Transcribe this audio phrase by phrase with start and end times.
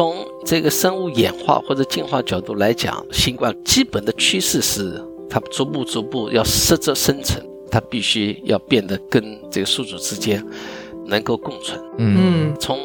[0.00, 10.42] 从这个生物演化或者进化角度来讲，新冠基本的趋势是它逐步逐步要适者生存，它必须要变得跟这个宿主之间
[11.04, 11.78] 能够共存。
[11.98, 12.78] 嗯从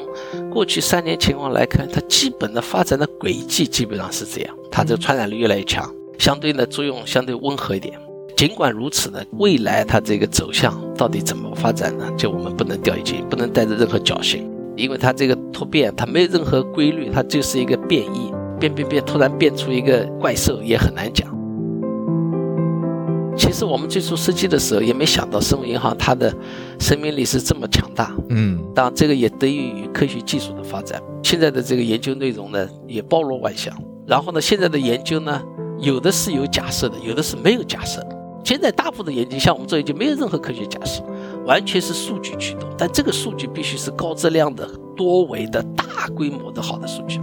[0.52, 5.90] 过去三年情况来看，它基本的发展的轨迹基本上是这样，它这个传染力越来越强，
[6.20, 7.98] 相对呢作用相对温和一点。
[8.36, 12.12] 尽管如此呢，未来它这个走向到底怎么发展呢？
[12.18, 14.46] 就我们不能掉以轻心，不能带着任何侥幸，
[14.76, 21.34] 因为它这个突变它没有任何规律，它就是一个变异，变变变，突然变出一个怪兽也很难讲。
[23.38, 26.34] 其实我们最初设计的时候也没想到生物银行它的
[26.80, 31.02] 生命力是这么强大，嗯当然，这个也得益于科学技术的发展。
[31.22, 33.76] 现在的这个研究内容呢，也包罗万象。
[34.08, 35.42] 然后呢，现在的研究呢，
[35.80, 38.16] 有的是有假设的，有的是没有假设的。
[38.44, 41.04] 现在大部分的研究，像我们这研究，没有任何科学假设，
[41.46, 42.70] 完全是数据驱动。
[42.78, 47.20] 但这个数据必须是高质量的、多维的、大规模的好的数据。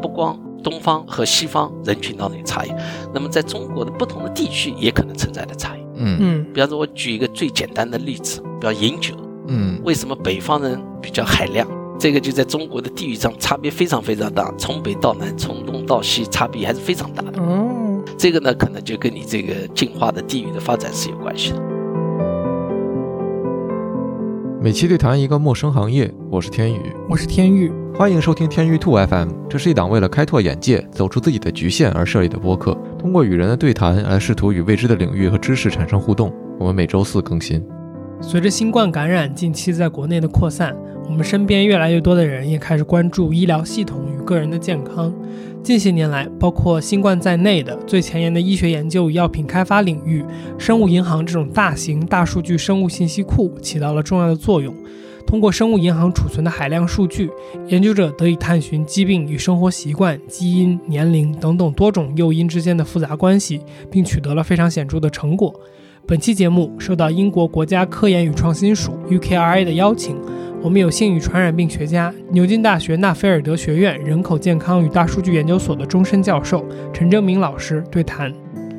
[0.00, 2.72] 不光东方和西方人群当中有差异，
[3.12, 5.80] 那么在中国的不同的地区也可能存在的差异。
[5.94, 9.14] 嗯嗯比方说，我举一个最简单的例子，比方饮酒，
[9.48, 11.66] 嗯为什么北方人比较海量？
[11.98, 17.40] 这个就在中国的地域上差别非常非常大，从北到南，从东到西，差别还是非常大的。
[17.40, 17.68] 哦，
[18.16, 21.58] 这个呢，可能就跟你这个进化的地域的发展是有关系的。
[24.60, 29.28] 每期对谈一个陌生行业，我是天宇，我是天宇，欢迎收听天宇兔 FM。
[29.48, 36.32] 这是一档为了开拓眼界、走出自己的局限而设立的播客，通过与人的对谈来试图与未知的领域和知识产生互动。
[36.60, 37.60] 我们每周四更新。
[38.20, 45.12] 随着新冠感染近期在国内的扩散，我们身边越来越多的人也开始关注医疗系统与个人的健康。
[45.62, 50.24] 近些年来，包括新冠在内的最前沿的医学研究与药品开发领域，
[50.58, 54.74] 生物银行这种大型大数据生物信息库起到了重要的作用。
[55.24, 57.30] 通过生物银行储存的海量数据，
[57.68, 65.54] 研究者得以探寻疾病与生活习惯、基因、年龄等等多种诱因之间的复杂关系，并取得了非常显著的成果。
[66.08, 70.16] 本期节目受到英国国家科研与创新署 （UKRA） 的邀请，
[70.64, 78.32] 我们有幸与传染病学家、牛津大学纳菲尔德学院人口健康与大数据研究所的终身教授陈正明老师对谈。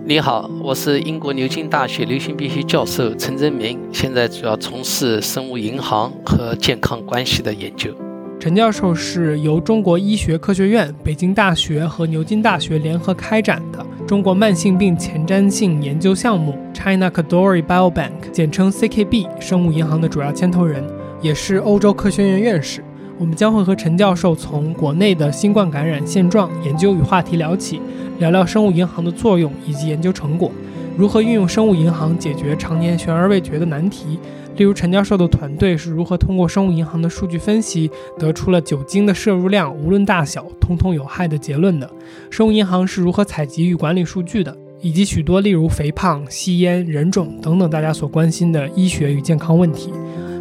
[0.06, 7.94] 你好，我是英国牛津大学流行病学教授陈真明，现在主要从事生物银行和健康关系的研究。
[8.40, 20.82] 陈教授是由中国医学科学院、北京大学和牛津大学联合开展的中国慢性病前瞻性研究项目 China Kadoorie Biobank，简称 CKB 生物银行的主要牵头人，
[21.24, 22.84] 也是欧洲科学院院士。
[23.18, 27.80] 我们将会和陈教授从国内的新冠感染现状、研究与话题聊起，
[28.20, 30.52] 聊聊生物银行的作用以及研究成果，
[30.98, 34.20] 如何运用生物银行解决常年悬而未决的难题。
[34.58, 41.90] 例如，陈教授的团队是如何通过生物银行的数据分析，得出了酒精的摄入量无论大小，通通有害的结论的？
[42.30, 44.56] 生物银行是如何采集与管理数据的？
[44.82, 49.94] 以及许多例如肥胖、吸烟、人种等等大家所关心的医学与健康问题。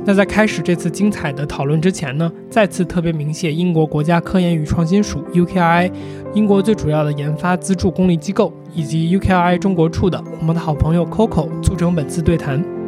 [0.05, 5.93] 那在开始这次精彩的讨论之前呢，再次特别鸣谢英国国家科研与创新署 （UKRI），
[6.35, 12.82] 英国最主要的研发资助公立机构，以及 UKRI 中国处的我们的好朋友 Coco 促成本次对谈。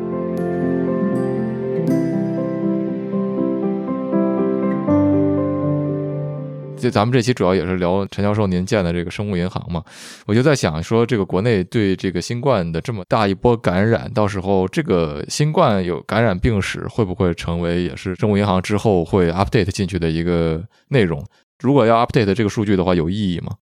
[6.85, 9.83] 就咱们这期主要也是聊陈教授您建的这个生物银行嘛，
[10.27, 21.25] 我就在想说，这个国内对这个新冠的这么大一波感染，到时候这个新冠有感染病史，会不会成为也是生物银行之后会 update 进去的一个内容？
[21.61, 23.55] 如果要 update 这个数据的话，有意义吗？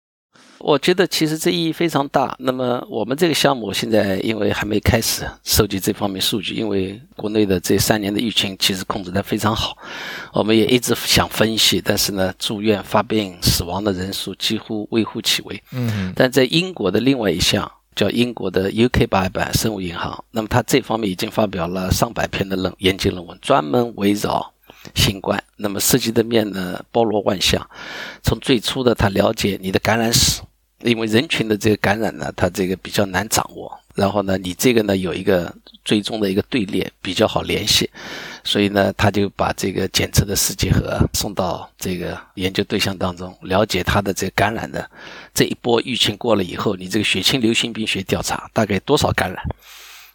[0.61, 2.37] 我觉得其实这意义非常大。
[2.39, 9.77] 那么我们这个项目现在因为还没开始收集这方面数据，因为国内的这三年的疫情其实控制得非常好，
[10.33, 15.63] 我们也一直想分析，但是呢，住院、发病、死亡的人数几乎微乎其微。
[15.73, 24.53] 嗯但在英国的另外一项叫英国的 UK 八版生物银行，那么它这方面已经发表了上百篇的论研究论文，专门围绕
[24.95, 27.67] 新冠，那么涉及的面呢包罗万象。
[28.23, 30.41] 从最初的他了解你的感染史，
[30.83, 33.77] 因为人群的这个感染呢，它这个比较难掌握。
[33.97, 35.53] 然后呢，你这个呢有一个
[35.85, 37.91] 追踪的一个队列比较好联系，
[38.45, 44.89] 所以呢，他就把这个检测的试剂盒送到这个研究对象当中，了解他的这个感染的
[45.35, 49.45] 这一波疫情过了以后，你这个血清流行病学调查大概多少感染，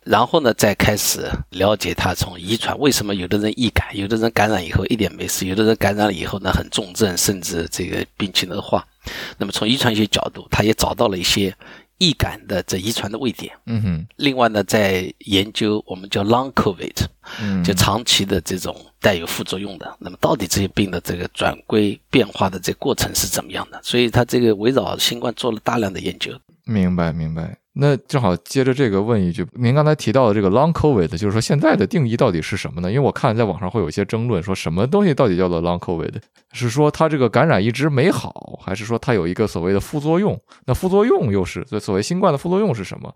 [0.04, 8.88] 然后呢，再开始了解他从遗传为什么有的人易感，有的人感染以后一点没事，有的人感染了以后呢很重症，甚至这个病情恶化。
[9.38, 11.56] 那么从遗传学角度，他也找到了一些
[11.98, 13.54] 易感的这遗传的位点。
[13.66, 17.06] 嗯哼，另外呢，在研究我们叫 long COVID，
[17.42, 19.96] 嗯，就长期的这种带有副作用的。
[20.00, 23.80] 那么到底这些病的这个转归变化的这过程是怎么样的？
[23.82, 26.38] 所以他这个围绕新冠做了大量的研究。
[26.66, 27.58] 明白明白。
[27.78, 32.90] 那正好接着这个问一句，您刚才提到的这个 long COVID，就是说现在的定义到底是什么呢？
[32.90, 36.14] 因为我看在网上会有一些争论，说什么东西到底叫做 long COVID？
[36.54, 40.40] 是说它这个感染一直没好，还是说它有一个所谓的副作用？
[40.66, 43.14] 那副作用又是所谓新冠的副作用是什么？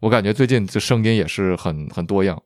[0.00, 2.36] 我感觉最近这声音也是很很多样。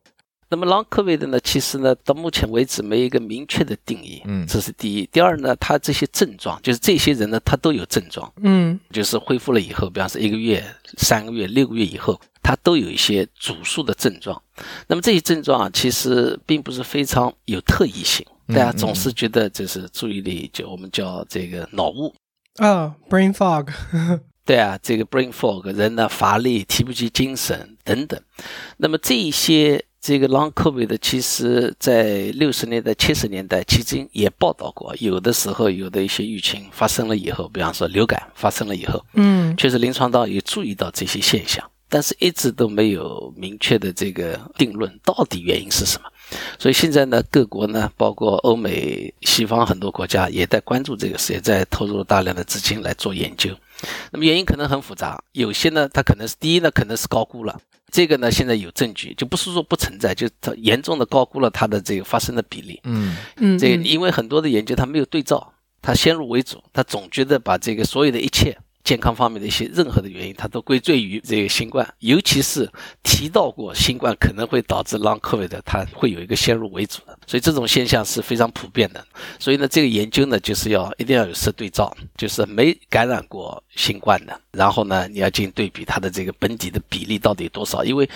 [0.55, 5.05] 那么 long COVID 呢，其实呢，到目前为止没有一个明确的定义，嗯这是第一。
[5.11, 10.63] 第二呢，他这些症状，就是这些人呢，他都有症状，嗯就是恢复了以后，比方说一个月、
[10.97, 14.41] 三个月、六个月以后，他都有一些主诉的症状。
[14.87, 22.15] 那么这些症状啊，其实并不是非常有特异性，嗯大家总是觉得就是注意力，就我们叫这个脑雾。
[22.59, 23.67] 啊，brain fog，
[24.45, 28.17] 对啊，这个 brain fog，人呢乏力、提不起精神等等。
[28.77, 39.57] 那么这一些这个 long COVID，其实在六十年代、七十年代，期间也报道过，有的时候有的一些疫情发生了以后，比方说流感发生了以后，嗯。
[39.57, 46.09] 确实临床上也注意到这些现象，但是一直都没有明确的这个定论，到底原因是什么？
[46.57, 53.55] 所以现在呢，各国呢，包括欧美、西方很多国家也在关注这个事，也在投入大量的资金来做研究。
[54.11, 57.59] 那么原因可能很复杂，有些呢，它可能是第一呢，可能是高估了。
[57.91, 62.81] 这个呢，现在有证据，就不是说不存在，就它严重的高估了它的这个发生的比例。
[62.83, 72.71] 嗯嗯，这个因为很多的研究它没有对照，它先入为主，它总觉得把这个所有的一切健康方面的一些任何的原因，它都归罪于这个新冠，尤其是
[73.01, 79.03] 提到过新冠可能会导致 long covid，它会有一个先入为主的，所以这种现象是非常普遍的。
[79.39, 88.07] 所以呢，这个研究呢，就是要一定要有色对照，就是没感染过新冠的，然后呢，你要进行对比它的这个本底的比例到底有多少，因为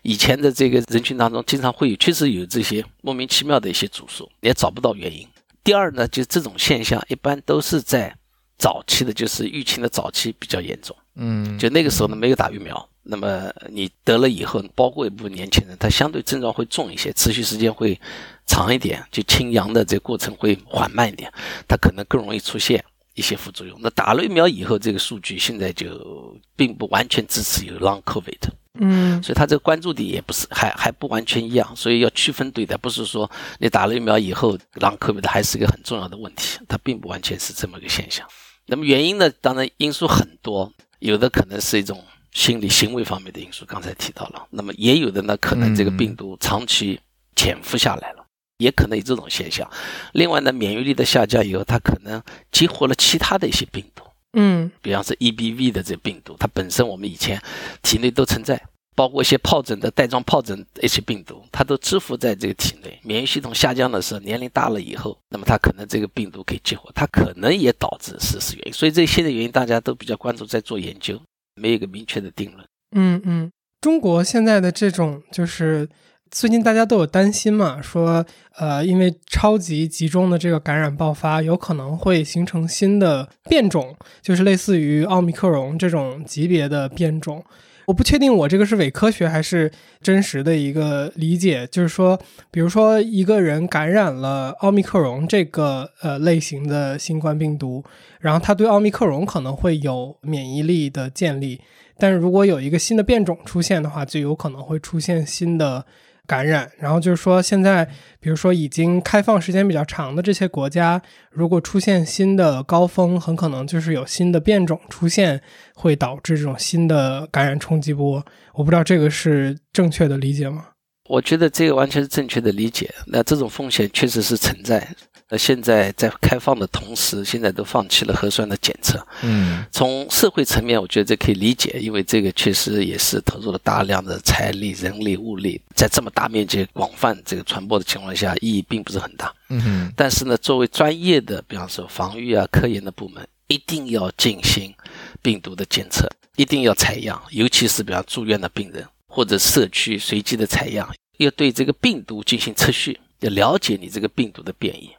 [0.00, 5.28] 以前的这个人群当中，经常会有确实有这些莫名其妙的一些主诉，也找不到原因。
[5.62, 8.14] 第二呢，就这种现象一般都是在
[8.58, 17.98] 早期的，就是疫情的早期比较严重，嗯，就那个时候呢没有打疫苗，那么你得了以后，包括一部分年轻人，他相对症状会重一些，持续时间会
[18.46, 21.30] 长一点，就清阳的这个过程会缓慢一点，
[21.68, 22.82] 他可能更容易出现
[23.14, 23.78] 一些副作用。
[23.82, 28.38] 那打了疫苗以后，这个数据现在就并不完全支持有 long covid。
[28.76, 33.30] 嗯所以它这个关注点也不是还还不完全一样，所以要区分对待，不是说
[33.60, 38.26] 你打了疫苗以后让科比的还是一个很重要的问题，它并不完全是这么个现象。
[38.66, 47.00] 那么原因呢，当然因素很多，有的可能是一种心理行为方面的因素，刚才提到了，那么也有的呢，可能这个病毒长期
[47.36, 48.24] 潜伏下来了。
[48.58, 49.68] 也可能有这种现象，
[50.12, 52.22] 另外呢，免疫力的下降以后，它可能
[52.52, 54.70] 激活了其他的一些病毒，嗯。
[54.80, 57.42] 比方说 EBV 的这病毒，它本身我们以前
[57.82, 58.62] 体内都存在，
[58.94, 62.98] 包括一些疱疹的带状疱疹一些病毒，它都蛰伏在这个体内。
[63.02, 68.72] 免疫系统下降的时候，年龄大了以后，那么它可能这个病毒可以激活，它可能也导致是是原因。
[68.72, 71.20] 所以这些的原因大家都比较关注，在做研究，
[71.60, 72.64] 没有一个明确的定论。
[72.96, 73.50] 嗯嗯，
[73.80, 75.88] 中国现在的这种就是
[76.30, 78.24] 最近大家都有担心嘛，说
[78.56, 87.44] 呃，因为超级集中的这个感染爆发，有可能会形成新的变种，就是类似于奥密克戎这种级别的变种。
[87.86, 89.70] 我不确定我这个是伪科学还是
[90.00, 92.18] 真实的一个理解，就是说，
[92.50, 97.84] 比如说一个人感染了奥密克戎这个呃类型的新冠病毒，
[98.20, 101.60] 然后他对奥密克戎可能会有免疫力的建立，
[101.98, 105.84] 但是如果有一个新的变种出现的话，就有可能会出现新的
[106.26, 106.70] 感染。
[106.78, 107.84] 然后就是说，现在
[108.20, 111.00] 比如说已经开放时间比较长的这些国家，
[111.30, 115.40] 如果出现新的高峰，很可能就是有新的变种出现，
[115.74, 118.24] 会导致这种新的感染冲击波。
[118.54, 120.66] 我不知道这个是正确的理解吗？
[121.08, 122.90] 我觉得这个完全是正确的理解。
[123.06, 124.88] 那这种风险确实是存在。
[125.30, 129.04] 那现在在开放的同时，现在都放弃了核酸的检测。
[129.22, 139.34] 嗯从社会层面，我觉得这可以理解，因为这个确实也是投入了大量的财力、人力、物力，在这么大面积、广泛这个传播的情况下，意义并不是很大。
[139.48, 144.74] 嗯但是呢，作为专业的，比方说防御啊、科研的部门，一定要进行
[145.22, 154.90] 病毒的检测，一定要采样，尤其是比方住院的病人或者社区随机的采样，要对这个病毒进行测序，要了解你这个病毒的变异，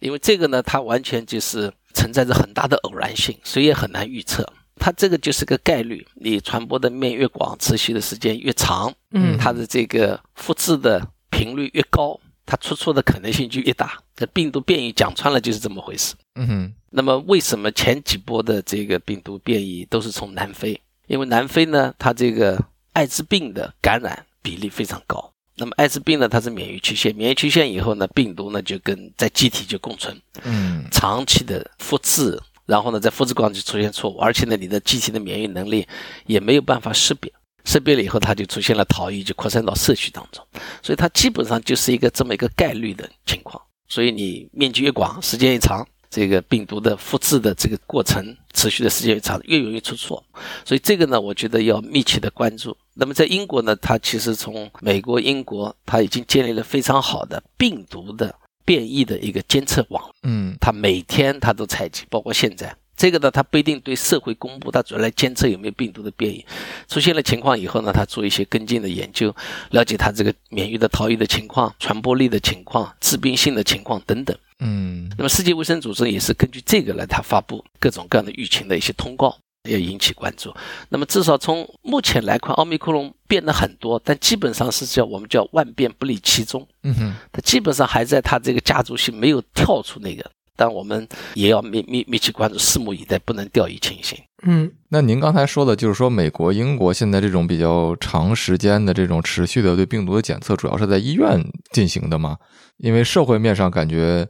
[0.00, 4.46] 因为这个呢，它完全就是存在着很大的偶然性，谁也很难预测。
[4.76, 13.98] 它这个就是个概率，你传播的面越广，持续的时间越长，嗯它的这个复制的频率越高，它出错的可能性就越大。
[14.16, 16.14] 这病毒变异讲穿了就是这么回事。
[16.36, 20.80] 嗯哼那么为什么前几波的这个病毒变异都是从南非？
[21.08, 22.58] 因为南非呢，它这个
[22.94, 25.30] 艾滋病的感染比例非常高。
[25.60, 35.86] 那么艾滋病呢，它是免疫缺陷，免疫缺陷以后呢，病毒呢就跟在机体就共存，嗯长期的复制，然后呢，在复制过程中出现错误，而且呢，你的机体的免疫能力
[36.24, 37.30] 也没有办法识别，
[37.66, 40.42] 识别了以后，它就出现了逃逸，就扩散到社区当中，
[40.82, 43.62] 所以它基本上就是一个这么一个概率的情况。
[43.86, 50.22] 所以你面积越广，时间越长，这个病毒的复制的这个过程持续的时间越长，越容易出错。
[50.64, 52.76] 所以这个呢，我觉得要密切的关注。
[52.94, 60.02] 那么在英国呢，它其实从美国、英国，它已经建立了非常好的病毒的变异的一个监测网。
[60.24, 66.44] 嗯它每天它都采集，包括现在这个呢，它不一定对社会公布，它主要来监测有没有病毒的变异。
[66.86, 69.34] 出现了情况以后呢，它做一些跟进的研究，
[69.70, 74.36] 了解它这个免疫的逃逸的情况、传播力的情况、致病性的情况等等。
[74.58, 80.54] 嗯那么世界卫生组织也是根据这个来，它发布各种各样的疫情的一些通告，要引起关注。
[80.90, 86.68] 那么至少从目前来看，奥密克戎变得很多，但基本上是叫我们叫万变不离其宗。
[86.82, 90.30] 嗯哼它基本上还在它这个家族性没有跳出那个，
[90.60, 94.18] 但我们也要密密密切关注，拭目以待，不能掉以轻心。
[94.42, 102.36] 嗯那您刚才说的，就是说美国、英国现在这种比较长时间的这种持续的对病毒的检测，主要是在医院进行的吗？
[102.76, 104.28] 因为社会面上感觉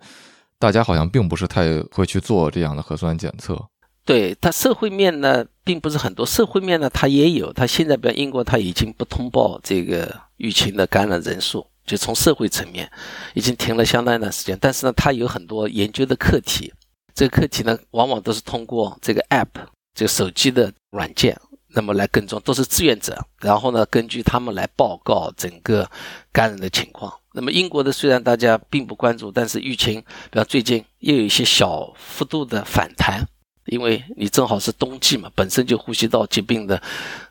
[0.61, 3.61] 大家好像并不是太会去做这样的核酸检测。
[4.05, 12.89] 对它社会面呢，并不是很多，社会面呢它也有，它现在比如英国，它已经不通报这个疫情的感染人数，就从社会层面
[13.35, 14.57] 已经停了相当一段时间。
[14.61, 16.73] 但是呢，它有很多研究的课题，
[17.15, 19.49] 这个课题呢，往往都是通过这个 app，
[19.95, 21.37] 这个手机的软件，
[21.75, 25.91] 那么来跟踪，都是志愿者，然后呢，根据他们来报告整个
[26.31, 27.13] 感染的情况。
[27.33, 33.27] 那么英国的虽然大家并不关注，但是疫情，比方最近又有一些小幅度的反弹。
[33.67, 36.83] 因为你正好是冬季嘛，本身就呼吸道疾病的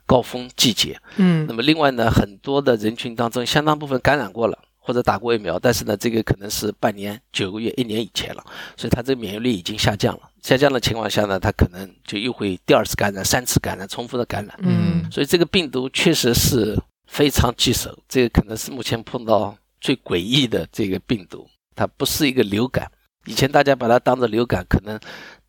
[0.10, 1.00] 高峰季节。
[1.18, 8.44] 嗯那么另外呢，很多的人群当中，相当部分感染过了或者打过疫苗，但是呢，这个可能是半年、九个月、一年以前了，
[8.76, 10.22] 所以他这个免疫力已经下降了。
[10.42, 14.58] 下降的情况下呢，他可能就又会第二次感染、三次感染、重复的感染。
[14.64, 16.76] 嗯所以这个病毒确实是
[17.06, 21.48] 非常棘手，这个可能是目前碰到最诡异的这个病毒。
[21.76, 22.92] 它不是一个流感，
[23.26, 25.00] 以前大家把它当做流感，可能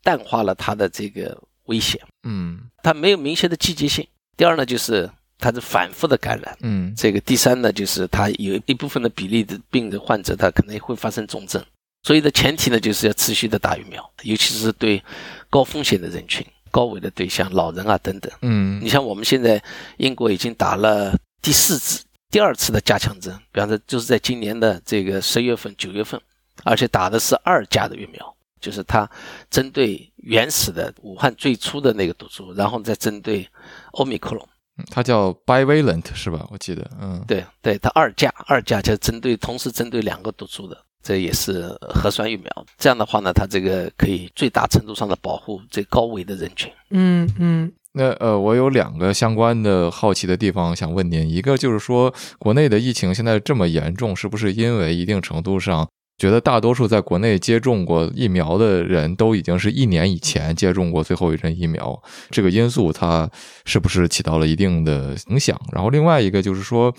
[0.03, 1.99] 淡化了它的这个危险。
[2.25, 4.07] 嗯它没有明显的季节性。
[4.41, 5.07] 第二呢，就是
[5.39, 6.57] 它是反复的感染。
[6.63, 11.63] 嗯这个第三呢，就是它有一部分的比例的病的患者，他可能会发生重症。
[12.05, 15.05] 所以的前提呢，就是要持续的打疫苗，尤其是对
[15.51, 18.33] 高风险的人群、高危的对象、老人啊等等。
[18.41, 19.63] 嗯你像我们现在
[19.99, 26.19] 英国已经打了第四次、第二次的加强针，比方说就是在今年的这个十月份、九月份，
[26.65, 29.09] 而且打的是二价的疫苗，就是它
[29.51, 33.49] 针对原始的武汉最初的那个毒株，然后再针对
[33.93, 34.47] 欧米克戎。
[34.91, 36.47] 它叫 bivalent 是吧？
[36.51, 42.67] 我记得，嗯对对，它二价，二价就是针对同时针对两个毒株的，这也是核酸疫苗。
[42.79, 46.73] 这样的话呢，它这个可以最大程度上的保护最高危的人群。
[46.91, 55.87] 嗯嗯那呃，我有两个相关的好奇的地方想问您，一个就是说，国内的疫情现在这么严重，是不是因为一定程度上
[56.21, 62.01] 觉得大多数在国内接种过疫苗的人都已经是一年以前接种过最后一针疫苗，
[62.31, 63.29] 这个因素它
[63.65, 65.59] 是不是起到了一定的影响？
[65.73, 66.95] 然后另外一个就是说。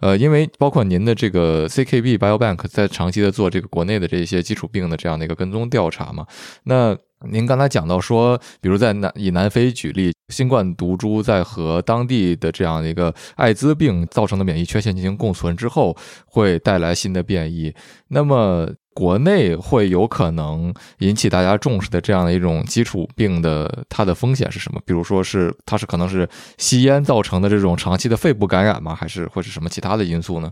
[0.00, 6.24] 呃，因为包括您的这个 CKB Biobank 在长期的做这个国内的这些基础病的这样的一个跟踪调查嘛，
[6.62, 6.96] 那
[7.26, 15.96] 您刚才讲到说，比如在南以南非举例，新冠毒株在和当地的这样的一个艾滋病造成的免疫缺陷进行共存之后，
[16.26, 17.74] 会带来新的变异。
[18.08, 24.80] 那么国内会有可能引起大家重视的这样的一种基础病的，它的风险是什么？
[24.86, 28.94] 比如说是它是可能是吸烟造成的这种长期的肺部感染吗？
[28.94, 30.50] 还是会是什么其他的因素呢？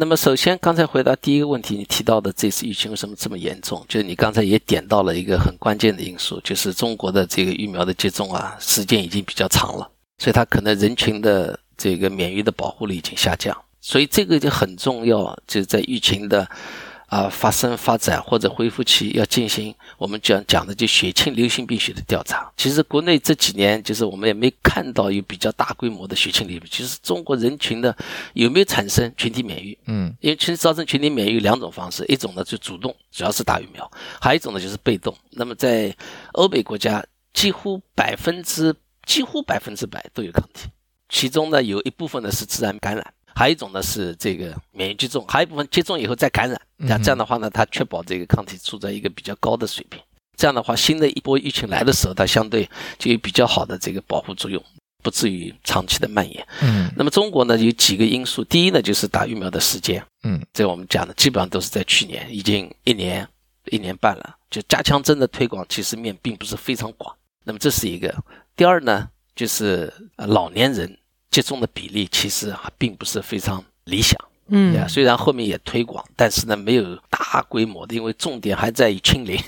[0.00, 3.84] 那么，首先刚才回答第一个问题，你提到的这次疫情为什么这么严重？
[3.88, 16.48] 就是你刚才也点到了一个很关键的因素，就是中国的这个疫苗的接种啊，时间已经比较长了，所以它可能人群的这个免疫的保护力已经下降，所以这个就很重要，就是在疫情的
[17.08, 22.50] 啊发生、发展或者恢复期要进行我们讲讲的就血清流行病学的调查。
[22.56, 27.96] 其实国内这几年就是我们也没看到有比较大规模的血清流行病，其实中国人群的
[28.34, 29.76] 有没有产生群体免疫？
[29.86, 33.84] 嗯因为其实造成群体免疫有两种方式，一种呢就主动，主要是打疫苗；
[34.20, 35.16] 还有一种呢就是被动。
[35.30, 35.94] 那么在
[36.32, 38.74] 欧美国家，几乎百分之
[39.06, 40.68] 几乎百分之百都有抗体，
[41.08, 46.60] 其中呢有一部分呢是自然感染，还有一种呢是这个免疫接种，还有一部分接种以后再感染。
[46.76, 50.00] 那这样的话呢，它确保这个抗体处在一个比较高的水平。
[50.36, 52.68] 这样的话，新的一波疫情来的时候，它相对
[52.98, 54.60] 就有比较好的这个保护作用。
[55.00, 56.44] 不至于长期的蔓延。
[56.60, 63.26] 嗯那么中国呢有几个因素，第一呢就是打疫苗的时间，嗯这我们讲的基本上都是在去年，已经一年
[63.66, 64.36] 一年半了。
[64.50, 67.14] 就加强针的推广，其实面并不是非常广。
[67.44, 68.12] 那么这是一个。
[68.56, 70.98] 第二呢，就是呃老年人
[71.30, 74.18] 接种的比例其实还并不是非常理想。
[74.50, 79.38] 嗯对啊，虽然后面也推广，但是呢没有大规模的，因为重点还在于清零。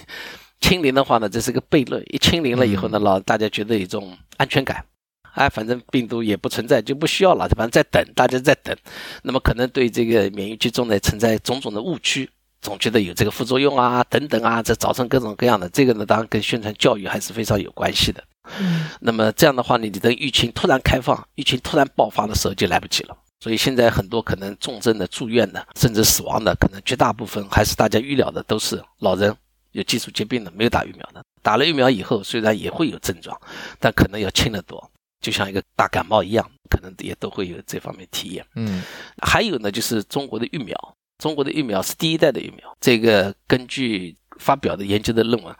[0.60, 2.04] 清零的话呢，这是个悖论。
[2.12, 4.84] 一清零了以后呢，老大家觉得有一种安全感，
[5.32, 8.76] 哎，反正病毒也不存在，就不需要了，反正在等，大家在等。
[9.22, 12.28] 那么可能对这个免疫接种呢存在种种的误区，
[12.60, 15.66] 总觉得有这个副作用啊，等等啊，这造成各种各样的。
[15.70, 18.22] 这个呢，当然跟宣传教育还是非常有关系的。
[18.58, 23.16] 嗯那么这样的话呢，你的疫情突然开放，疫情突然爆发的时候就来不及了。
[23.42, 29.34] 所以现在很多可能重症的、住院的，甚至死亡的，可能绝大部分还是大家预料的，都是老人、
[29.72, 31.22] 有基础疾病的、没有打疫苗的。
[31.42, 33.34] 打了疫苗以后，虽然也会有症状，
[33.78, 34.90] 但可能要轻得多，
[35.22, 38.44] 就像一个大感冒一样，可能也都会有这方面体验。
[38.56, 38.82] 嗯
[39.22, 40.76] 还有呢，就是中国的疫苗，
[41.16, 45.54] 中国的疫苗是第一代的疫苗，这个根据发表的研究的论文，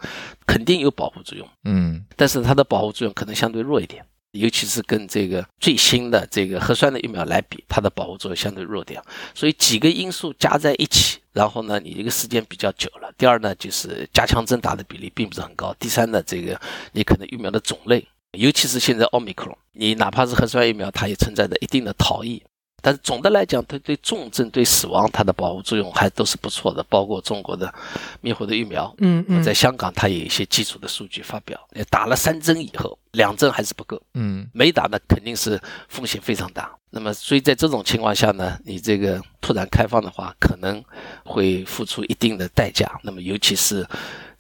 [0.46, 1.46] 肯定有保护作用。
[1.64, 9.00] 嗯但是它的保护作用可能相对弱一点，尤其是跟这个最新的这个核酸的疫苗来比，它的保护作用相对弱点。
[9.34, 13.12] 所以几个因素加在一起，然后呢，你这个时间比较久了。
[13.16, 15.74] 第二呢，就是加强针打的比例并不是很高。
[15.78, 16.60] 第三呢，这个
[16.92, 22.42] 你可能疫苗的种类，尤其是现在奥密克戎，你哪怕是核酸疫苗，它也存在着一定的逃逸。
[22.82, 27.72] 但是总的来讲，它对重症、对死亡，它的保护作用还都是不错的，包括中国的
[28.20, 31.58] 灭活的疫苗，嗯嗯在香港，它有一些基础的数据发表。
[31.72, 36.70] 呃打了三针以后，两针还是不够，嗯没打的肯定是风险非常大。
[36.92, 40.82] 那么，所以在这种情况下呢，你这个突然开放的话，可能
[41.24, 42.98] 会付出一定的代价。
[43.04, 43.86] 那么，尤其是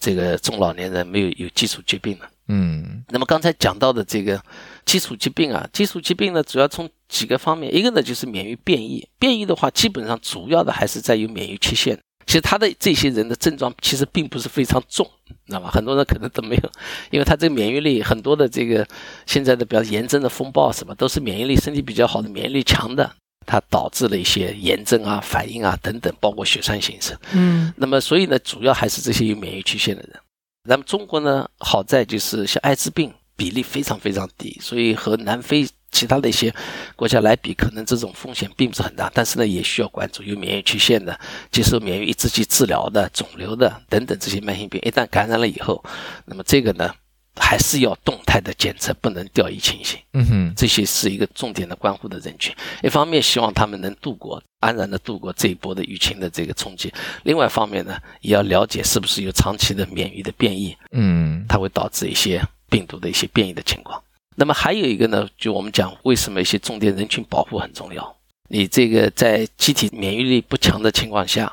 [0.00, 2.28] 这个中老年人没有有基础疾病的。
[2.52, 4.42] 嗯那么刚才讲到的这个
[4.84, 11.98] 基础疾病啊，基础疾病呢，主要从几个方面，一个呢就是免疫变异，变异的话，基本上主要的还是在于免疫缺陷。
[12.26, 15.04] 其实他的这些人的症状其实并不是非常重，
[15.46, 15.68] 知道吗？
[15.70, 16.70] 很多人可能都没有，
[17.10, 18.86] 因为他这个免疫力很多的这个
[19.26, 23.10] 现在的比较炎症的风暴什么，都是免疫力身体比较好的、免疫力强的，
[23.46, 27.18] 它导致了一些炎症啊、反应啊等等，包括血栓形成。
[27.32, 30.20] 嗯那么所以呢，主要还是这些有免疫缺陷的人。
[30.62, 36.54] 那么中国呢，好在就是像艾滋病比例非常非常低，所以和南非其他的一些
[36.94, 39.10] 国家来比，可能这种风险并不是很大。
[39.14, 41.18] 但是呢，也需要关注有免疫缺陷的、
[41.50, 45.82] 接受免疫抑制剂治疗的、肿瘤的等等这些慢性病，一旦感染了以后，
[46.26, 46.94] 那么这个呢，
[47.36, 49.98] 还是要动态的检测，不能掉以轻心。
[50.12, 52.54] 嗯哼这些是一个重点的关护的人群。
[52.82, 64.02] 一方面希望他们能度过安然的度过这一波的疫情的这个冲击，另外一方面呢，也要了解是不是有长期的免疫的变异，嗯它会导致一些病毒的一些变异的情况。
[64.36, 68.16] 那么还有一个呢，就我们讲为什么一些重点人群保护很重要。
[68.48, 71.52] 你这个在机体免疫力不强的情况下，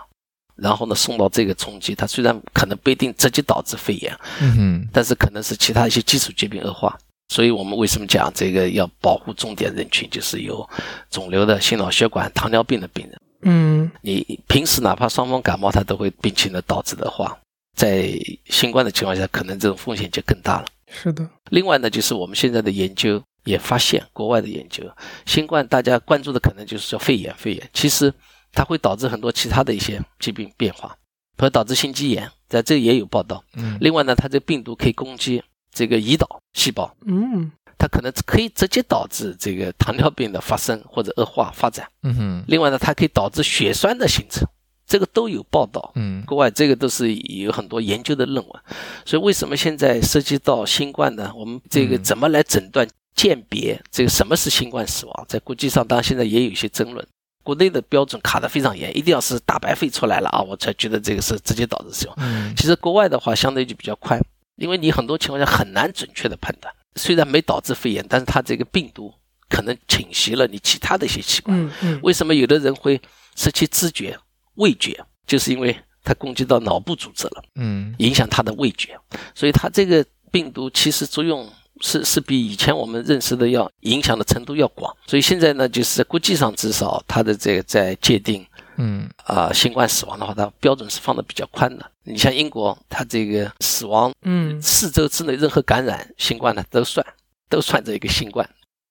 [0.57, 6.97] 然后呢送到这个冲击，它虽然可能不一定直接导致肺炎，嗯但是可能是其他一些基础疾病恶化。
[7.29, 10.67] 所以我们为什么讲这个要保护重点人群，就是有
[11.09, 13.19] 肿瘤的、心脑血管、糖尿病的病人。
[13.41, 17.37] 嗯你平时哪怕伤风感冒，它都会病情的导致的话，
[17.75, 18.11] 在
[18.45, 20.65] 新冠的情况下，可能这种风险就更大了。
[20.89, 24.83] 是的，另外呢，就是我们现在的研究也发现，国外的研究，
[25.25, 28.11] 新冠大家关注的可能就是叫肺炎，肺炎其实
[28.57, 30.97] 它会导致很多其他的一些疾病变化，
[31.37, 33.43] 会导致心肌炎，在这也有报道。
[33.53, 41.87] 嗯另外呢，它这病毒可以攻击这个胰岛细胞，嗯它可能可以直接导致这个糖尿病的发生或者恶化发展。
[42.01, 44.43] 嗯哼另外呢，它可以导致血栓的形成，
[44.87, 45.91] 这个都有报道。
[45.93, 48.61] 嗯国外这个都是有很多研究的论文，
[49.05, 51.31] 所以为什么现在涉及到新冠呢？
[51.35, 55.25] 我们这个嗯怎么来诊断、鉴别这个什么是新冠死亡？
[55.29, 57.07] 在国际上，当然现在也有一些争论。
[57.47, 62.15] 国内的标准卡得非常严，一定要是大白肺出来了啊，我才觉得这个是直接导致死亡。
[62.19, 64.19] 嗯其实国外的话相对就比较快，
[64.57, 66.73] 因为你很多情况下很难准确的判断。
[66.97, 69.13] 虽然没导致肺炎，但是它这个病毒
[69.47, 71.57] 可能侵袭了你其他的一些器官。
[71.57, 73.01] 嗯嗯为什么有的人会
[73.37, 74.19] 失去知觉、
[74.55, 78.99] 味觉，就是因为它攻击到脑部组织了，嗯影响他的味觉。
[79.33, 81.49] 所以它这个病毒其实作用
[81.81, 84.95] 是是比以前我们认识的要影响的程度要广。
[85.05, 88.45] 所以现在呢，就是在国际上至少它的这个在界定
[88.79, 91.91] 嗯啊、新冠死亡的话，它标准是放的比较宽的。
[92.03, 97.05] 你像英国，它这个死亡嗯四周之内任何感染新冠的都算，
[97.49, 98.47] 都算这一个新冠。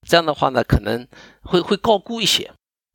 [0.09, 1.07] 这样的话呢，可能
[1.43, 2.51] 会会高估一些，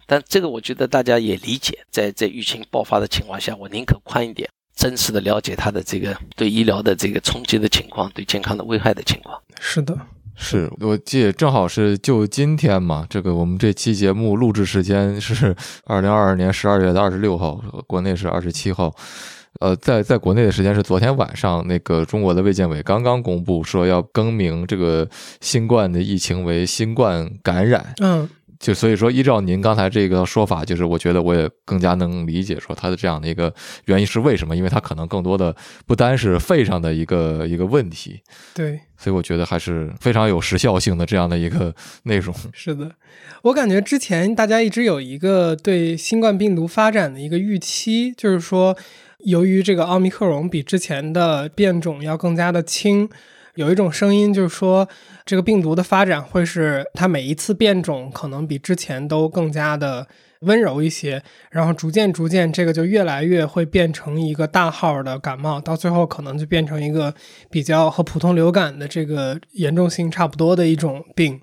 [0.05, 4.49] 但这个我觉得大家也理解，在在疫情爆发的情况下，我宁可宽一点，
[4.81, 9.39] 真实的了解它的这个对医疗的这个冲击的情况，对健康的危害的情况。
[9.59, 9.95] 是的，
[10.35, 18.91] 是我记得正好是就今天嘛，这个我们这期节目录制时间是 二零二二年十二月的二十六号，国内是二十七号。
[19.59, 25.07] 呃，在在国内的时间是昨天晚上，那个中国的卫健委刚刚公布说要更名这个
[25.41, 27.93] 新冠的疫情为新冠感染。
[28.01, 28.27] 嗯
[28.61, 33.51] 就所以说，依照您刚才这个说法，就是我觉得我也更加能理解说它的这样的一个
[33.85, 35.55] 原因是为什么，因为它可能更多的
[35.87, 38.21] 不单是肺上的一个一个问题，
[38.53, 41.73] 对，所以我觉得还是非常有时效性的这样的一个
[42.05, 42.33] 内容。
[42.53, 42.91] 是的，
[43.41, 48.77] 我感觉之前大家一直有一个对新冠病毒发展的一个预期，就是说，
[49.25, 53.09] 由于这个奥密克戎比之前的变种要更加的轻，
[53.55, 54.87] 有一种声音就是说，
[55.25, 60.07] 这个病毒的发展会是它每一次变种可能比之前都更加的
[60.41, 67.13] 温柔一些，然后逐渐逐渐这个就越来越会变成一个大号的感冒，到最后可能就变成一个
[67.49, 71.39] 比较和普通流感的这个严重性差不多的一种病。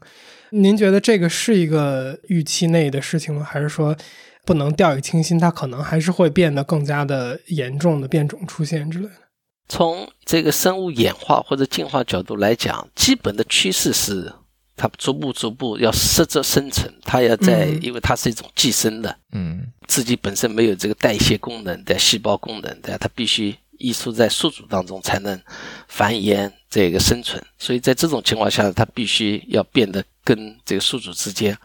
[0.51, 3.45] 您觉得这个是一个预期内的事情吗？
[3.45, 3.95] 还是说
[4.45, 9.28] 不能掉以轻心，它可能还是会变得更加的严重的变种出现之类的？
[9.69, 14.33] 从这个生物演化或者进化角度来讲，基本的趋势是
[14.77, 25.39] 它逐步逐步要适者生存，它要在，嗯因为它是一种寄生的，嗯自己本身没有这个代谢功能的细胞功能的，它必须溢出在宿主当中才能
[25.89, 27.43] 繁衍这个生存。
[27.59, 31.57] 所以在这种情况下，它必须要变得跟这个宿主之间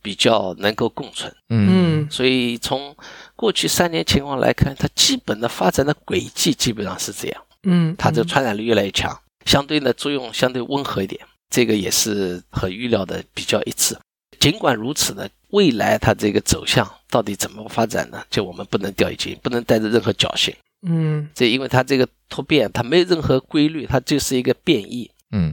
[0.00, 1.34] 比较能够共存。
[1.48, 2.96] 嗯所以从
[3.42, 9.12] 过去三年情况来看，它基本的发展的轨迹基本上是这样，嗯，它这个传染力越来越强，
[9.44, 13.98] 相对呢作用相对温和一点，这个也是和预料的比较一致。
[14.38, 18.22] 尽管如此呢，未来它这个走向到底怎么发展呢？
[18.30, 20.54] 就我们不能掉以轻心，不能带着任何侥幸。
[20.86, 25.52] 嗯这因为它这个突变，它没有任何规律，它就是一个变异，嗯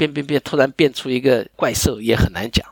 [0.00, 2.66] 变变变，突然变出一个怪兽也很难讲。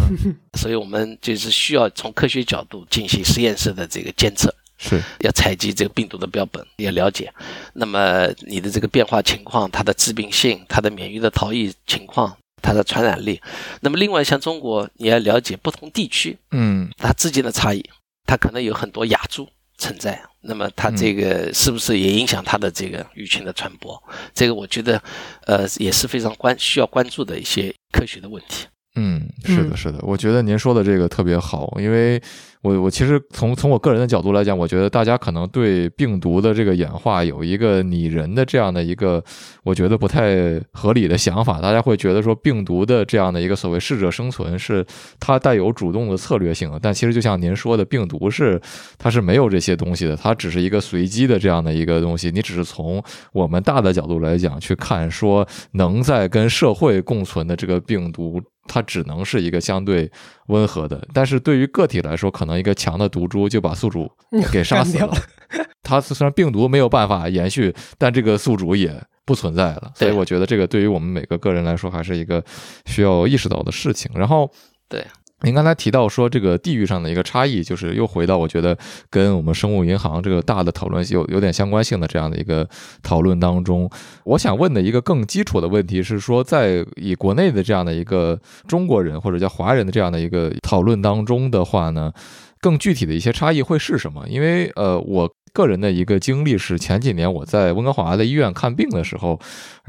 [0.58, 7.30] 所以我们就是需要从科学角度进行实验室的这个监测，是要采集这个病毒的标本，要了解。
[7.74, 13.38] 那么你的这个变化情况，它的致病性、它的免疫的逃逸情况、它的传染力。
[13.80, 17.84] 那么另外像中国，你要了解不同地区嗯它之间的差异，
[18.26, 19.46] 它可能有很多亚株
[19.80, 20.20] 存在。
[20.42, 24.00] 那么它这个是不是也影响它的这个疫情的传播？
[24.32, 25.02] 这个我觉得，
[25.46, 28.66] 呃，也是非常关需要关注的一些科学的问题。
[28.96, 32.20] 嗯，是的，嗯是的，我觉得您说的这个特别好，因为
[32.62, 39.22] 我我其实从从我个人的角度来讲，我觉得大家可能对病毒的这个演化有一个拟人的这样的一个，
[39.62, 41.60] 我觉得不太合理的想法。
[41.60, 44.84] 大家会觉得说病毒的这样的一个所谓适者生存是
[45.20, 48.60] 它带有主动的策略性的，但其实就像您说的，病毒是
[48.98, 52.32] 它是没有这些东西的，它只是一个随机的这样的一个东西。
[52.32, 53.00] 你只是从
[53.32, 58.42] 我们大的角度来讲去看，说能在跟社会共存的这个病毒。
[58.72, 60.08] 它只能是一个相对
[60.46, 64.08] 温和的，但是对于个体来说，可能一个强的毒株就把宿主
[64.52, 65.12] 给杀死了。
[65.82, 69.90] 它虽然病毒没有办法延续，但这个宿主也不存在了。
[69.96, 72.44] 所以我觉得这个对于我们每个个人来说，还是一个
[72.86, 74.08] 需要意识到的事情。
[74.14, 74.48] 然后，
[74.88, 75.04] 对。
[75.42, 78.76] 您刚才提到说这个地域上的一个差异，就是又回到我觉得
[79.08, 82.68] 跟我们生物银行这个大的讨论有有点相关性的这样的一个
[83.02, 83.90] 讨论当中，
[84.24, 92.12] 我想问的一个更基础的问题是说，在以国内的这样的一个中国人或者叫华人的这样的一个讨论当中的话呢，
[92.60, 94.26] 更具体的一些差异会是什么？
[94.28, 99.40] 因为呃，我个人的一个经历是前几年我在温哥华的医院看病的时候，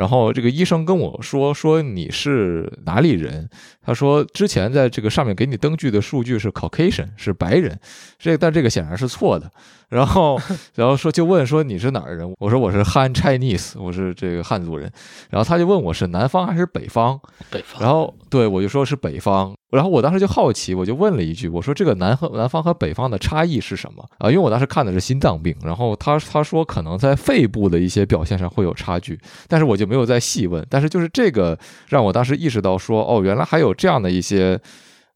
[0.02, 3.48] 然后这个医生跟我说说你是哪里人？
[3.84, 7.80] 他说之前在这个上面给你登记的数据是 Caucasian 是白人，
[8.18, 9.52] 这但这个显然是错的。
[9.90, 10.40] 然后
[10.74, 12.34] 然后说就问说你是哪儿人？
[12.40, 14.92] 我说我是 Han Chinese，我是这个汉族人。
[15.30, 17.20] 然后他就问我是南方还是北方？
[17.52, 24.30] 北方，然后对我就说是北方，然后我当时就好奇，我就问了一句，我说这个南和南方和北方的差异是什么啊？
[24.30, 34.58] 因为我当时看的是心脏病，然后他他说可能在肺部的一些表现上会有差距，但是我就没有再细问，但是就是这个让我当时意识到说，哦，原来还有这样的一些。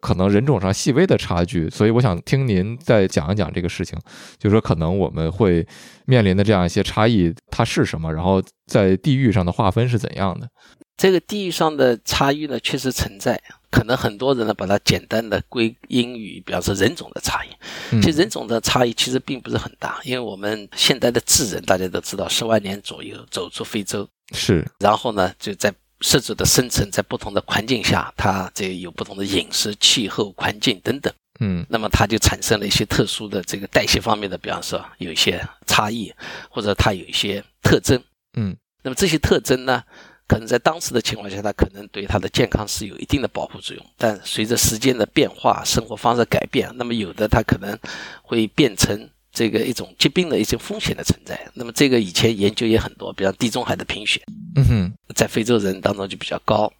[0.01, 3.97] 可能人种上细微的差距，所以我想听您再讲一讲这个事情，
[4.37, 5.65] 就是说可能我们会
[6.05, 8.13] 面临的这样一些差异，它是什么？
[8.13, 10.47] 然后在地域上的划分是怎样的？
[10.95, 13.41] 这个地域上的差异呢，确实存在。
[13.71, 17.47] 可能很多人呢，把它简单的归因于，比方说人种的差异。
[17.91, 31.13] 嗯其实人种的差异其实并不是很大，因为我们现代的智人大家都知道，十万年左右走出非洲，是然后呢，就在适者的生成，在不同的环境下，它这有不同的饮食、气候、环境等等。
[31.41, 36.13] 嗯那么它就产生了一些特殊的这个代谢方面的，比方说有一些差异，
[36.49, 38.01] 或者它有一些特征。
[38.37, 39.83] 嗯那么这些特征呢，
[40.27, 43.85] 可能在当时的情况下，它可能对它的健康是有一定的保护作用。
[43.97, 47.77] 但随着时间的变化、生活方式改变，那么有的它可能
[48.23, 51.39] 会变成这个一种疾病的一些风险的存在。
[51.53, 54.19] 那么这个以前研究也很多，比方地中海的贫血，
[54.55, 56.71] 嗯哼，在非洲人当中就比较高，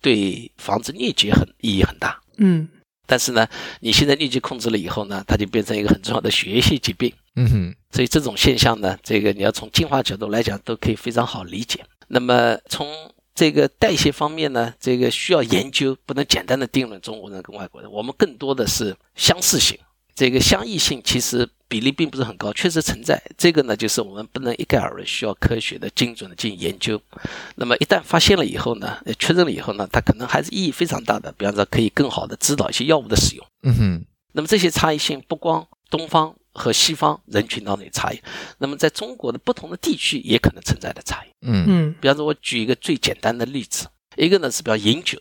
[0.00, 2.18] 对防止疟疾很意义很大。
[2.38, 2.66] 嗯
[3.08, 3.46] 但是呢，
[3.80, 7.12] 你现在疟疾控制了以后呢，它就变成一个很重要的血液性疾病。
[7.36, 11.84] 嗯哼，所以这种现象呢，这个你要从进化角度来讲，都可以非常好理解。
[12.08, 12.88] 那么从
[13.34, 17.88] 这个代谢方面呢，这个需要研究，不能简单的定论中国人跟外国人。
[17.92, 19.78] 我们更多的是相似性，
[20.16, 23.22] 这个相异性其实比例并不是很高，确实存在。
[23.36, 26.98] 这个呢，就是我们不能一概而论，需要科学的、精准的进行研究。
[27.56, 31.30] 那么一旦发现了以后呢，呃确认了以后呢，它可能还是意义非常大的。
[31.32, 33.46] 比方说，可以更好的指导一些药物的使用。
[33.62, 38.20] 嗯哼，那么这些差异性不光东方和西方人群当中有差异，
[38.56, 41.28] 那么在中国的不同的地区也可能存在的差异。
[41.46, 45.20] 嗯嗯比方说，我举一个最简单的例子，一个呢是比较饮酒，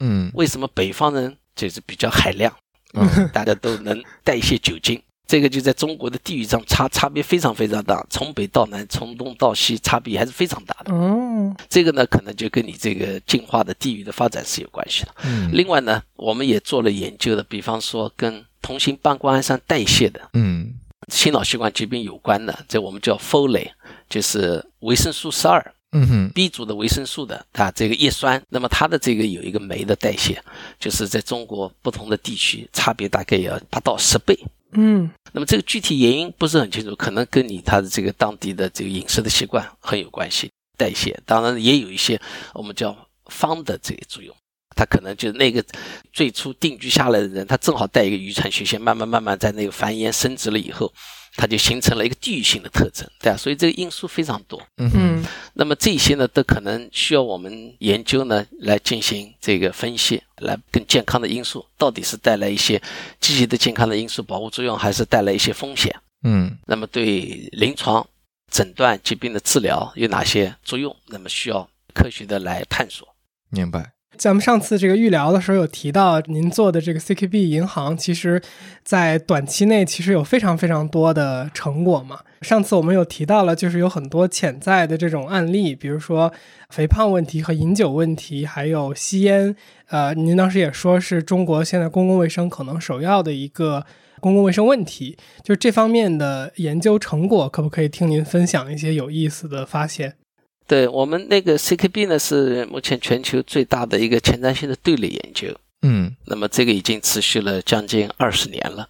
[0.00, 2.54] 嗯为什么北方人就是比较海量，
[2.94, 5.00] 嗯大家都能代谢酒精？
[5.26, 10.92] 这个就在中国的地域上差差别非常非常大，从北到南，从东到西，差别还是非常大的。
[10.92, 15.14] 哦这个呢，可能就跟你这个进化的地域的发展是有关系的。
[15.24, 20.74] 嗯另外呢，我们也做了研究的，比方说跟同型半胱氨酸代谢的嗯
[21.08, 23.70] 心脑血管疾病有关的，这我们叫 Folate，
[24.10, 30.42] 就是维生素十二嗯哼 B 族的维生素的啊这个叶酸，那么它的这个有一个酶的代谢，
[30.78, 34.38] 就是在中国不同的地区差别大概要八到十倍。
[34.76, 40.50] 嗯那么这个具体原因不是很清楚，可能跟你他的这个当地的这个饮食的习惯很有关系。
[40.76, 42.20] 代谢当然也有一些
[42.52, 44.34] 我们叫方的这个作用，
[44.74, 45.64] 它可能就是那个
[46.12, 50.92] 最初定居下来的人，他正好带一个遗传缺陷，慢慢慢慢在那个繁衍生殖了以后，
[51.36, 54.60] 它就形成了一个地域性的特征，对啊，所以这个因素非常多。
[54.76, 62.80] 嗯哼嗯那么这些呢，都可能需要我们研究呢来进行这个分析，来更健康的因素到底是带来一些
[63.20, 65.94] 积极的健康的因素保护作用，还是带来一些风险？
[66.22, 68.06] 嗯那么对临床
[68.50, 70.94] 诊断疾病的治疗有哪些作用？
[71.06, 73.08] 那么需要科学的来探索。
[73.50, 78.40] 明白咱们上次这个预聊的时候有提到，您做的这个 CKB 银行，其实
[78.82, 82.20] 在短期内其实有非常非常多的成果嘛。
[82.42, 86.32] 上次我们有提到了，就是有很多潜在的这种案例，比如说
[86.70, 89.54] 肥胖问题和饮酒问题，还有吸烟。
[89.88, 93.84] 呃，您当时也说是中国现在公共卫生可能首要的一个
[94.20, 100.14] 公共卫生问题，就这方面的研究成果，可不可以听您分享一些有意思的发现？
[100.66, 105.54] 对我们那个 CKB 呢，是目前全球最大的一个前瞻性的队列研究。
[105.86, 108.88] 嗯那么这个已经持续了将近二十年了，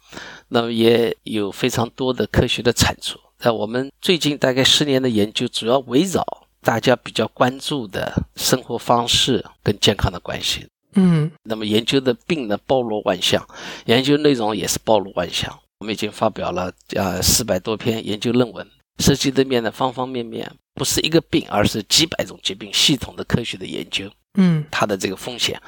[0.49, 3.19] 那么也有非常多的科学的产出。
[3.39, 6.25] 在我们最近大概十年的研究，主要围绕
[6.63, 10.67] 大家比较关注的生活方式跟健康的关系。
[10.95, 13.45] 嗯那么研究的病呢包罗万象，
[13.87, 15.53] 研究内容也是包罗万象。
[15.81, 18.65] 我们已经发表了呃四百多篇研究论文，
[19.01, 24.11] 涉及的面的方方面面，不是一个病，而是几百种疾病系统的科学的研究。
[24.37, 25.61] 嗯它的这个风险。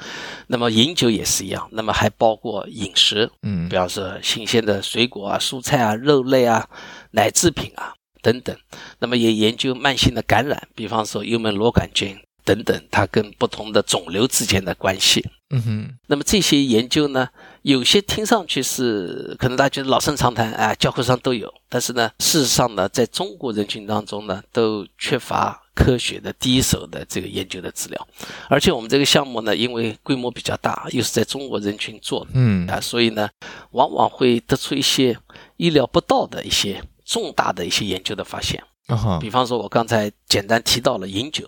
[0.47, 6.69] 那么饮酒也是一样，那么还包括饮食，嗯比方说新鲜的水果啊、蔬菜啊、肉类啊、
[7.11, 8.53] 奶制品啊等等。
[8.99, 15.29] 那么也研究慢性的感染，比方说幽门螺杆菌等等，它跟不同的肿瘤之间的关系。
[15.49, 15.97] 嗯哼。
[16.07, 17.27] 那么这些研究呢，
[17.63, 28.07] 有些听上去是可能大家觉得老生常谈啊，教科书上都有，但是呢，事实上呢，在中国人群当中呢，都缺乏科学的第一手的这个研究的资料，
[28.49, 32.65] 而且我们这个项目呢，因为规模比较大，又是在中国人群做的嗯。
[32.69, 33.29] 啊，所以呢，
[33.71, 35.17] 往往会得出一些
[35.57, 38.63] 意料不到的一些重大的一些研究的发现。
[39.19, 41.45] 比方说，我刚才简单提到了饮酒，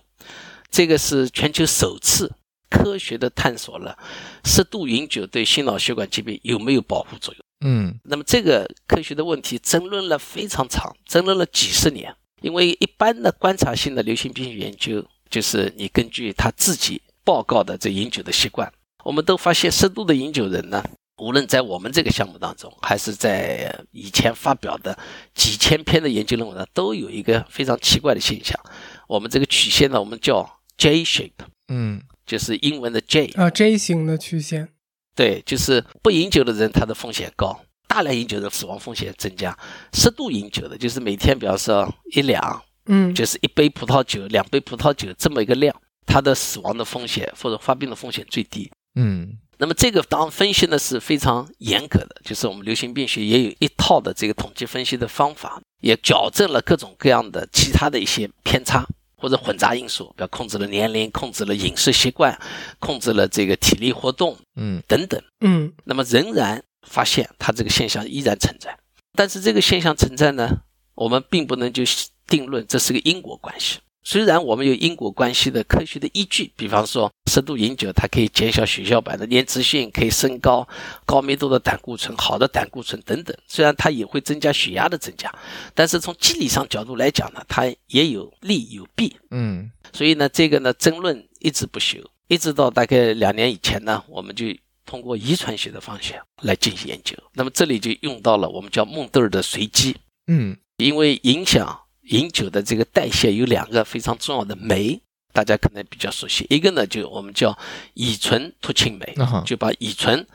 [0.69, 2.32] 这个是全球首次
[2.69, 3.97] 科学的探索了
[4.45, 7.43] 适度饮酒对心脑血管疾病有没有保护作用。
[7.62, 12.15] 嗯那么这个科学的问题争论了非常长，争论了几十年。
[12.41, 18.71] 因为一般的观察性的流行病学研究，就是你根据他自己报告的这饮酒的习惯，
[19.03, 20.82] 我们都发现适度的饮酒人呢，
[21.17, 24.97] 无论在我们这个项目当中，还是在以前发表的
[25.36, 28.58] 几千篇的研究论文呢，都有一个非常奇怪的现象。
[29.05, 30.49] 我们这个曲线呢，我们叫
[30.80, 31.34] J shape，
[31.68, 34.70] 嗯就是英文的 J，啊 J 型的曲线。
[35.15, 37.54] 对，就是不饮酒的人，他的风险高；
[37.88, 39.56] 大量饮酒的死亡风险增加。
[39.92, 48.72] 适度饮酒的，就是每天，比方说一两，嗯就是一杯葡萄酒、两杯葡萄酒这么一个量，它的死亡的风险或者发病的风险最低。
[48.96, 58.88] 嗯那么这个当然分析呢是非常严格的，就是我们流行病学也有一套的这个统计分析的方法，也矫正了各种各样的其他的一些偏差。
[59.19, 62.39] 或者混杂因素，比如控制了年龄、控制了饮食习惯、
[62.79, 68.75] 控制了这个体力活动，嗯等等，嗯那么仍然发现它这个现象依然存在。
[69.13, 70.62] 但是这个现象存在呢，
[70.95, 71.84] 我们并不能就
[72.25, 73.79] 定论这是个因果关系。
[74.03, 80.67] 虽然我们有因果关系的科学的依据，比方说适度饮酒，它可以减小血小板的粘滞性，可以升高
[81.05, 83.35] 高密度的胆固醇、好的胆固醇等等。
[83.47, 85.33] 虽然它也会增加血压的增加，
[85.75, 89.15] 但是从机理上角度来讲呢，它也有利有弊。
[89.31, 94.45] 嗯所以呢，这个呢争论一直不休，一直到大概两年以前呢，我们就
[94.85, 97.15] 通过遗传学的方向来进行研究。
[97.33, 101.79] 那么这里就用到了我们叫孟德尔的随机，嗯因为影响
[102.10, 105.02] 饮酒的这个代谢有两个非常重要的酶，
[105.34, 106.45] 大家可能比较熟悉。
[106.50, 107.58] 一个呢就我们叫
[107.93, 110.26] 乙醇脱氢酶就把乙醇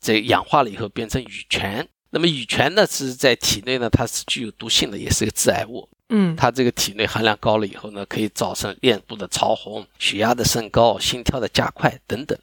[0.00, 1.86] 这氧化了以后变成乙醛。
[2.10, 5.88] 那么乙醛呢是在体内呢它是具有毒性的，也是个致癌物。
[6.10, 12.38] 嗯它这个体内含量高了以后呢，可以造成脸部的潮红、血压的升高、心跳的加快等等。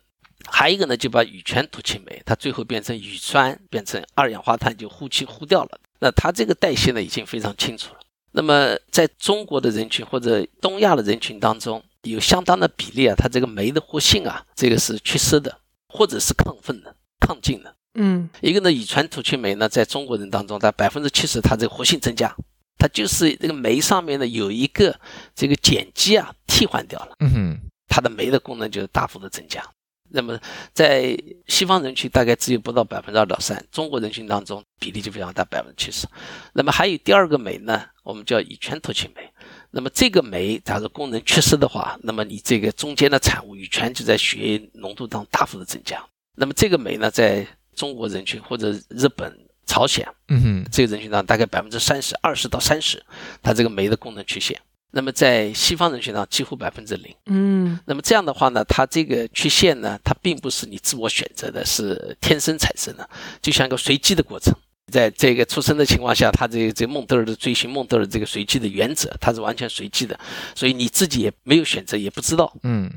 [0.46, 5.80] 还有一个呢，就把乙醛脱氢酶，它最后变成乙酸，变成二氧化碳，就呼气呼掉了。
[6.00, 8.00] 那它这个代谢呢，已经非常清楚了。
[8.32, 17.76] 那么在中国的人群或者东亚的人群当中，有相当的比例啊，它这个酶的活性啊，这个是缺失的，或者是亢奋的、亢进的。
[17.96, 22.34] 嗯一个呢，乙醛突兀酶呢，在中国人当中，它百分之七十它这个活性增加，
[22.78, 24.98] 它就是这个酶上面呢有一个
[25.36, 29.62] 这个碱基啊替换掉了，嗯哼它的酶的功能就大幅的增加。
[30.14, 30.40] 那么
[30.74, 36.08] 在西方人群大概只有不到百分之二到三，中国人群当中比例就非常大，百分之七十。
[36.54, 39.22] 那么还有第二个酶呢，我们叫乙醛脱氢酶。
[39.72, 46.04] 那么这个酶假如功能缺失的话，那么你这个中间的产物乙醛就在血液浓度当中大幅的增加。
[46.36, 49.34] 那么这个酶呢，在中国人群或者日本、
[49.66, 53.02] 朝鲜嗯哼这个人群当中，大概百分之三十、二十到三十，
[53.42, 54.60] 它这个酶的功能缺陷。
[54.92, 57.16] 那么在西方人群当中，几乎百分之零。
[57.26, 63.10] 嗯那么这样的话呢，它这个缺陷呢，它并不是你自我选择的，是天生产生的，
[63.42, 64.54] 就像一个随机的过程。
[64.92, 70.20] 在这个出生的情况下，它这个这个孟德尔的追寻孟德尔这个随机的原则，它是完全随机的，
[70.54, 72.54] 所以你自己也没有选择，也不知道。
[72.64, 72.92] 嗯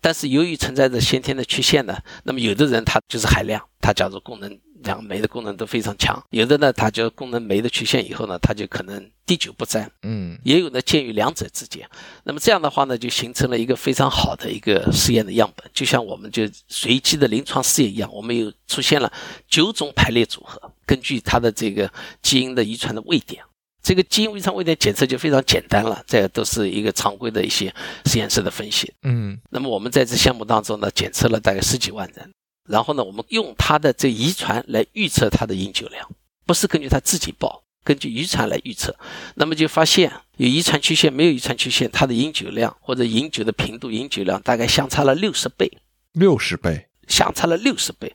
[0.00, 9.90] 但是由于存在着先天的缺陷呢，那么有的人他就是海量，他假如功能两个酶的功能都非常强；有的呢，它就功能酶的缺陷以后呢，它就可能滴酒不沾。
[10.02, 11.88] 嗯也有呢介于两者之间。
[12.24, 19.12] 那么这样的话呢，就形成了一个非常好的一个实验的样本，就像我们就随机的临床试验一样，我们有出现了
[19.48, 23.42] 九种排列组合，根据它的这个基因的遗传的位点。
[23.82, 28.92] 这个基因遗传位点检测就非常简单了，这都是一个常规的一些实验室的分析。
[29.04, 32.30] 嗯那么我们在这项目当中呢，检测了大概十几万人，
[32.70, 36.08] 然后呢，我们用他的这遗传来预测他的饮酒量，
[36.46, 38.94] 不是根据他自己报，根据遗传来预测。
[39.34, 45.70] 那么就发现有遗传缺陷，没有遗传缺陷，他的饮酒量或者饮酒的频度、饮酒量大概相差了六十倍，
[46.12, 48.14] 六十倍相差了六十倍。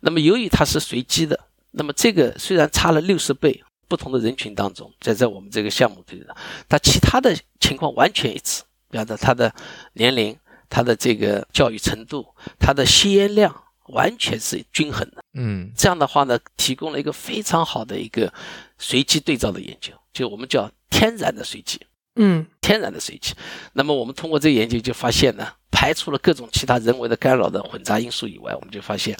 [0.00, 1.38] 那么由于它是随机的，
[1.72, 6.34] 那么这个虽然差了六十倍，不同的人群当中，在在我们这个项目里呢，
[6.68, 9.52] 它其他的情况完全一致，比方说他的
[9.94, 10.36] 年龄、
[10.68, 12.24] 他的这个教育程度、
[12.60, 13.54] 他的吸烟量
[13.88, 15.22] 完全是均衡的。
[15.34, 18.32] 嗯这样的话呢，提供了一个非常好的一个
[18.78, 21.80] 随机对照的研究，就我们叫天然的随机。
[22.18, 23.34] 嗯天然的随机。
[23.74, 29.14] 那么我们通过这个研究就发现呢，排除了各种其他人为的干扰的混杂因素以外，我们就发现，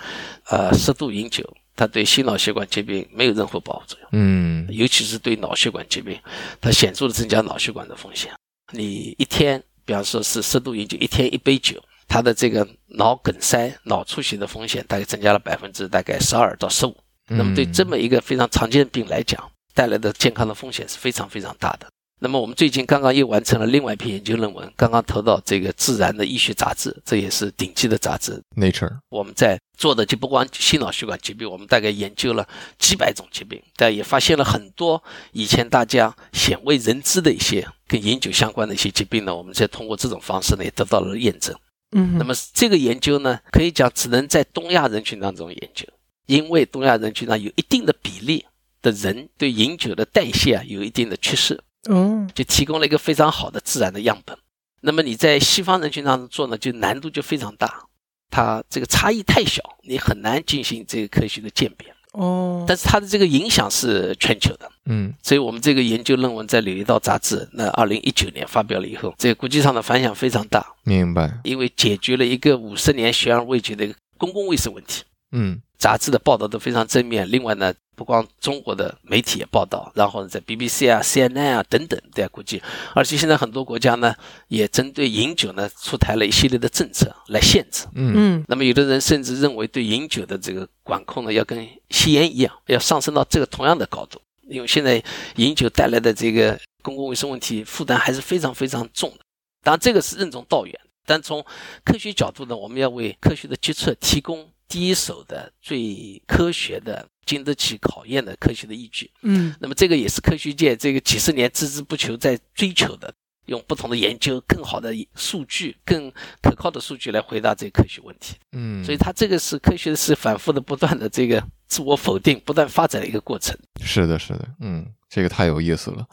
[0.46, 1.44] 呃，适度饮酒
[1.76, 6.18] 它对心脑血管疾病没有任何保护作用，嗯尤其是对脑血管疾病，
[6.58, 8.32] 它显著的增加脑血管的风险。
[8.72, 16.96] 你一天，比方说是适度饮酒，一天一杯酒，它的这个脑梗塞、脑出血的风险大概增加了百分之大概十二到十五。
[17.28, 21.88] 那么对这么一个非常常见的病来讲，带来的健康的风险是非常非常大的。
[22.18, 28.42] 那么我们最近刚刚又完成了另外一篇研究论文，刚刚投到这个《自然的医学杂志》，这也是顶级的杂志。
[28.56, 41.54] ，Nature，我们在做的就不光心脑血管疾病，我们大概研究了几百种疾病，但也发现了很多以前大家鲜为人知的一些跟饮酒相关的一些疾病呢，我们在通过这种方式呢也得到了验证。
[41.92, 45.86] 嗯，那么这个研究呢，可以讲只能在东亚人群当中研究，
[46.26, 48.44] 因为东亚人群呢有一定的比例
[48.82, 54.36] 的人对饮酒的代谢啊有一定的趋势，嗯，就提供了一个非常好的自然的样本。
[54.80, 57.86] 那么你在西方人群当中做呢，就难度就非常大，
[58.30, 61.95] 它这个差异太小，你很难进行这个科学的鉴别。
[62.16, 65.12] 哦，但是它的这个影响是全球的，嗯。
[65.22, 75.04] 所以我们这个研究论文在《柳叶刀》杂志那二零一九年发表了以后，这个国际上的反响非常大，明白，因为解决了一个五十年悬而未决的一个公共卫生问题。
[75.32, 75.60] 嗯。
[75.78, 77.30] 杂志的报道都非常正面。
[77.30, 82.62] 另外呢，不光中国的媒体也报道，然后在 BBC 啊、CNN 啊等等在估计，
[82.94, 84.14] 而且现在很多国家呢
[84.48, 87.86] 也针对饮酒呢出台了一系列的政策来限制。
[87.94, 95.02] 嗯嗯那么有的人甚至认为对饮酒的这个管控呢要跟吸烟一样，要上升到这个同样的高度，因为现在
[95.36, 99.18] 饮酒带来的这个公共卫生问题负担还是非常非常重的。
[99.62, 101.44] 当然这个是任重道远，但从
[101.82, 109.10] 科学角度呢，我们要为科学的决策提供第一手的、最科学的、经得起考验的科学的依据。
[109.22, 113.12] 嗯那么这个也是科学界这个几十年孜孜不求在追求的，
[113.46, 116.10] 用不同的研究、更好的数据、更
[116.42, 118.34] 可靠的数据来回答这个科学问题。
[118.52, 123.56] 嗯，所以它这个是科学是反复的、不断的这个自我否定、不断发展的一个过程。
[123.84, 126.04] 是的，是的，嗯，这个太有意思了。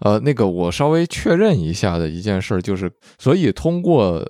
[0.00, 4.26] 呃，那个我稍微确认一下的一件事儿就是，所以通过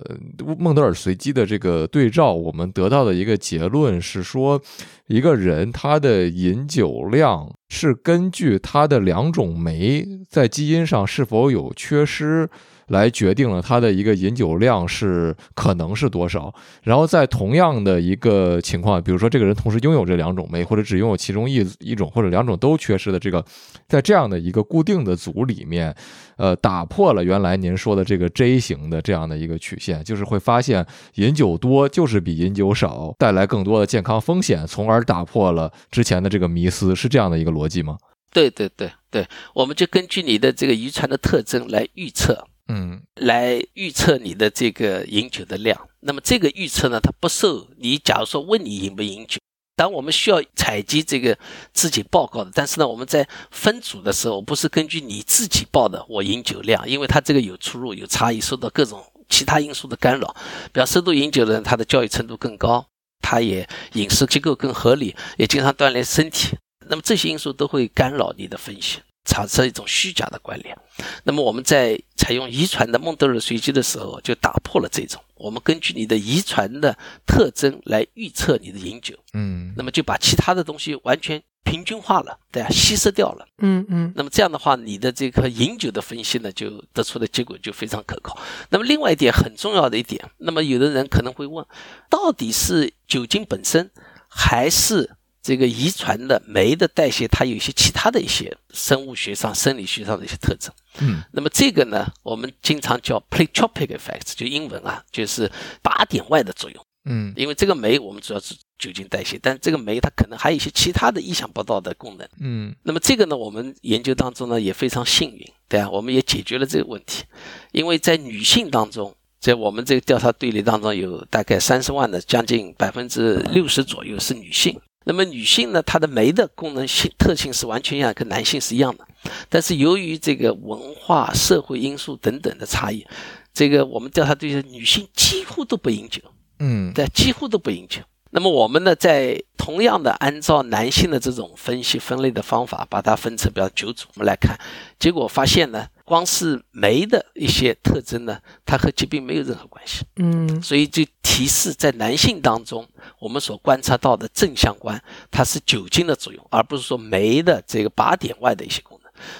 [0.59, 4.61] 孟德尔随机的这个对照，我们得到的一个结论是说，
[5.07, 12.49] 一个人他的饮酒量是根据他的两种酶在基因上是否有缺失。
[12.91, 23.43] 来决定了他的一个饮酒量是可能是多少，然后在同样的一个情况，比如说这个人同时拥有这两种酶，或者只拥有其中一一种或者两种都缺失的这个，
[23.87, 25.95] 在这样的一个固定的组里面，
[26.37, 30.85] 呃，打破了原来您说的这个 J 型的这样的一个曲线，就是会发现
[31.15, 37.97] 饮酒多就是比饮酒少带来更多的健康风险，从而打破了之前的这个迷思，是这样的一个逻辑吗？
[38.33, 45.87] 对对对对，我们就根据你的这个遗传的特征来预测，嗯来预测你的这个饮酒的量。
[45.99, 49.39] 那么这个预测呢，它不受你假如说问你饮不饮酒，
[49.75, 51.37] 当我们需要采集这个
[51.73, 60.35] 自己报告的，但是呢，我们在分组的时候，不是根据你自己报的我饮酒量，因为它这个有出入、有差异，受到各种其他因素的干扰。
[60.71, 62.85] 比方深度饮酒的人，他的教育程度更高，
[63.21, 66.57] 他也饮食结构更合理，也经常锻炼身体。
[66.87, 70.77] 那么这些因素都会干扰你的分析，产生一种虚假的关联。
[71.23, 75.21] 那么我们在采用遗传的孟德尔随机的时候，就打破了这种。
[75.35, 76.95] 我们根据你的遗传的
[77.25, 83.47] 特征来预测你的饮酒，嗯那么就把其他的东西完全平均化了，对啊，稀释掉了。
[83.57, 88.37] 嗯嗯那么这样的话，你的这个饮酒的分析呢，就得出的结果就非常可靠。
[88.69, 91.65] 那么另外一点很重要的一点，那么有的人可能会问，
[92.07, 93.89] 到底是酒精本身，
[94.27, 95.09] 还是
[95.43, 100.71] 这个遗传的酶的代谢，它有一些其他的一些生物学上、生理学上的一些特征？
[100.99, 106.85] 嗯那么这个呢，我们经常叫 pleiotropic effect，就英文啊，就是靶点外的作用。
[107.05, 112.29] 嗯因为这个酶我们主要是酒精代谢，但这个酶它可能还有一些其他的意想不到的功能。
[112.39, 117.23] 嗯那么这个呢，我们研究当中呢也非常幸运，对啊，我们也解决了这个问题，
[117.71, 124.79] 因为在女性当中，在我们这个调查队列当中有大概三十万的，将近百分之六十左右是女性。
[125.03, 129.07] 那么女性呢，她的酶的功能性特性是完全一样，跟男性是一样的，
[129.49, 133.05] 但是由于这个文化、社会因素等等的差异，
[133.53, 136.21] 这个我们调查对象女性几乎都不饮酒。
[136.59, 138.01] 嗯对，几乎都不饮酒。
[138.31, 144.57] 那么我们呢，在同样的按照男性的这种分析分类的方法，把它分成比较九组，我们来看，
[144.97, 150.05] 结果发现呢，光是酶的一些特征呢，它和疾病没有任何关系。
[150.15, 152.87] 嗯所以就提示在男性当中，
[153.19, 158.81] 我们所观察到的正相关，它是酒精的作用，而不是说酶的这个靶点外的一些。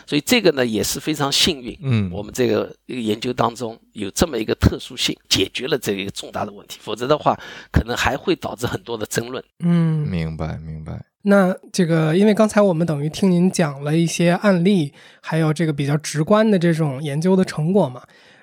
[0.05, 7.39] 所以这个呢也是非常幸运，嗯我们这个一个研究当中有这么一个特殊性，解决了这个重大的问题，否则的话，
[7.71, 9.43] 可能还会导致很多的争论。
[9.59, 11.05] 嗯，明白明白。
[11.23, 18.01] 那这个，因为刚才我们等于听您讲了一些案例，还有这个比较直观的这种研究的成果嘛。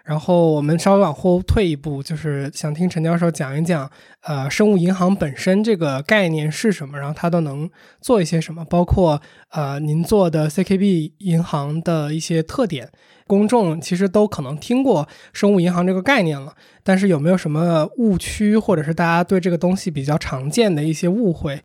[0.08, 3.90] 然后我们稍微往后退一步，就是想听陈教授讲一讲，
[4.22, 7.68] 呃，生物银行本身这个概念是什么，然后它都能
[8.00, 12.90] 做一些什么，包括呃您做的 CKB 银行的一些特点。
[13.26, 21.60] 公众其实都可能听过生物银行这个概念了，但是有没有什么误区，或者是大家对这个东西比较常见的一些误会？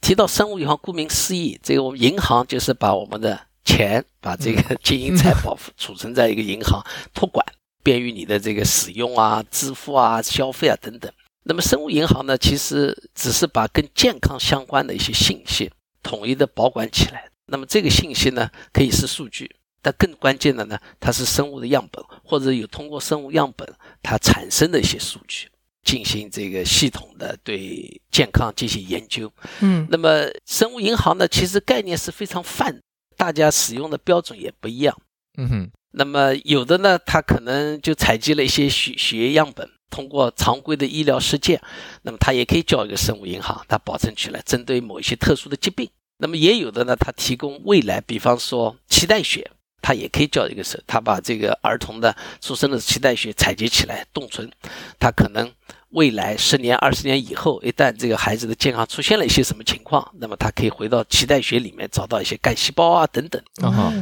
[0.00, 6.80] 提到生物银行，顾名思义，这个我们银行就是把我们的钱，把这个金银财宝储存在一个银行
[7.12, 7.44] 托管，
[7.82, 11.10] 便于你的这个使用啊、支付啊、消费啊等等。
[11.44, 15.70] 那么生物银行呢，其实只是把跟健康相关的一些信息
[16.02, 17.30] 统一的保管起来。
[17.46, 19.50] 那么这个信息呢，可以是数据，
[19.80, 23.66] 但更关键的呢，它是生物的样本，或者有通过生物样本
[24.02, 25.48] 它产生的一些数据，
[25.82, 29.32] 进行这个系统的对健康进行研究。
[29.60, 32.78] 嗯那么生物银行呢，其实概念是非常泛，
[33.16, 34.94] 大家使用的标准也不一样。
[35.38, 41.60] 嗯哼那么有的呢，他可能就采集了一些血血液样本，通过常规的医疗实践，
[42.02, 54.50] 那么他也可以叫一个生物银行，他保存起来，针对某一些特殊的疾病，那么也有的呢，他提供未来，比方说脐带血，他也可以叫一个是，它把这个儿童的出生的脐带血采集起来冻存，
[54.98, 55.50] 他可能
[55.90, 63.42] 未来十年、二十年以后，一旦这个孩子的健康出现了一些什么情况，那么他可以回到脐带血里面找到一些干细胞啊等等。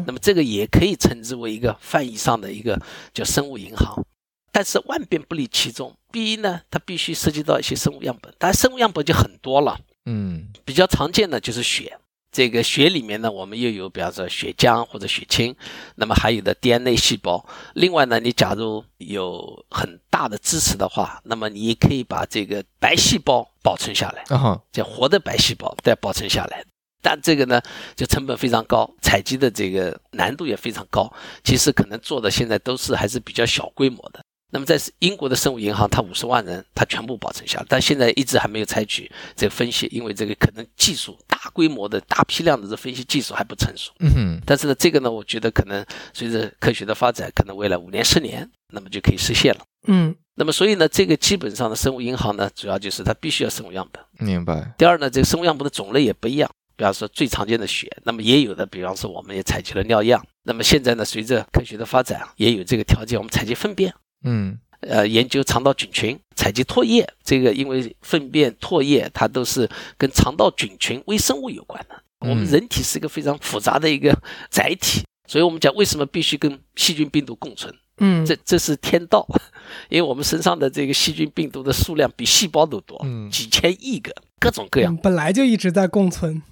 [0.06, 2.80] 那么这个也可以称之为一个翻译上的一个
[3.14, 4.04] 叫生物银行，
[4.50, 5.96] 但是万变不离其宗。
[6.10, 11.96] 第一呢，它必须涉及到一些生物样本，当然生物样本就很多了，嗯比较常见的就是血。
[12.36, 15.56] 这个血里面呢，我们又有比方说血浆或者血清，
[15.94, 17.42] 那么还有的 DNA 细胞。
[17.72, 24.22] 另外呢，你假如有很大的支持的话，那么你也可以把这个白细胞保存下来。
[24.28, 26.62] 啊哈，叫活的白细胞再保存下来。
[27.00, 27.58] 但这个呢，
[27.96, 31.10] 就成本非常高，采集的这个难度也非常高。
[31.42, 34.22] 其实可能做的现在都是还是比较小规模的。
[34.50, 43.92] 那么在英国的生物银行，它五十万人，它全部保存下来，但现在一直还没有采取这个分析，因为这个可能技术大规模的大批量的这分析技术还不成熟。
[43.98, 49.60] 嗯哼，但是呢，这个呢，我觉得可能随着科学的发展，可能未来五年、十年，那么就可以实现了。
[49.88, 54.04] 嗯那么所以呢，这个基本上的生物银行呢，主要就是它必须要生物样本。
[54.18, 54.74] 明白。
[54.76, 60.22] 第二呢，这个生物样本的种类也不一样，比方说最常见的血，那么也有的，比方说我们也采集了尿样。
[60.42, 63.94] 那么现在呢，随着科学的发展，也有这个条件，我们采集粪便，
[64.26, 67.08] 嗯呃，研究肠道菌群，采集唾液。
[67.24, 71.96] 这个因为粪便、唾液它都是跟肠道菌群、微生物有关的。
[72.20, 74.16] 我们嗯人体是一个非常复杂的一个
[74.50, 77.74] 载体，所以我们讲为什么必须跟细菌、病毒共存。
[77.98, 79.26] 嗯，这这是天道，
[79.88, 86.42] 因为我们身上的这个细菌病毒的数量比细胞都多，嗯几千亿个，各种各样嗯，本来就一直在共存。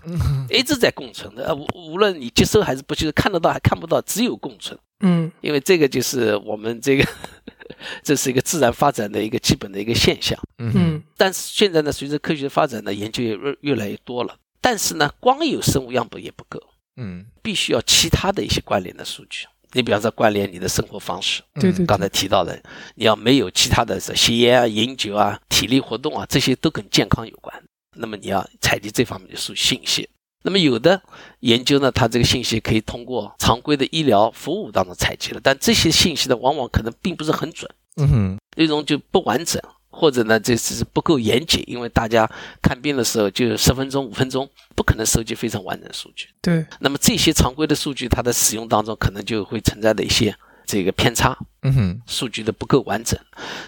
[0.49, 1.49] 一直在共存的。
[1.49, 7.07] 呃无无论你接收还是不接收，看得到还看不到，只有共存，嗯因为这个就是我们这个，
[8.03, 10.39] 这是一个自然发展的一个基本的一个现象。
[10.59, 16.61] 嗯嗯但是现在呢，随着科学的发展呢，研究也越越来越多了，但是呢，光有生物样本也不够，
[16.97, 19.47] 嗯必须要其他的一些关联的数据。
[19.73, 22.63] 你比方说关联你的生活方式，对对刚才提到的，
[22.95, 27.53] 你要没有其他的吸烟啊、饮酒啊、体力活动啊，这些都跟健康有关。
[27.97, 30.09] 那么你要采集这方面的数信息。
[30.47, 31.01] 那么有的
[31.41, 42.31] 研究呢，它这个信息可以通过常规的医疗服务当中采集了，但这些信息呢，往往可能并不是很准，嗯哼内容就不完整，或者呢，这只是不够严谨，因为大家
[42.61, 46.29] 看病的时候就十分钟、五分钟，不可能收集非常完整的数据。
[46.43, 50.37] 对，那么这些常规的数据，它的使用当中可能就会存在的一些
[50.67, 53.19] 这个偏差，嗯哼数据的不够完整。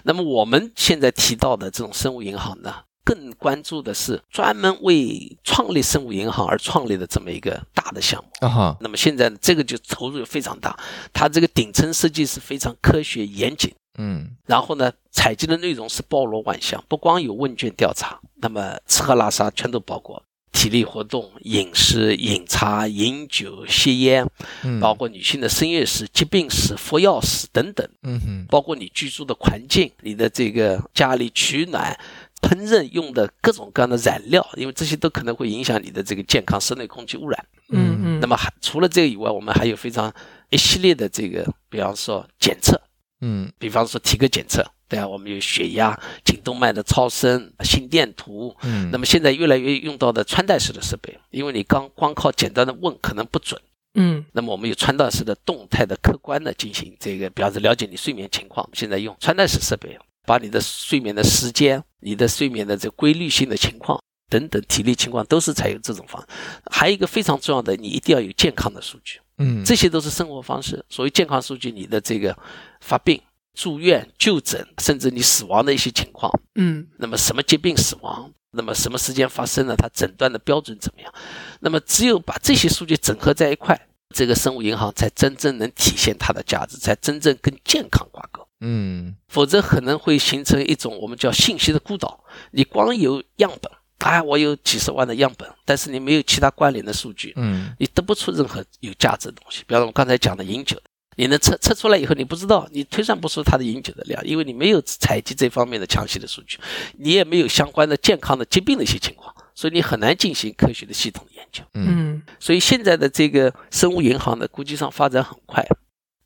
[0.03, 2.75] 那么我们现在提到的这种生物银行呢，
[3.07, 8.45] 更关注的是专门为创立生物银行而创立的这么一个大的项目。
[8.45, 10.77] 啊哈那么现在，这个就投入非常大，
[11.13, 13.73] 它这个顶层设计是非常科学严谨。
[13.97, 20.21] 嗯然后呢，采集的内容是包罗万象，不光有问卷调查，那么吃喝拉撒全都包括。
[20.53, 24.27] 体力活动、饮食、饮茶、饮酒、吸烟，
[24.63, 31.95] 嗯包括女性的生育史、疾病史、服药史等等，嗯哼包括你居住的环境、你的这个家里取暖、
[32.41, 37.45] 烹饪用的各种各样的染料，因为这些都可能会影响你的这个健康、室内空气污染。
[37.69, 40.13] 嗯嗯，那么还除了这个以外，我们还有非常
[40.49, 42.79] 一系列的这个，比方说检测，
[43.21, 43.51] 嗯。
[43.59, 48.55] 比方说体格检测，对啊，我们有血压、颈动脉的超声、心电图。
[48.61, 48.89] 嗯。
[48.91, 53.59] 那么现在越来越用到的穿戴式的设备，因为你刚光靠简单的问可能不准，
[53.95, 54.23] 嗯。
[54.31, 58.69] 那么我们有穿戴式的动态的、客观的进行这个，比方说了解你睡眠情况。
[58.71, 66.27] 现在用穿戴式设备，把你的睡眠的时间、你的睡眠的这规律性的情况等等体力情况都是采用这种方式。
[66.71, 69.19] 还有一个非常重要的，你一定要有健康的数据。
[69.39, 70.83] 嗯这些都是生活方式。
[70.89, 72.37] 所谓健康数据，你的这个
[72.81, 73.21] 发病、
[73.53, 81.13] 住院、就诊，甚至你死亡的一些情况，嗯那么什么疾病死亡，那么什么时间发生了，它诊断的标准怎么样？
[81.59, 83.79] 那么只有把这些数据整合在一块，
[84.13, 88.36] 这个生物银行才真正能体现它的价值，才真正跟健康挂钩。
[88.59, 92.23] 嗯否则可能会形成一种我们叫信息的孤岛。
[92.51, 99.63] 你光有样本，哎，我有几十万的样本，但是你没有其他关联的数据，嗯你得不出任何有价值的东西。
[99.67, 100.79] 比方说我刚才讲的饮酒，
[101.17, 106.57] 你能测测出来以后，你不知道，你推算不出它的饮酒的量，因为你没有采集这方面的详细的数据，
[106.97, 111.63] 你也没有相关的健康的疾病的一些情况，所以你很难进行科学的系统的研究。
[111.73, 115.65] 嗯嗯所以现在的这个生物银行呢，估计上发展很快，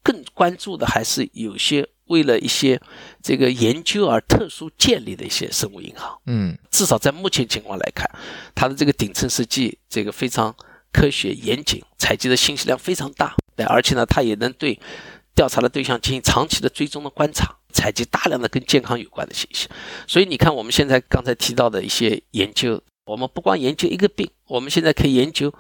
[0.04, 2.80] 更关注的还是有些为了一些
[3.24, 6.20] 这个研究而特殊建立的一些生物银行。
[6.26, 8.06] 嗯至少在目前情况来看，
[8.54, 10.54] 它的这个顶层设计，这个非常
[10.92, 14.78] 科学严谨，采集的信息量非常大，对，而且呢，它也能对
[15.34, 19.70] 调查的对象进行长期的追踪的观察，采集大量的跟健康有关的信息。
[20.06, 25.54] 所以你看，我们现在刚才提到的一些研究，我们不光研究一个病，我们现在可以研究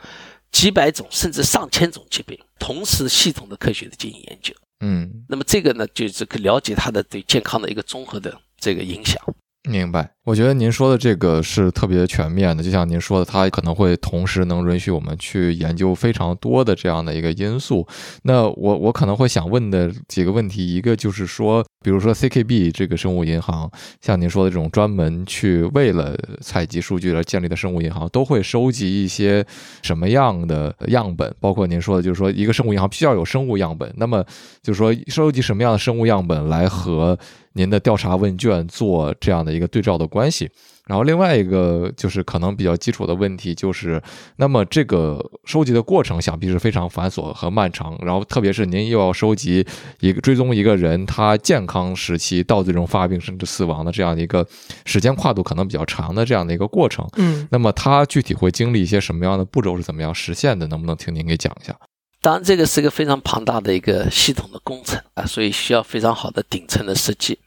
[0.52, 4.54] 几百种甚至上千种疾病，同时系统的科学的进行研究。
[4.82, 9.22] 嗯，那么这个呢，就是可了解它的对健康的一个综合的这个影响。
[9.70, 10.12] 明白。
[10.24, 17.86] 我觉得您说的这个是特别全面的，就像您说的，它可能会同时能允许我们去研究非常多的这样的一个因素。
[18.24, 29.44] 那我我可能会想问的几个问题，一个就是说，比如说 CKB 这个生物银行，像您说的这种专门去为了采集数据而建立的生物银行，都会收集一些
[29.82, 31.34] 什么样的样本？
[31.40, 33.92] 包括您说的，就是说一个生物银行必须要有生物样本。
[33.98, 34.24] 那么
[34.62, 37.18] 就是说收集什么样的生物样本来和
[37.54, 40.50] 您的调查问卷做这样的一个对照的关系？
[40.88, 44.02] 然后另外一个就是可能比较基础的问题，就是
[44.38, 47.98] 那么这个收集的过程想必是非常繁琐和漫长。
[48.02, 49.66] 然后特别是您又要收集
[50.00, 54.46] 一个追踪一个人他健康时期到最终发病甚至死亡的这样的一个
[54.86, 57.08] 时间跨度可能比较长的这样的一个过程。
[57.18, 60.68] 嗯那么他具体会经历一些什么样的步骤，是怎么样实现的？
[60.68, 61.74] 能不能听您给讲一下？
[62.22, 67.40] 当然，这个是个非常庞大的一个系统的工程啊，所以需要非常好的顶层的设计。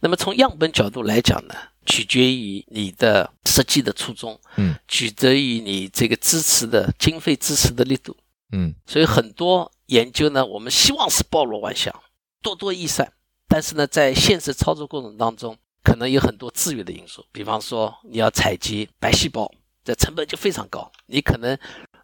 [0.00, 1.54] 那么从样本角度来讲呢，
[1.86, 8.14] 取决于你的设计的初衷，嗯，取决于你这个支持的经费支持的力度。
[8.52, 11.94] 嗯所以很多研究呢，我们希望是包罗万象、
[12.42, 13.10] 多多益善，
[13.46, 17.24] 但是呢，在现实操作过程当中，可能有很多制约的因素。
[17.32, 19.50] 比方说，你要采集白细胞，
[19.84, 21.58] 这成本就非常高，你可能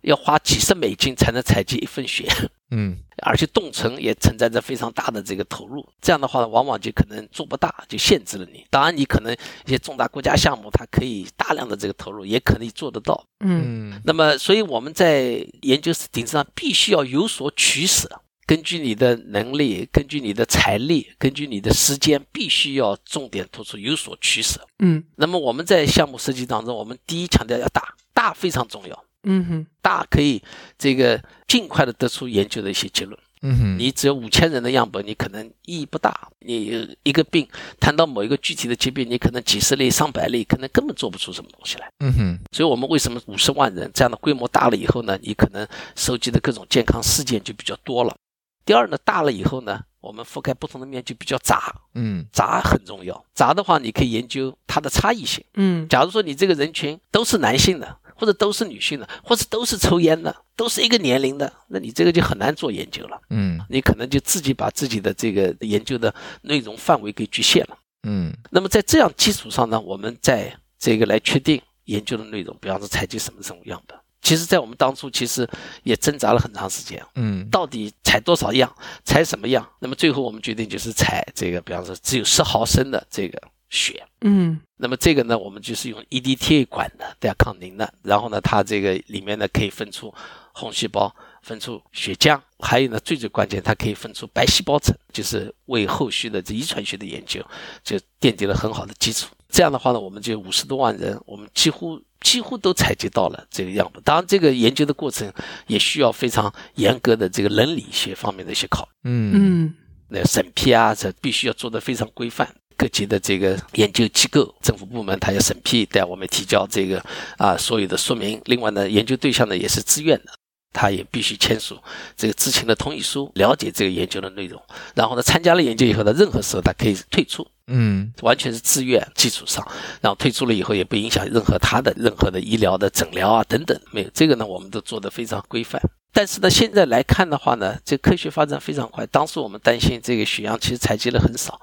[0.04, 2.28] 要花几十美金才能采集一份血，
[2.70, 5.86] 嗯 而且冻存也存在着非常大的这个投入。
[6.00, 8.64] 这样的话呢，往往就可能做不大，就限制了你。
[8.70, 9.32] 当然，你可能
[9.66, 13.26] 一些重大国家项目，它可以大量的这个投入，也可能做得到。
[13.40, 24.60] 嗯嗯那么，所以我们在研究顶上必须要有所取舍，根据你的能力，根据你的财力，根据你的时间，必须要重点突出，有所取舍。
[24.80, 30.42] 嗯那么我们在项目设计当中，我们第一强调要大，大非常重要，嗯哼大可以
[30.78, 33.18] 这个尽快的得出研究的一些结论。
[33.46, 36.28] 嗯哼你只有五千人的样本，你可能意义不大。
[36.40, 37.46] 你一个病
[37.78, 41.86] 谈到某一个具体的疾病，你可能几十例、上百例，可能根本做不出什么东西来。
[41.98, 45.18] 嗯哼所以，我们为什么五十万人这样的规模大了以后呢？
[45.20, 48.16] 你可能收集的各种健康事件就比较多了。
[48.64, 53.22] 第二呢，大了以后呢，我们覆盖不同的面就比较杂，嗯杂很重要。
[53.34, 55.44] 杂的话，你可以研究它的差异性。
[55.52, 63.20] 嗯假如说你这个人群都是男性的，或者都是女性的，或者都是抽烟的，都是一个年龄的，那你这个就很难做研究了。
[63.30, 67.78] 嗯你可能就自己把自己的这个研究的内容范围给局限了。
[68.04, 73.98] 嗯那么在这样基础上呢，我们在这个来确定研究的内容，比方说采集什么什么样本。
[74.22, 75.46] 其实，在我们当初其实
[75.82, 79.68] 也挣扎了很长时间，嗯到底采多少样，采什么样？
[79.80, 83.38] 那么最后我们决定就是采这个，比方说只有十毫升的这个
[83.70, 84.06] 血。
[84.20, 90.12] 嗯那么这个呢，我们就是用 EDTA 管的带抗凝的，然后呢，它这个里面呢可以分出
[90.52, 97.42] 红细胞，分出血浆，还有呢最最关键，它可以分出白细胞层，就是为后续的这遗传学的研究
[97.82, 99.28] 就奠定了很好的基础。
[99.48, 104.02] 这样的话呢，我们就五十多万人，我们几乎几乎都采集到了这个样本。
[104.02, 105.32] 当然，这个研究的过程
[105.68, 108.90] 也需要非常严格的这个伦理学方面的一些考虑。
[109.04, 109.74] 嗯嗯
[110.08, 112.54] 那审批啊，这必须要做得非常规范。
[112.76, 117.02] 各级的这个研究机构、政府部门，他要审批，带我们提交这个
[117.38, 118.40] 啊所有的说明。
[118.46, 120.32] 另外呢，研究对象呢也是自愿的，
[120.74, 121.78] 他也必须签署
[122.14, 124.60] 这个知情的同意书，了解这个研究的内容。
[124.94, 129.66] 然后呢，参加了研究以后呢，任何时候他可以退出，嗯完全是自愿基础上。
[130.02, 135.80] 然后退出了以后，也不影响任何他的任何的医疗的诊疗啊等等，没有这个呢，我们都做得非常规范。
[136.16, 139.04] 但是呢，现在来看的话呢，这科学发展非常快。
[139.06, 141.60] 当时我们担心这个血样其实采集了很少，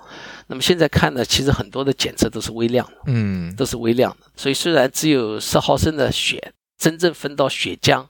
[0.48, 4.28] 那么现在看呢，其实很多的检测都是微量的，嗯都是微量的。
[4.36, 8.06] 所以虽然只有十毫升的血，真正分到血浆，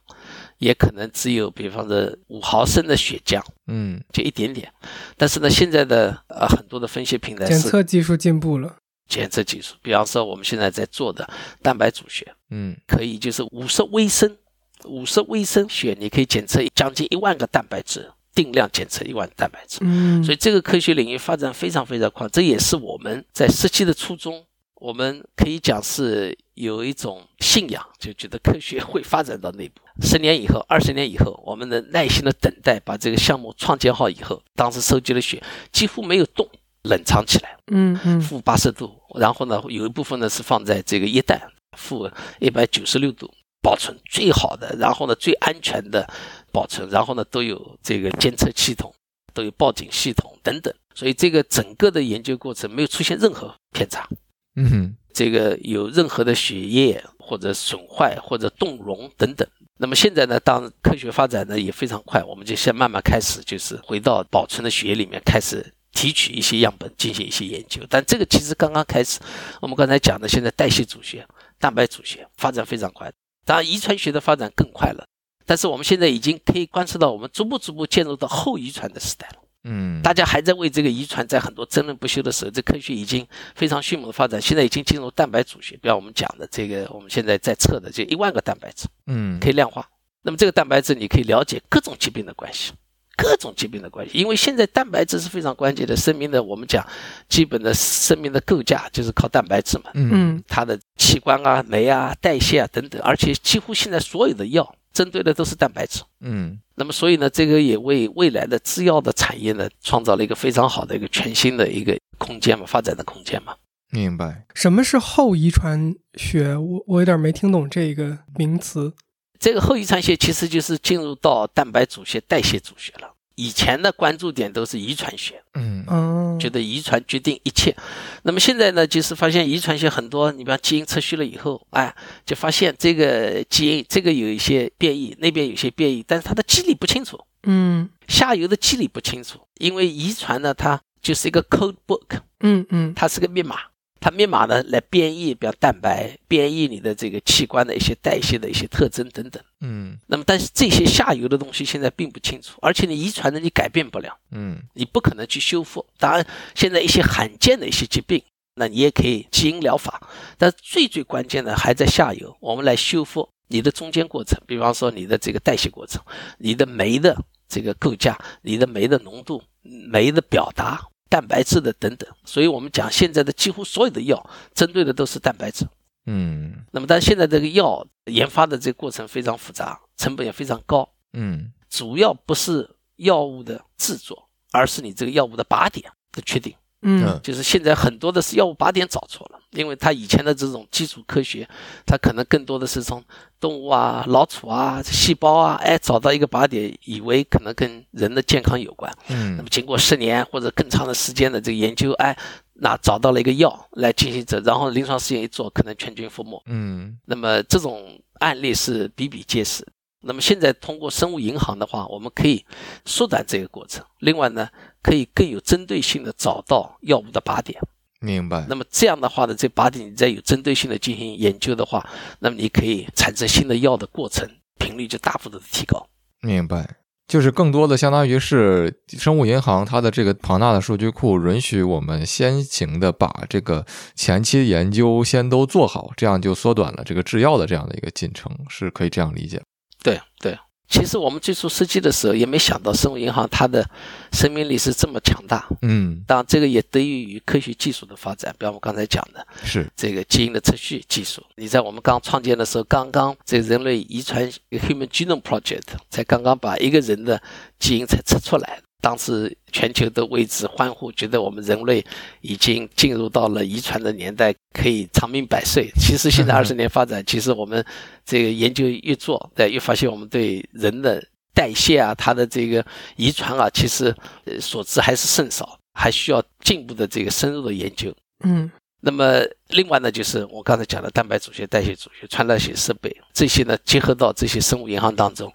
[0.62, 4.72] 也可能只有比方说五毫升的血浆，嗯就一点点。
[5.18, 8.78] 但是呢，现在的呃很多的分析平台检是测技术进步了。
[9.08, 11.28] 检测技术，比方说我们现在在做的
[11.64, 14.38] 蛋白组血，嗯可以就是五十微升，
[14.86, 19.80] 五十微升血，你可以检测将近一万个蛋白质，定量检测一万蛋白质。
[19.82, 24.46] 嗯所以这个科学领域发展非常非常快，这也是我们在设计的初衷。
[24.76, 29.82] 我们可以讲是有一种信仰，就觉得科学会发展到那一步。
[30.02, 35.42] 十年以后、二十年以后，我们能耐心的等待，把这个项目创建好以后，当时收集了血，
[35.72, 36.48] 几乎没有动，
[36.84, 41.42] 冷藏起来，嗯嗯负八十度，然后呢，有一部分呢是放在这个液氮，
[41.76, 42.10] 负
[42.40, 43.28] 一百九十六度
[43.64, 46.08] 保存最好的，然后呢最安全的
[46.52, 48.94] 保存，然后呢都有这个监测系统，
[49.34, 54.08] 都有报警系统等等，所以这个整个的研究过程没有出现任何偏差。
[54.56, 59.48] 嗯哼这个有任何的血液或者损坏或者动容等等。
[59.78, 67.82] 那么现在呢，当科学发展呢也非常快，我们就先慢慢开始，就是回到保存的血液里面开始提取一些样本进行一些研究。
[67.90, 69.20] 但这个其实刚刚开始，
[69.60, 71.26] 我们刚才讲的现在代谢组学、
[71.60, 73.12] 蛋白组学发展非常快，
[73.44, 75.04] 当然遗传学的发展更快了。
[75.48, 79.41] 但是我们现在已经可以观测到，我们逐步逐步进入到后遗传的时代了。
[79.64, 89.88] 嗯，大家还在为这个遗传在很多争论不休的时候，这科学已经非常迅猛的发展，现在已经进入蛋白组学，比方我们讲的这个，我们现在在测的这一万个蛋白质，嗯，可以量化。
[90.24, 92.72] 那么这个蛋白质你可以了解各种疾病的关系，
[93.18, 96.86] 各种疾病的关系，因为现在蛋白质是非常关键的，生命的我们讲
[97.30, 100.10] 基本的生命的构架就是靠蛋白质嘛，嗯。
[100.12, 106.02] 嗯它的器官啊、酶啊、代谢啊等等，而且几乎现在所有的药针对的都是蛋白质。
[106.20, 113.56] 嗯那么，所以呢，这个也为未来的制药的产业呢，创造了一个非常好的一个全新的一个空间嘛，发展的空间嘛。
[113.92, 114.46] 明白。
[114.56, 116.56] 什么是后遗传学？
[116.56, 118.94] 我我有点没听懂这个名词。
[119.38, 123.11] 这个后遗传学其实就是进入到蛋白组学、代谢组学了。
[123.42, 125.84] 以前的关注点都是遗传学，嗯。
[125.88, 127.76] 嗯，觉得遗传决定一切。
[128.22, 137.90] 那么现在呢，就是发现遗传学很多，你比方基因测序了以后，哎，就发现这个基因这个有一些变异，那边有些变异，但是它的机理不清楚，嗯。
[138.08, 142.94] 下游的机理不清楚，因为遗传呢，它就是一个 code book，嗯嗯。
[142.94, 143.56] 它是个密码，
[144.02, 149.42] 它密码呢来编译，比如蛋白，编译你的这个器官的一些代谢的一些特征等等。
[149.62, 155.86] 嗯那么，但是这些下游的东西现在并不清楚，而且你遗传的你改变不了，嗯你不可能去修复。
[156.00, 156.26] 当然，
[156.56, 158.24] 现在一些罕见的一些疾病，
[158.56, 160.02] 那你也可以基因疗法，
[160.36, 166.02] 但最最关键的还在下游，我们来修复你的中间过程，比方说你的这个代谢过程，
[166.40, 167.16] 你的酶的
[167.48, 170.82] 这个构架，你的酶的浓度、酶的表达。
[171.12, 175.68] 蛋白质的等等，所以我们讲现在的几乎所有的药针对的都是蛋白质。
[176.06, 186.56] 嗯那么，但是现在这个药研发的这个过程非常复杂，成本也非常高，嗯主要不是药物的制作，而是你这个药物的靶点的确定。
[186.84, 191.48] 嗯就是现在很多的是药物靶点找错了，因为它以前的这种基础科学，
[191.86, 193.04] 它可能更多的是从
[193.40, 198.92] 动物啊、老鼠啊、细胞啊，哎找到一个靶点，以为可能跟人的健康有关。
[199.10, 202.18] 嗯那嗯么经过十年或者更长的时间的这个研究，哎，
[202.54, 206.42] 那找到了一个药来进行这，然后临床试验一做，可能全军覆没。
[206.48, 209.66] 嗯那么这种案例是比比皆是。
[210.02, 212.44] 那么现在通过生物银行的话，我们可以
[212.86, 213.86] 缩短这个过程。
[214.00, 214.50] 另外呢，
[214.82, 217.62] 可以更有针对性的找到药物的靶点。
[218.00, 218.46] 明白。
[218.50, 221.88] 那么这样的话呢，这靶点你再有针对性的进行研究的话，
[222.20, 224.28] 那么你可以产生新的药的过程
[224.58, 225.88] 频率就大幅度的提高。
[226.22, 226.78] 明白，
[227.08, 233.64] 就是更多的相当于是生物银行它的这个庞大的数据库，允许我们先行的把这个
[233.96, 239.40] 前期研究先都做好，这样就缩短了这个制药的这样的一个进程，是可以这样理解。
[239.84, 240.38] 对对，
[240.70, 243.68] 其实我们最初设计的时候也没想到生物银行它的
[244.14, 245.48] 生命力是这么强大。
[245.62, 251.22] 嗯，当然，这个也得益于科学技术的发展，比方我刚才讲的是，这个基因的测序技术。
[251.36, 257.22] 你在我们刚创建的时候，刚刚这个人类遗传 Human Genome Project 才刚刚把一个人的
[257.60, 261.86] 基因才测出来，当时全球都为之欢呼，觉得我们人类
[262.22, 265.72] 已经进入到了遗传的年代，可以长命百岁。
[265.80, 267.64] 其实现在二十年发展，其实我们
[268.04, 271.02] 这个研究越做，对，越发现我们对人的
[271.34, 272.66] 代谢啊，它的这个
[272.96, 277.96] 遗传啊，其实呃所知还是甚少，还需要进一步的这个深入的研究。
[278.24, 278.52] 嗯
[278.84, 285.32] 那么另外呢，就是我刚才讲的蛋白组学、代谢组学、穿戴学设备这些呢，结合到这些生物银行当中，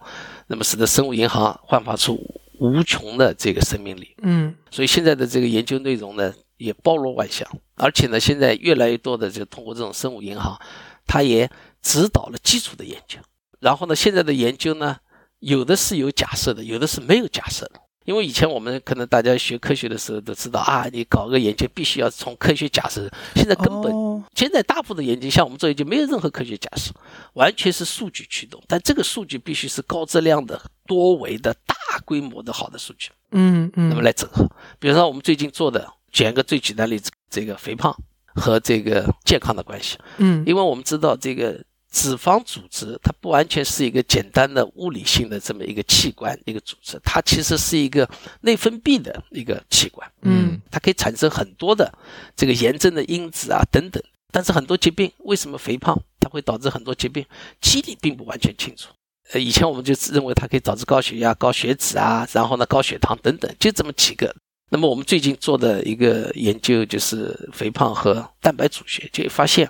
[0.49, 2.19] 那么使得生物银行焕发出
[2.59, 4.15] 无穷的这个生命力。
[4.23, 10.59] 嗯所以现在的这个研究内容呢，也包罗万象，而且呢，现在越来越多的就通过这种生物银行，
[11.07, 11.51] 它也
[11.83, 13.19] 指导了基础的研究。
[13.61, 14.99] 然后呢，现在的研究呢，
[15.39, 17.81] 有的是有假设的，有的是没有假设的。
[18.05, 26.93] 因为以前我们可能大家学科学的时候都知道啊，你搞个研究必须要从科学假设，现在根本哦现在大部分的研究，像我们做研究，没有任何科学假设，
[27.33, 28.63] 完全是数据驱动。
[28.69, 31.75] 但这个数据必须是高质量的、多维的、大
[32.05, 34.45] 规模的好的数据，嗯嗯，那么来整合。
[34.79, 37.97] 比如说我们最近做的，举一个最简单的例子，这个肥胖
[38.35, 39.99] 和这个健康的关系。
[40.19, 48.09] 嗯因为我们知道这个脂肪组织，它不完全是一个简单的物理性的这么一个器官一个组织，它其实是一个
[48.43, 50.11] 内分泌的一个器官。
[50.23, 51.93] 嗯它可以产生很多的
[52.37, 54.03] 这个炎症的因子啊等等。
[54.33, 57.25] 但是很多疾病为什么肥胖它会导致很多疾病，
[57.63, 58.89] 机理并不完全清楚。
[59.33, 64.35] 呃，以前我们就认为它可以导致高血压、高血脂啊，然后呢高血糖等等，就这么几个。
[64.69, 69.69] 那么我们最近做的一个研究就是肥胖和蛋白组学，就发现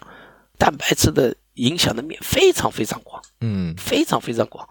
[0.58, 4.66] 蛋白质的影响的面非常非常广，嗯非常非常广，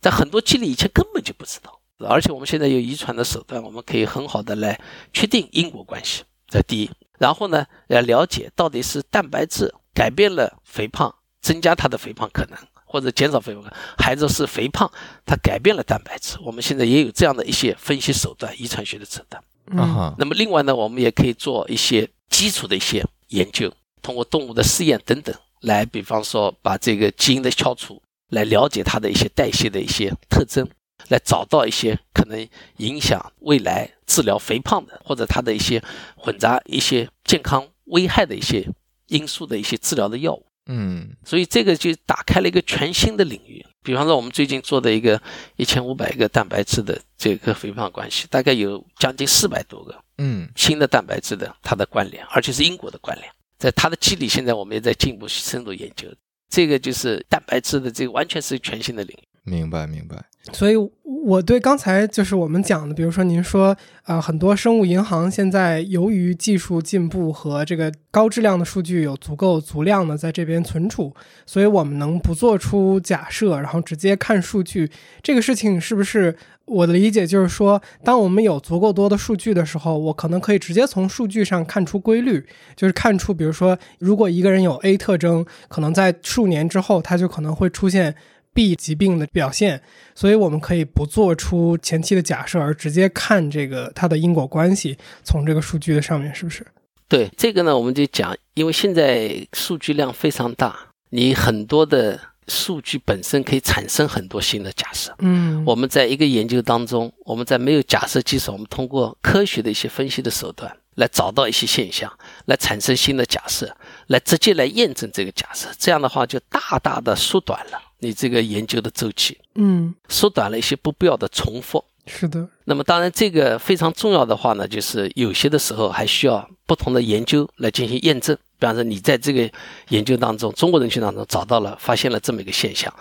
[0.00, 4.78] 在很多机理以前根本就不知道，而且我们现在有遗传的手段，我们可以很好的来
[5.12, 6.90] 确定因果关系，这第一。
[7.18, 12.58] 然后呢，来了解到底是蛋白质改变了肥胖，增加它的肥胖可能，
[12.92, 13.64] 或者减少肥胖，
[13.96, 14.90] 孩子是肥胖
[15.24, 16.36] 它改变了蛋白质。
[16.44, 19.42] 我们现在也有这样的一些分析手段，遗传学的手段。
[19.78, 23.72] 啊哈，那么另外呢，我们也可以做一些基础的一些研究，
[24.02, 30.68] 通过动物的试验等等，来比方说把这个基因的消除，来了解它的一些代谢的一些特征，
[31.08, 35.82] 来找到一些可能影响未来治疗肥胖的，或者它的一些
[36.14, 38.68] 混杂一些健康危害的一些
[39.06, 40.44] 因素的一些治疗的药物。
[40.66, 43.64] 嗯所以这个就打开了一个全新的领域。
[43.82, 45.20] 比方说，我们最近做的一个
[45.56, 53.28] 一千五百个蛋白质的这个肥胖关系，大概有将近四百多个嗯新的蛋白质的它的关联，而且是因果的关联。
[53.58, 56.06] 在它的机理，现在我们也在进一步深入研究。
[56.48, 59.28] 这个就是蛋白质的这个完全是全新的领域。
[59.44, 71.12] 明白明白，所以我对刚才就是我们讲的，比如说您说啊、很多生物银行现在由于技术进步和这个高质量的数据有足够足量的在这边存储，
[71.44, 74.90] 所以我们能不做出假设，然后直接看数据，
[75.22, 76.36] 这个事情是不是？
[76.64, 88.14] 我的理解就是说，当我们有足够多的数据的时候，我可能可以直接从数据上看出规律，就是看出，比如说，如果一个人有 A 特征，可能在数年之后，他就可能会出现
[88.54, 89.82] B 疾病的表现，
[90.14, 96.66] 所以我们可以不做出前期的假设，而直接看这个它的因果关系，从这个数据的上面是不是？
[97.08, 100.74] 对这个呢，我们就讲，因为现在数据量非常大，
[101.10, 105.14] 你很多的数据本身可以产生很多新的假设。
[105.18, 112.10] 嗯，我们在一个研究当中，我们在没有假设基础，我们通过科学的一些分析的手段来找到一些现象，
[112.46, 113.76] 来产生新的假设，
[114.12, 115.68] 来直接来验证这个假设。
[115.78, 121.82] 这样的话，就大大的缩短了你这个研究的周期，嗯，缩短了一些不必要的重复。
[122.04, 128.36] 是的，那么，当然，这个非常重要的话呢，就是有些的时候还需要不同的研究来进行验证。
[128.58, 129.48] 比方说，你在这个
[129.90, 132.92] 研究当中，中国人群当中找到了、发现了这么一个现象，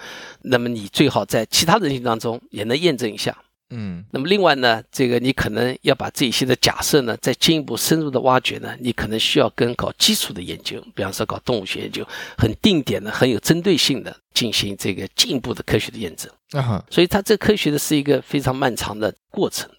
[0.43, 3.35] 那么你最好在其他人群当中也能验证一下。
[3.73, 12.05] 嗯那么另外呢，这个你可能要把这些的假设呢，再进一步深入的挖掘呢，你可能需要跟搞基础的研究，比方说搞动物学研究，
[12.37, 16.29] 很定点的、很有针对性的进行这个进一步的科学的验证。
[16.51, 19.69] 啊哈，所以它这科学的是一个非常漫长的过程。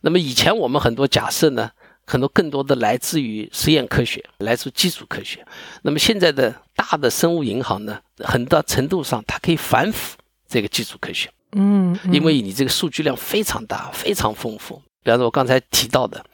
[0.00, 1.70] 那么以前我们很多假设呢，
[2.06, 5.44] 很多更多的来自于实验科学，来自基础科学。
[5.82, 10.16] 那么现在的大的生物银行呢，很大程度上它可以反腐
[10.48, 11.28] 这个基础科学。
[11.52, 14.82] 嗯，嗯因为你这个数据量非常大、非常丰富。
[15.02, 16.24] 比方说，我刚才提到的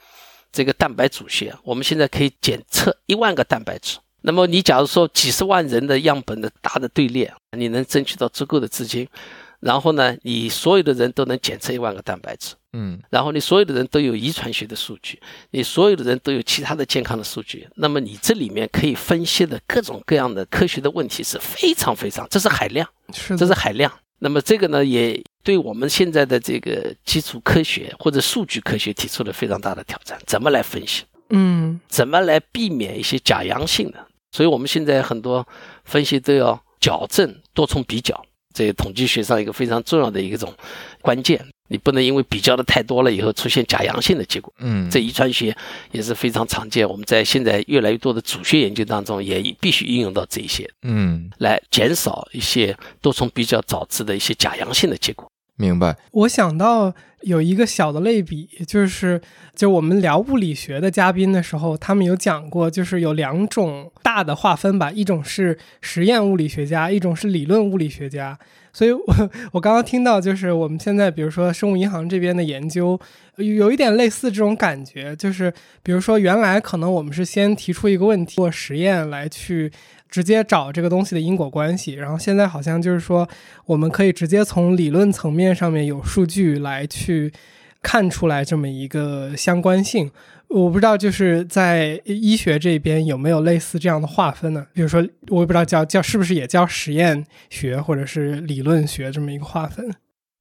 [0.51, 3.97] 这个蛋白组学，我们现在可以检测一万个蛋白质。
[4.21, 9.07] 那么你假如说几十万人的样本的大的队列，你能争取到足够的资金，
[9.61, 22.85] 然后呢，你所有的人都能检测一万个蛋白质，嗯然后你所有的人都有遗传学的数据，你所有的人都有其他的健康的数据，那么你这里面可以分析的各种各样的科学的问题是非常非常，这是海量。
[23.13, 23.89] 是，这是海量。
[24.19, 30.19] 那么这个呢，也对我们现在的这个基础科学或者数据科学提出了非常大的挑战。
[30.25, 31.03] 怎么来分析？
[31.29, 34.07] 嗯怎么来避免一些假阳性的？
[34.31, 35.45] 所以我们现在很多
[35.83, 38.19] 分析都要矫正、多重比较，
[38.53, 40.53] 这个统计学上一个非常重要的一种
[41.01, 41.45] 关键。
[41.67, 44.53] 你不能因为比较的太多了以后出现假阳性的结果。
[44.59, 45.55] 嗯，这遗传学
[45.91, 50.69] 也是非常常见，我们在现在越来越多的主学研究当中也必须应用到这一些。
[50.83, 55.29] 嗯来减少一些多重比较导致的一些假阳性的结果。
[55.59, 59.19] 明白，我想到有一个小的类比，就是
[59.55, 68.37] 就我们聊物理学的嘉宾的时候，他们有讲过，就是有两种大的划分吧，一种是实验物理学家，一种是理论物理学家。
[68.77, 69.03] 所以我
[69.53, 72.99] 我刚刚听到，就是我们现在比如说生物银行这边的研究，
[73.37, 75.51] 有一点类似这种感觉，就是
[75.81, 79.71] 比如说原来可能我们是先提出一个问题，做实验来去。
[80.09, 83.27] 直接找这个东西的因果关系，然后现在好像就是说，
[83.65, 87.29] 我们可以直接从理论层面上面有数据来去
[87.81, 90.09] 看出来这么一个相关性。
[90.49, 94.65] 我不知道就是在医学这边有没有类似这样的划分呢？
[94.73, 99.93] 比如说，我也不知道叫叫是不是也叫实验学或者是理论学这么一个划分。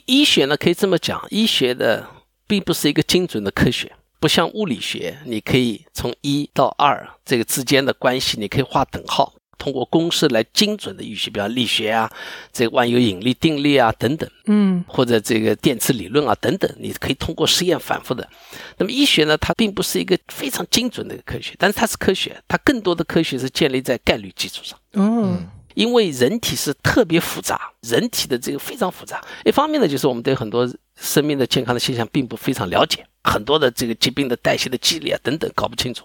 [0.06, 2.06] 医学呢，可以这么讲，医学的
[2.46, 3.90] 并不是一个精准的科学，
[4.20, 9.34] 不像物理学，你可以从一到二这个之间的关系，你可以画等号。
[9.58, 12.10] 通过公式来精准的预习，比方力学啊，
[12.52, 18.28] 这个万有引力定律啊等等，嗯或者这个电磁理论啊等等，你可以通过实验反复的。
[18.78, 24.78] 那么医学呢，它并不是一个非常精准的科学，但是它是科学，它更多的科学是建立在概率基础上。
[24.92, 29.22] 嗯因为人体是特别复杂，人体的这个非常复杂。
[29.44, 30.66] 一方面呢，就是我们对很多
[30.96, 36.04] 生命的健康的现象并不非常了解，很多的这个疾病的代谢的机理啊等等搞不清楚。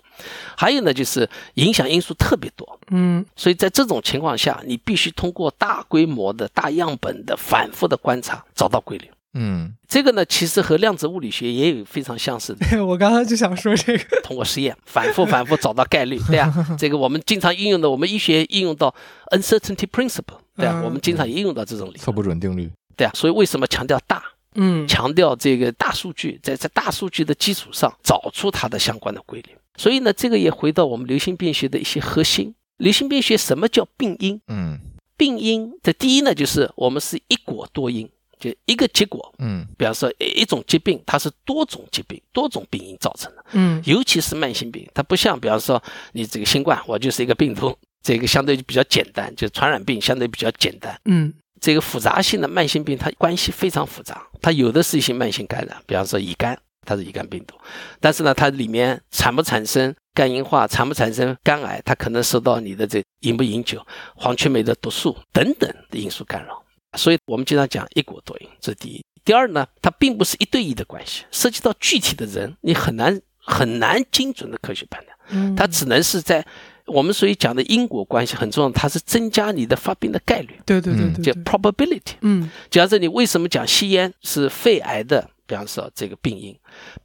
[0.56, 9.10] 还有呢，就是影响因素特别多，嗯所以在这种情况下，你必须通过大规模的大样本的反复的观察，找到规律。
[9.34, 12.66] 嗯这个呢，其实和量子物理学也有非常相似的。
[12.86, 18.94] 我刚刚就想说这个，通过实验反复反复找到概率， 对啊，这个我们经常应用的，我们医学应用到
[19.32, 22.70] uncertainty principle，对啊，嗯我们经常也应用到这种理论，测不准定律。
[22.98, 24.22] 对啊，所以为什么强调大，
[24.56, 29.50] 嗯强调这个大数据，在在大数据的基础上找出它的相关的规律。
[29.78, 32.54] 所以呢，这个也回到我们流行病学的一些核心。
[32.78, 34.42] 流行病学什么叫病因？
[34.48, 34.80] 嗯
[35.16, 39.34] 病因的第一呢，就是我们是一果多因，就一个结果。
[39.38, 43.46] 嗯比方说一一种疾病，它是多种疾病、多种病因造成的。
[43.52, 45.82] 嗯尤其是慢性病，它不像，比方说
[46.14, 51.00] 你这个新冠，我就是一个病毒，这个相对就比较简单，就传染病相对比较简单。
[51.06, 51.32] 嗯
[51.62, 57.56] 这个复杂性的慢性病，它关系非常复杂，它有的是一些慢性感染，比方说乙肝，它是乙肝病毒，
[58.00, 63.86] 但是呢，它里面产不产生肝硬化，产不产生肝癌，它可能受到你的这饮不饮酒、
[64.16, 66.62] 黄曲霉的毒素等等的因素干扰。
[66.98, 69.06] 所以我们经常讲一果多因，这是第一。
[69.24, 76.44] 第二呢，它并不是一对一的关系，涉及到具体的人，你很难很难精准的科学判断，嗯，它只能是在
[76.92, 82.16] 我们所以讲的因果关系很重要，它是增加你的发病的概率，对对对对叫，probability。
[82.22, 86.56] 嗯假设你为什么讲吸烟是肺癌的，比方说这个病因，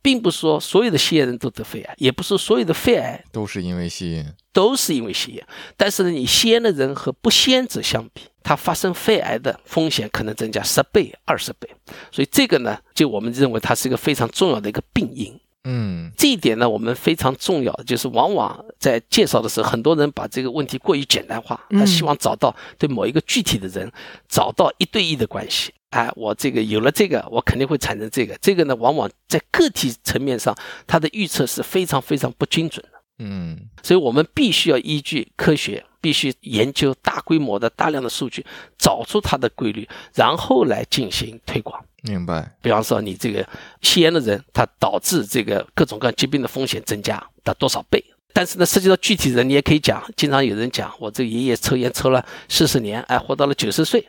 [0.02, 4.34] 并不是说所有的吸烟人都得肺癌，也不是所有的肺癌都是因为吸烟。
[4.52, 5.46] 都是因为吸烟。
[5.76, 11.68] 但是呢，你吸烟的人和不吸烟者相比，他发生肺癌的风险可能增加十倍、二十倍。
[12.10, 15.38] 所以这个呢，就我们认为它是一个非常重要的一个病因。
[15.68, 23.90] 嗯这一点呢，我们非常重要，就是往往在介绍的时候，很多人把这个问题过于简单化，嗯他希望找到对某一个具体的人
[24.28, 25.74] 找到一对一的关系。
[25.90, 28.36] 哎，我这个有了这个，我肯定会产生这个。
[28.40, 30.54] 这个呢，往往在个体层面上，
[30.86, 32.98] 它的预测是非常非常不精准的。
[33.18, 38.44] 嗯所以我们必须要依据科学，必须研究大规模的大量的数据，
[38.76, 41.82] 找出它的规律，然后来进行推广。
[42.06, 42.50] 明白。
[42.62, 43.46] 比方说，你这个
[43.82, 48.02] 吸烟的人，他导致这个各种各样疾病的风险增加的多少倍？
[48.32, 50.02] 但是呢，涉及到具体人，你也可以讲。
[50.14, 54.06] 经常有人讲，我这个爷爷抽烟抽了四十年，哎，活到了九十岁。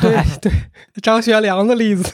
[0.00, 0.52] 对 对，
[1.02, 2.10] 张学良的例子，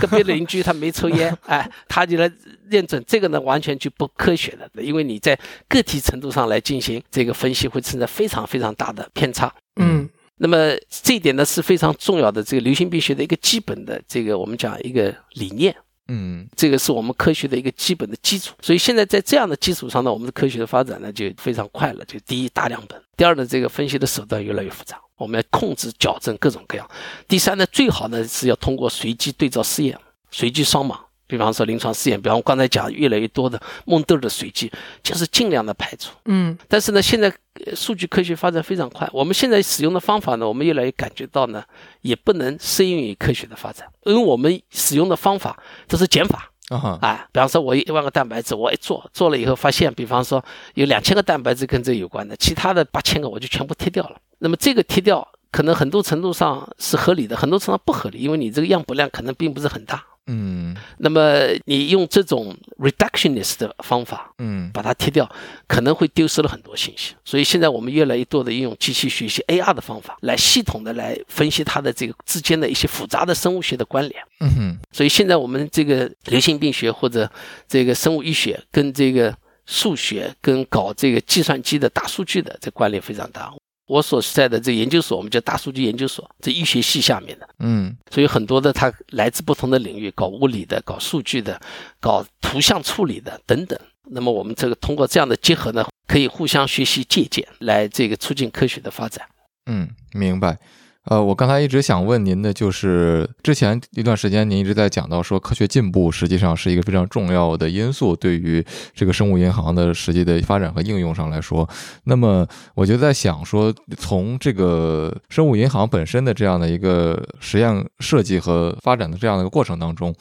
[0.00, 2.30] 隔壁邻居他没抽烟，哎，他就来
[2.70, 9.52] 验证这个呢，完全就不科学的，因为你在个体程度上来进行这个分析，会存在非常非常大的偏差。
[9.76, 15.74] 嗯那么这一点呢是非常重要的，这个流行病学的一个基本的这个我们讲一个理念。
[16.06, 22.04] 嗯这个是我们科学的一个基本的基础，所以现在在这样的基础上呢，我们的科学的发展呢就非常快了。
[22.04, 26.86] 就第一大量本，第二呢这个分析的手段越来越复杂，我们要控制矫正各种各样。
[27.26, 29.98] 第三呢，最好呢是要通过随机对照试验、
[30.30, 30.94] 随机双盲，
[31.26, 34.70] 比方说临床试验，比方我刚才讲越来越多的蒙德尔的随机，
[35.02, 36.10] 就是尽量的排除。
[36.26, 37.34] 嗯但是呢，现在呃
[37.74, 41.64] 数据科学发展非常快，我们现在使用的方法呢，我们越来越感觉到呢，
[42.02, 46.50] 也不能适应于科学的发展，因为我们使用的方法都是减法。
[46.70, 50.42] 啊比方说，我一万个蛋白质，我一做做了以后，发现，比方说
[50.74, 54.16] 有两千个蛋白质跟这有关的，其他的八千个我就全部贴掉了。
[54.38, 60.02] 那么这个贴掉，可能很多程度上是合理的，很多程度上不合理，因为你这个样本量可能并不是很大。
[60.26, 65.30] 嗯那么你用这种 reductionist 的方法嗯把它剔掉，
[65.66, 67.14] 可能会丢失了很多信息。
[67.24, 74.22] 所以现在我们越来越多的应用机器学习 AR 的方法，来系统的来分析它的这个之间的一些复杂的生物学的关联。
[74.40, 77.30] 嗯哼所以现在我们这个流行病学或者
[77.68, 83.52] 这个生物医学跟这个数学跟搞这个计算机的大数据的这关联非常大。
[83.86, 91.60] 我所在的这个研究所，我们叫大数据研究所，这医学系下面的，嗯所以很多的它来自不同的领域，搞物理的、搞数据的、
[92.00, 93.78] 搞图像处理的等等。
[94.06, 99.26] 那么我们这个通过这样的结合呢，可以互相学习借鉴，来这个促进科学的发展。
[99.66, 100.58] 嗯，明白。
[101.04, 111.68] 呃，我刚才一直想问您的就是，之前一段时间您一直在讲到说，科学进步实际上是一个非常重要的因素，对于这个生物银行的实际的发展和应用上来说。
[112.04, 120.14] 那么我就在想说，从这个生物银行本身的这样的一个实验设计和发展的这样的一个过程当中，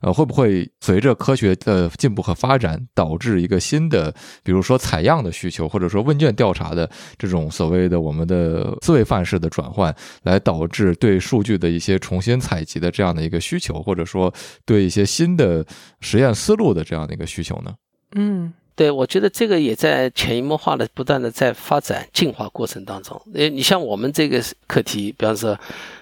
[0.00, 14.32] 呃，会不会随着科学的进步和发展，导致一个新的，比如说采样的需求，或者说问卷调查的这种所谓的我们的思维范式的转换，来导致对数据的一些重新采集的这样的一个需求，或者说
[14.64, 15.64] 对一些新的
[16.00, 17.74] 实验思路的这样的一个需求呢？
[18.16, 23.20] 嗯对，我觉得这个也在潜移默化的不断的在发展进化过程当中。
[23.32, 25.56] 呃，你像我们这个课题，比方说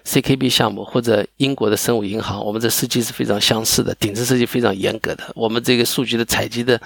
[0.06, 5.30] CKB 项目或者英国的生物银行，我们的设计是非常相似的，顶层设计非常严格的。
[5.34, 6.80] 我们这个数据的采集的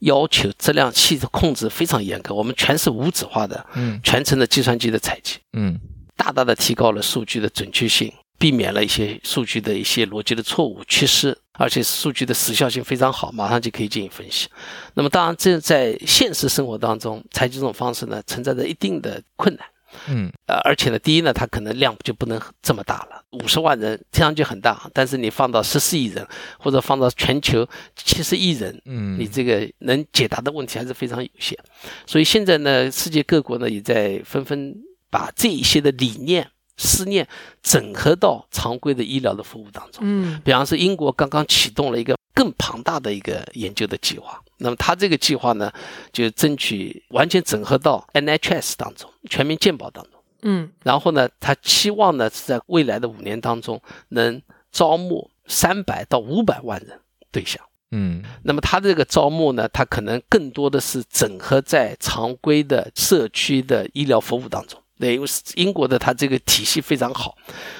[0.00, 5.80] 要求、质量系的控制非常严格，我们全是无纸化的，嗯全程的计算机的采集，嗯
[6.16, 14.48] 大大的提高了数据的准确性，避免了一些数据的一些逻辑的错误缺失，而且数据的时效性非常好，马上就可以进行分析。
[14.94, 19.66] 那么当然，这在现实生活当中采取这种方式呢，存在着一定的困难。
[20.06, 26.26] 嗯呃，而且呢，第一呢，它可能量就不能这么大了，五十万人听上去很大，但是你放到十四亿人，
[26.58, 31.58] 或者放到全球七十亿人，嗯，你这个能解答的问题还是非常有限。
[32.06, 34.74] 所以现在呢，世界各国呢也在纷纷
[35.10, 36.48] 把这一些的理念、
[36.80, 37.26] 思念
[37.62, 40.00] 整合到常规的医疗的服务当中。
[40.02, 44.40] 嗯比方说，英国刚刚启动了一个更庞大的一个研究的计划。
[44.56, 45.72] 那么，他这个计划呢，
[46.12, 50.12] 就争取完全整合到 NHS 当中，全民健保当中。
[50.42, 54.40] 嗯然后呢，他期望呢是在未来的五年当中能
[54.72, 56.98] 招募三百到五百万人
[57.30, 57.62] 对象。
[57.92, 64.80] 嗯那么他这个招募呢，他可能更多的是整合在常规的社区的医疗服务当中。
[65.00, 67.36] 对，因为英国的它这个体系非常好，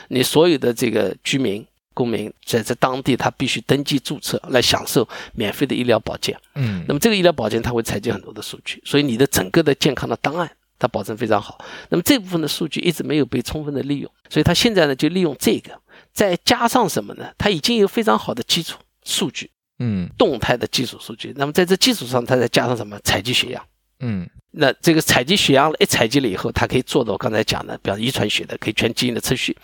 [0.09, 6.37] 你所有的这个居民、公民在在当地，他必须登记注册来享受免费的医疗保健。
[6.55, 11.63] 嗯那么这个医疗保健它会采集很多的数据，所以你的整个的健康的档案它保证非常好。
[11.91, 15.79] 那么这部分的数据一直没有被充分的利用，所以它现在呢就利用这个，
[16.13, 17.31] 再加上什么呢？
[17.37, 19.51] 它已经有非常好的基础数据。
[19.83, 21.33] 嗯动态的基础数据。
[21.37, 23.65] 那么在这基础上，它再加上什么采集血样？
[24.01, 29.57] 嗯那这个采集血样一采集了以后，它可以做到我刚才讲的，比方遗传学的，可以全基因的测序，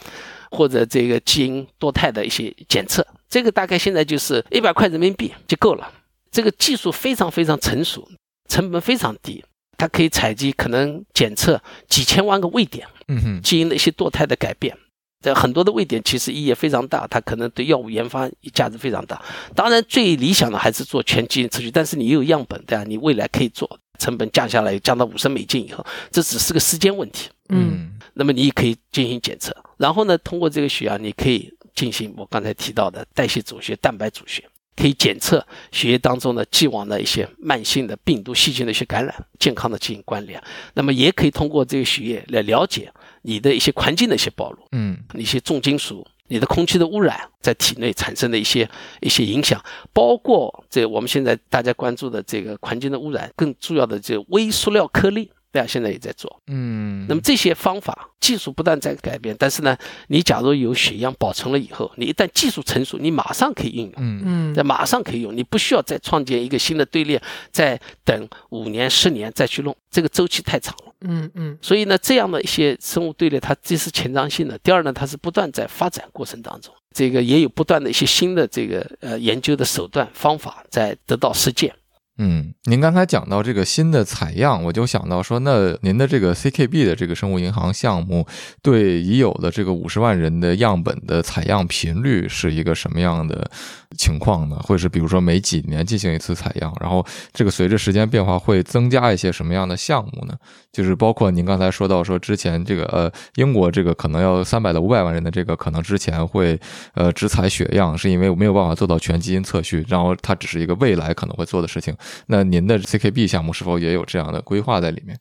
[0.50, 3.04] 或者这个基因多态的一些检测。
[3.28, 5.92] 这个大概现在就是一百块人民币就够了。
[6.30, 8.08] 这个技术非常非常成熟，
[8.48, 9.44] 成本非常低，
[9.76, 12.86] 它可以采集可能检测几千万个位点。
[13.08, 14.76] 嗯哼基因的一些堕胎的改变。
[15.24, 19.20] 这很多的位点其实意义非常大，它可能对药物研发价值非常大。
[19.54, 22.84] 当然，最理想的还是做全基因测序，但是你有样本，对吧？
[22.84, 27.28] 你未来可以做，成本降下来，降到五十美金以后，这只是个时间问题。
[27.48, 34.42] 嗯那么你也可以进行检测，然后呢，通过这个血样，你可以进行我刚才提到的代谢组学、蛋白组学，
[34.74, 40.42] 可以检测血液当中的既往的一些慢性的病毒、细菌的一些感染，健康的进行关联。
[40.74, 42.90] 那么也可以通过这个血液来了解
[43.22, 44.66] 你的一些环境的一些暴露。
[44.72, 48.68] 嗯一些重金属、你的空气的污染在体内产生的一些
[49.00, 49.62] 一些影响，
[49.92, 56.40] 包括这我们现在大家关注的这个环境的污染，更重要的这微塑料颗粒，大家现在也在做。
[56.48, 59.76] 嗯，那么这些方法技术不断在改变，但是呢，
[60.08, 63.94] 你假如有血样保存了以后，你一旦技术成熟，你马上可以应用。
[63.98, 67.22] 嗯嗯在马上可以用，你不需要再创建一个新的队列，
[67.52, 70.85] 再等五年、十年再去弄，这个周期太长了。
[71.00, 81.74] 嗯嗯所以呢，这样的一些生物队列，它既是前瞻性的，第二呢，它是不断在发展过程当中，这个也有不断的一些新的这个呃研究的手段方法在得到实践。
[82.18, 88.26] 嗯，您刚才讲到这个新的采样，我就想到说，那您的这个 CKB 的这个生物银行项目，
[88.62, 93.50] 对已有的这个五十万人的样本的采样频率是一个什么样的
[93.98, 94.56] 情况呢？
[94.62, 97.04] 会是比如说每几年进行一次采样，然后
[97.34, 100.34] 这个随着时间变化会增加一些什么样的项目呢？
[100.72, 106.58] 就是包括您刚才说到说之前这个呃英国这个可能要三百到五百万人的这个可能之前会
[106.94, 111.94] 呃只采血样，是因为没有办法做到全基因测序，然后它只是一个未来可能会做的事情。
[112.26, 115.18] 那您的 CKB 项目是否也有这样的规划在里面？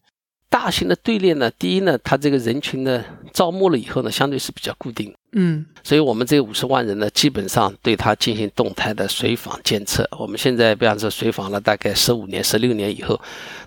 [0.47, 3.03] 大型的队列呢，第一呢，它这个人群呢
[3.33, 5.13] 招募了以后呢，相对是比较固定。
[5.33, 10.07] 嗯所以我们这五十万人呢，基本上对它进行动态的随访监测。
[10.17, 13.19] 我们现在比方说随访了大概十五年、十六年以后，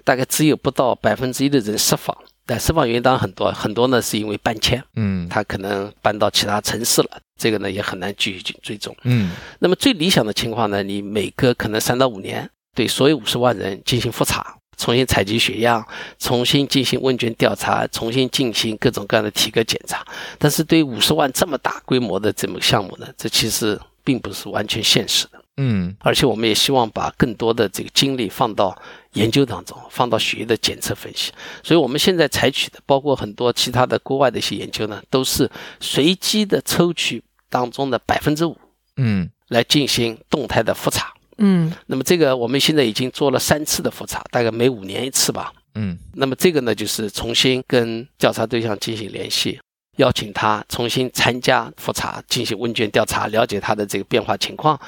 [0.03, 2.17] 大概只有不到百分之一的人释放。
[2.47, 8.97] 但释放原因当然很多，很多呢是因为搬迁，嗯他可能搬到其他城市了，这个呢也很难继续去追踪。
[9.03, 12.49] 嗯那么最理想的情况呢，你每隔可能三到五年
[12.79, 15.85] 对所有五十万人进行复查，重新采集血样，
[16.21, 20.07] 重新进行问卷调查，重新进行各种各样的体格检查。
[20.39, 25.43] 但是对五十万这么大规模的这么项目呢，这其实并不是完全现实的。
[25.57, 28.81] 嗯而且我们也希望把更多的这个精力放到
[29.15, 31.33] 研究当中，放到血液的检测分析。
[31.65, 35.51] 所以我们现在采取的，包括很多其他的国外的一些研究呢，都是
[35.81, 38.57] 随机的抽取当中的百分之五，
[38.99, 41.13] 嗯来进行动态的复查。
[41.39, 45.53] 嗯那么这个我们现在已经做了三次的复查，大概每五年一次吧。
[45.75, 49.61] 嗯那么这个呢，就是重新跟调查对象进行联系，
[49.99, 54.79] 邀请他重新参加复查，进行问卷调查，了解他的这个变化情况，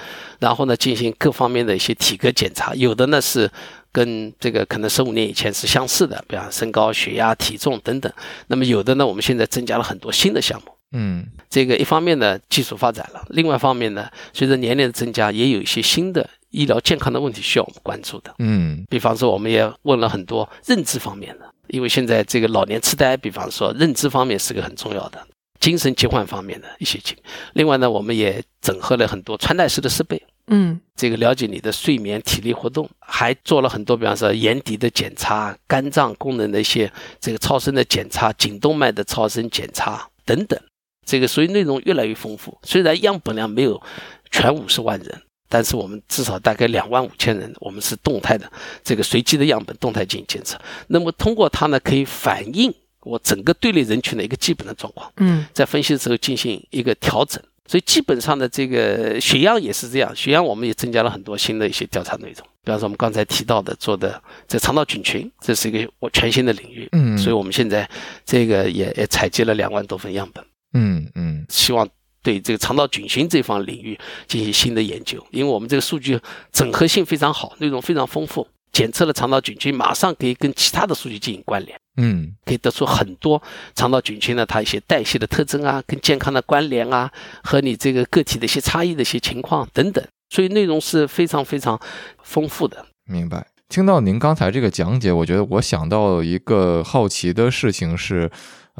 [0.40, 3.48] 然后呢，进行各方面的一些体格检查，有的呢是
[3.92, 8.12] 跟这个可能十五年以前是相似的，比方身高、血压、体重等等。
[8.48, 10.72] 那么有的呢，我们现在增加了很多新的项目。
[10.92, 18.34] 嗯这个一方面呢，技术发展了；另外一方面呢，随着年龄的增加，也有一些新的医疗健康的问题需要我们关注的。
[18.38, 25.26] 嗯比方说，我们也问了很多认知方面的，因为现在这个老年痴呆，比方说认知方面是个很重要的，
[25.60, 27.16] 精神疾患方面的一些情。
[27.54, 40.60] 另外呢，我们也整合了很多穿戴式的设备，嗯这个了解你的睡眠、体力活动，还做了很多，比方说眼底的检查、肝脏功能的一些这个超声的检查、颈动脉的超声检查等等。
[41.06, 42.56] 这个所以内容越来越丰富。
[42.62, 43.82] 虽然样本量没有
[44.30, 48.50] 全五十万人，但是我们至少大概两万五千人，我们是动态的
[48.82, 50.58] 这个随机的样本动态进行监测。
[50.86, 52.72] 那么通过它呢，可以反映
[53.02, 55.12] 我整个队列人群的一个基本的状况。
[55.16, 57.42] 嗯在分析的时候进行一个调整。
[57.66, 67.88] 所以基本上的这个血样也是这样，血样我们也增加了很多新的一些调查内容，比方说我们刚才提到的做的这肠道菌群，这是一个我全新的领域，嗯，所以我们现在
[68.24, 71.88] 这个也也采集了两万多份样本，嗯嗯希望
[72.22, 76.20] 对这个肠道菌群这方领域进行新的研究，因为我们这个数据
[76.52, 81.78] 整合性非常好，内容非常丰富，检测了肠道菌群，马上可以跟其他的数据进行关联。
[81.96, 83.42] 嗯可以得出很多
[83.74, 87.10] 肠道菌群呢，它一些代谢的特征啊，跟健康的关联啊，
[87.42, 91.78] 和你这个个体的一些差异的一些情况等等，所以内容是非常非常
[92.22, 92.86] 丰富的。
[93.04, 93.46] 明白。
[93.68, 98.28] 听到您刚才这个讲解，我觉得我想到一个好奇的事情是，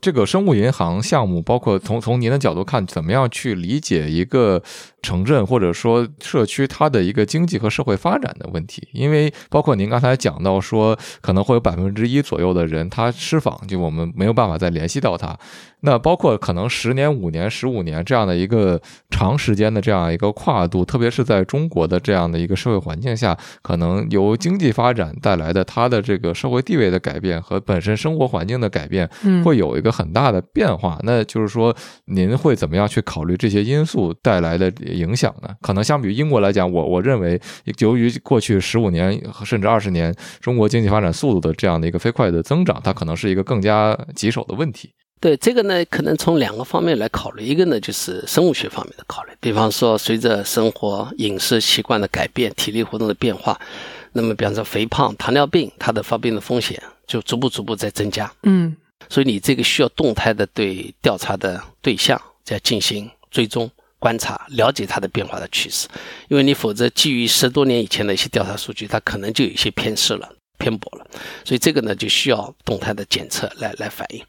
[0.01, 4.63] 这个生物银行项目，包括从从您的角度看，怎么样去理解一个
[5.03, 8.87] 城镇或者说社区它的一个经济和社会发展的问题？
[8.93, 15.37] 因为包括您刚才讲到说，可能会有百分之一左右的人他失访，就我们没有办法再联系到他。
[15.83, 18.79] 那包括可能十年、五年、十五年这样的一个
[19.09, 30.99] 长时间的这样一个跨度，特别是在中国的这样的一个社会环境下，可能由经济发展带来的它的这个社会地位的改变和本身生活环境的改变，嗯会有一个很大的变化。
[31.03, 31.75] 那就是说，
[32.05, 35.49] 您会怎么样去考虑这些因素带来的影响呢？
[35.61, 37.41] 可能相比于英国来讲，我我认为
[37.79, 44.93] 由于过去十五年甚至二十年中国经济发展速度的这样的一个飞快的增长，它可能是一个更加棘手的问题。
[45.21, 53.61] 对这个呢，可能从两个方面来考虑，一个呢就是生物学方面的考虑，比方说随着生活饮食习惯的改变、体力活动的变化，
[54.13, 58.33] 那么比方说肥胖、糖尿病，它的发病的风险就逐步逐步在增加。
[58.45, 58.75] 嗯
[59.09, 63.69] 所以你这个需要动态的对调查的对象在进行追踪、
[64.01, 65.87] 观察，了解它的变化的趋势，
[66.27, 70.29] 因为你否则基于十多年以前的一些调查数据，它可能就有一些偏失了。
[70.63, 71.07] 偏薄了，
[71.43, 74.23] 所以这个呢就需要动态的检测来来反映。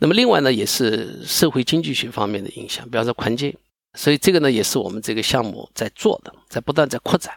[0.00, 3.54] 那么另外呢，也是社会经济学方面的影响，比方说环境，
[3.94, 7.32] 所以这个呢也是我们这个项目在做的，在不断在扩展。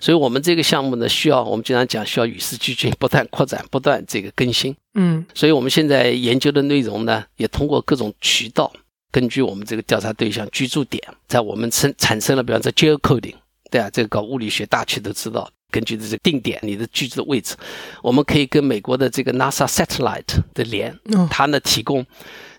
[0.00, 4.74] 所以我们这个项目呢，需要我们经常讲需要与时俱进，不断扩展，不断这个更新。
[4.94, 8.72] 嗯所以我们现在研究的内容呢，也通过各种渠道，
[9.14, 13.36] 根据我们这个调查对象居住点，在我们生产生了，比方说 geocoding，
[13.70, 17.54] 对啊，这个搞物理学大区都知道，根据这个定点你的居住的位置，
[18.02, 22.04] 我们可以跟美国的这个 NASA satellite 的连，哦它呢提供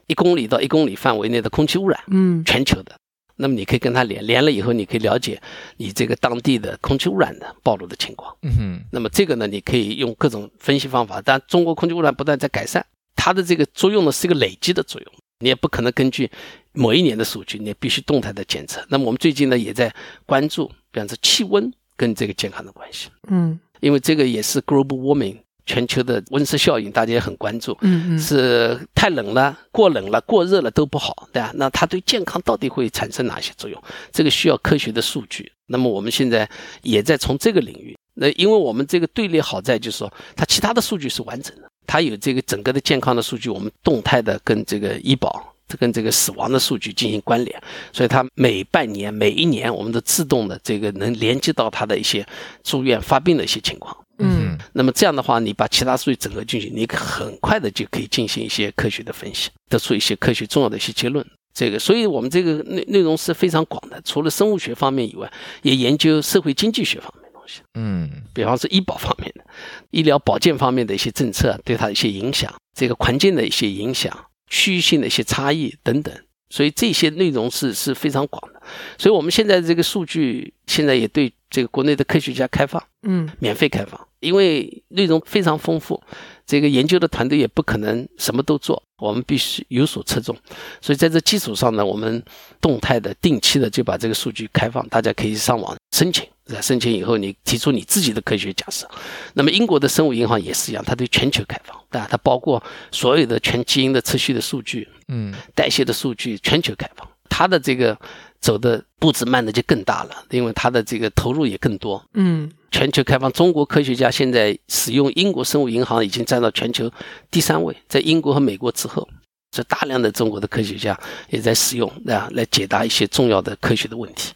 [0.07, 2.95] 一公里到一公里范围内的空气污染，嗯全球的。
[3.35, 5.37] 那么你可以跟它连，连了以后，你可以了解
[5.75, 8.33] 你这个当地的空气污染的暴露的情况。
[8.43, 16.29] 嗯哼，那么这个呢，你可以用各种分析方法，但中国空气污染不断在改善，它的这个作用呢是一个累积的作用，你也不可能根据
[16.73, 18.85] 某一年的数据，你必须动态的检测。
[18.89, 19.93] 那么我们最近呢也在
[20.25, 27.77] 关注，比方说气温跟这个健康的关系，嗯因为这个也是 global warming 全球的温室效应，大家也很关注。
[27.81, 31.51] 嗯嗯是太冷了、过冷了、过热了都不好，对吧？
[31.55, 33.81] 那它对健康到底会产生哪些作用？
[34.11, 35.51] 这个需要科学的数据。
[35.67, 36.49] 那么我们现在
[36.83, 45.51] 也在从这个领域，那因为我们这个队列好在就是说，它其他的数据是完整的，它有这个整个的健康的数据，我们动态的跟这个医保。
[45.79, 52.23] 跟这个死亡的数据进行关联，所以它每半年、每一年，我们都自动的这个能连接到它的一些
[52.63, 53.97] 住院发病的一些情况。
[54.19, 61.25] 嗯那么这样的话，你把其他数据整合进去，你很快的就可以进行一些科学的分析，得出一些科学重要的一些结论。
[61.51, 65.29] 这个，所以我们这个内内容是非常广的，除了生物学方面以外，
[65.63, 69.45] 也研究社会经济学方面西，嗯比方说医保方面的、
[69.91, 76.13] 医疗保健方面的一些政策对它的一些影响，这个环境的一些影响、区域性的一些差异等等。
[76.47, 78.61] 所以这些内容是是非常广的。
[78.99, 86.01] 所以我们现在这个数据现在也对这个国内的科学家开放，嗯免费开放，因为内容非常丰富，
[86.45, 90.37] 这个研究的团队也不可能什么都做，我们必须有所侧重。
[90.79, 92.23] 所以在这基础上呢，我们
[92.61, 96.25] 动态的、定期的就把这个数据开放，大家可以上网申请。
[96.61, 98.87] 申请以后，你提出你自己的科学假设。
[99.33, 102.07] 那么英国的生物银行也是一样，它对全球开放，对吧？
[102.09, 102.61] 它包括
[102.91, 107.07] 所有的全基因的测序的数据，嗯代谢的数据全球开放。
[107.29, 107.97] 它的这个
[108.39, 112.03] 走的步子慢的就更大了，因为它的这个投入也更多。
[112.13, 116.91] 嗯全球开放，中国科学家现在使用英国生物银行已经占到全球
[117.31, 119.07] 第三位，在英国和美国之后，
[119.51, 120.97] 这大量的中国的科学家
[121.29, 124.33] 也在使用啊，来解答一些重要的科学的问题。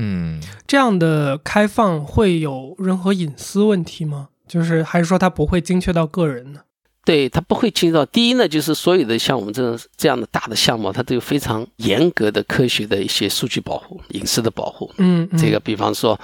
[0.00, 4.28] 嗯，这样的开放会有任何隐私问题吗？
[4.46, 6.60] 就是还是说它不会精确到个人呢？
[7.04, 14.92] 对它不会精确到第一呢，就是所有的像我们这种这样的大的项目，它都有非常严格的科学的一些数据保护、隐私的保护。
[14.98, 16.18] 嗯，嗯这个比方说，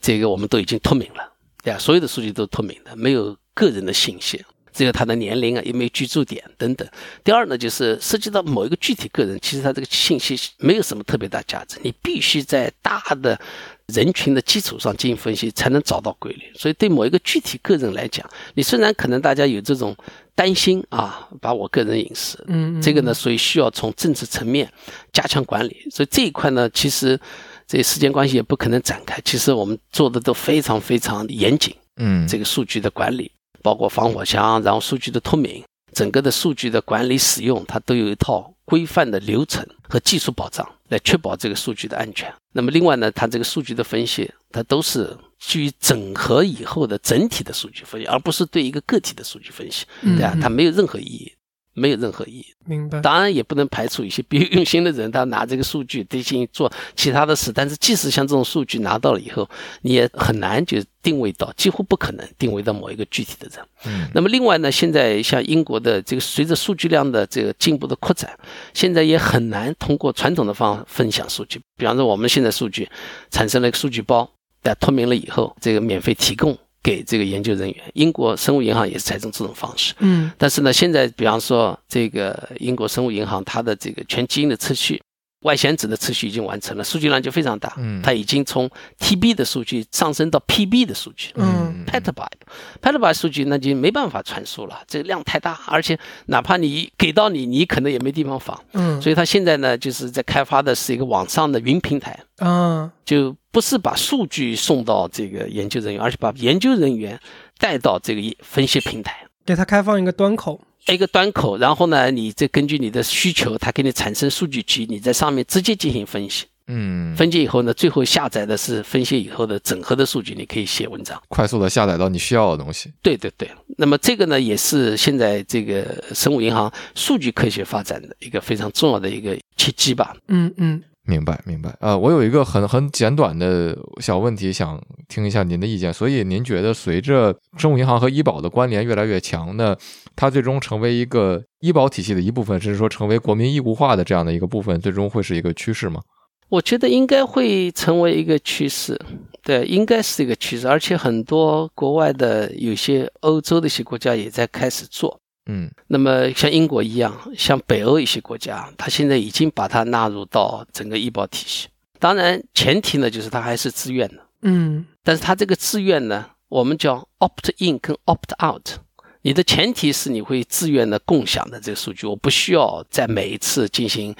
[0.00, 1.32] 这个我们都已经脱敏了，
[1.62, 1.78] 对吧？
[1.78, 4.42] 所有的数据都脱敏的，没有个人的信息，
[4.72, 6.88] 只有他的年龄啊，有没有居住点等等。
[7.24, 13.38] 第二呢，就是涉及到某一个具体个人，其实他这个信息没有什么特别大价值，你必须在大的
[13.86, 16.42] 人群的基础上进行分析，才能找到规律。
[16.54, 19.96] 所以对某一个具体个人来讲，你虽然可能大家有这种
[20.34, 24.72] 担心啊，把我个人隐私，嗯，嗯这个呢，所以需要从政治层面
[25.12, 25.76] 加强管理。
[25.90, 27.18] 所以这一块呢，其实
[27.66, 29.20] 这时间关系也不可能展开。
[29.24, 33.30] 其实我们做的都非常非常严谨，嗯，这个数据的管理，
[33.62, 35.62] 包括防火墙，然后数据的透明，
[35.92, 42.32] 整个的数据的管理使用，它都有一套规范的流程和技术保障，来确保这个数据的安全。
[42.52, 50.40] 那么另外呢，它这个数据的分析，它都是基于整合以后的整体的数据分析，而不是对一个个体的数据分析，嗯对啊，嗯。
[50.40, 51.32] 它没有任何意义，
[51.80, 52.46] 没有任何意义。
[52.66, 53.00] 明白。
[53.00, 57.50] 当然也不能排除一些别有用心的人，他拿这个数据进行做其他的事。
[57.52, 59.48] 但是即使像这种数据拿到了以后，
[59.82, 63.64] 你也很难就定位到，几乎不可能定位到某一个具体的人。
[63.86, 68.38] 嗯那么另外呢，现在像英国的这个随着数据量的这个进步的扩展，
[68.74, 71.60] 现在也很难通过传统的方法分享数据。
[71.76, 72.88] 比方说我们现在数据
[73.30, 74.30] 产生了一个数据包，
[74.62, 77.82] 但脱敏了以后，这个免费提供给这个研究人员。
[77.94, 79.94] 英国生物银行也是采用这种方式。
[79.98, 85.02] 嗯但是呢，现在比方说这个英国生物银行，它的这个全基因的测序、
[85.42, 87.74] 外显子的测序已经完成了，数据量就非常大。
[87.78, 91.30] 嗯它已经从 TB 的数据上升到 PB 的数据。
[91.34, 98.58] 嗯 petabyte，petabyte 数据那就没办法传输了，这个量太大，而且哪怕你给到你，你可能也没地方放。
[98.72, 107.18] 嗯，所以它现在呢，就是在开发的是一个网上的云平台，嗯，就不是把数据送到这个研究人员，而是把研究人员
[107.58, 109.26] 带到这个分析平台。
[109.44, 110.60] 给它开放一个端口。
[110.88, 116.46] 一个端口，然后呢，你再根据你的需求，它给你产生数据集，你在上面直接进行分析。
[116.68, 121.20] 嗯，分析以后呢，最后下载的是分析以后的整合的数据，你可以写文章。
[121.28, 122.90] 快速的下载到你需要的东西。
[123.02, 130.16] 对对对，那么这个呢，也是现在这个生物银行数据科学发展的一个非常重要的一个契机吧。
[130.28, 131.74] 嗯嗯明白，明白。
[131.80, 135.92] 呃，我有一个很很简短的小问题，想听一下您的意见。
[135.92, 139.76] 所以，您觉得随着生物银行和医保的关联越来越强那，
[140.14, 146.00] 它最终成为一个医保体系的一部分，甚至说成为国民义务化的这样的一个部分，最终会是一个趋势吗？
[146.48, 149.00] 我觉得应该会成为一个趋势，
[149.44, 155.19] 对，应该是一个趋势，而且很多国外的有些欧洲的一些国家也在开始做。
[155.50, 161.68] 嗯那么像英国一样，像北欧一些国家，它现在已经把它纳入到整个医保体系。
[161.98, 168.78] 当然，前提呢就是它还是自愿的，嗯但是它这个自愿呢，我们叫 opt in 跟 opt out。
[169.22, 174.14] 你的前提是你会自愿的共享的这个数据，我不需要在每一次进行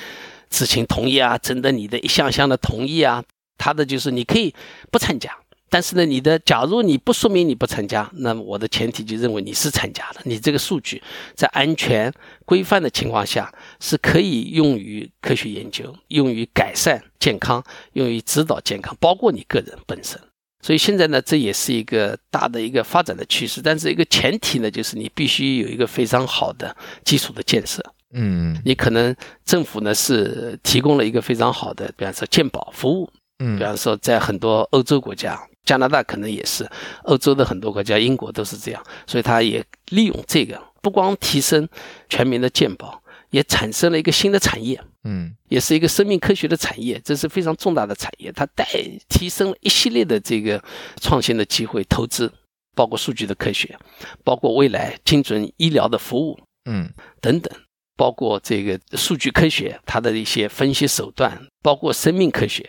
[0.51, 3.23] 知情同意啊，征得你的一项项的同意啊。
[3.57, 4.55] 他的就是你可以
[4.91, 5.31] 不参加，
[5.71, 11.01] 但是呢，你的假如你不说明你不参加，那么我的前提就认为你是参加了，你这个数据
[11.35, 12.13] 在安全
[12.45, 20.21] 规范的情况下是可以用于科学研究，用于改善健康，用于指导健康，包括你个人本身。
[20.63, 27.83] 所以现在呢，这也是一个大的一个发展的趋势，但是一个前提呢，就是你必须有一个非常好的基础的建设。
[28.13, 29.15] 嗯你可能
[29.45, 36.69] 政府呢是提供了一个非常好的，比方说健保服务，嗯比方说在很多欧洲国家，加拿大可能也是，
[37.05, 41.69] 欧洲的很多国家，英国都是这样，所以他也利用这个，不光提升
[42.09, 44.81] 全民的健保，也产生了一个新的产业。
[45.03, 48.67] 嗯也是一个生命科学的产业，这是非常重大的产业，它带
[49.09, 50.63] 提升了一系列的这个
[51.01, 52.31] 创新的机会、投资，
[52.77, 53.79] 包括数据的科学，
[54.23, 56.39] 包括未来精准医疗的服务
[56.71, 56.93] 嗯
[57.23, 57.51] 等等，
[57.97, 62.69] 包括这个数据科学，它的一些分析手段，包括生命科学，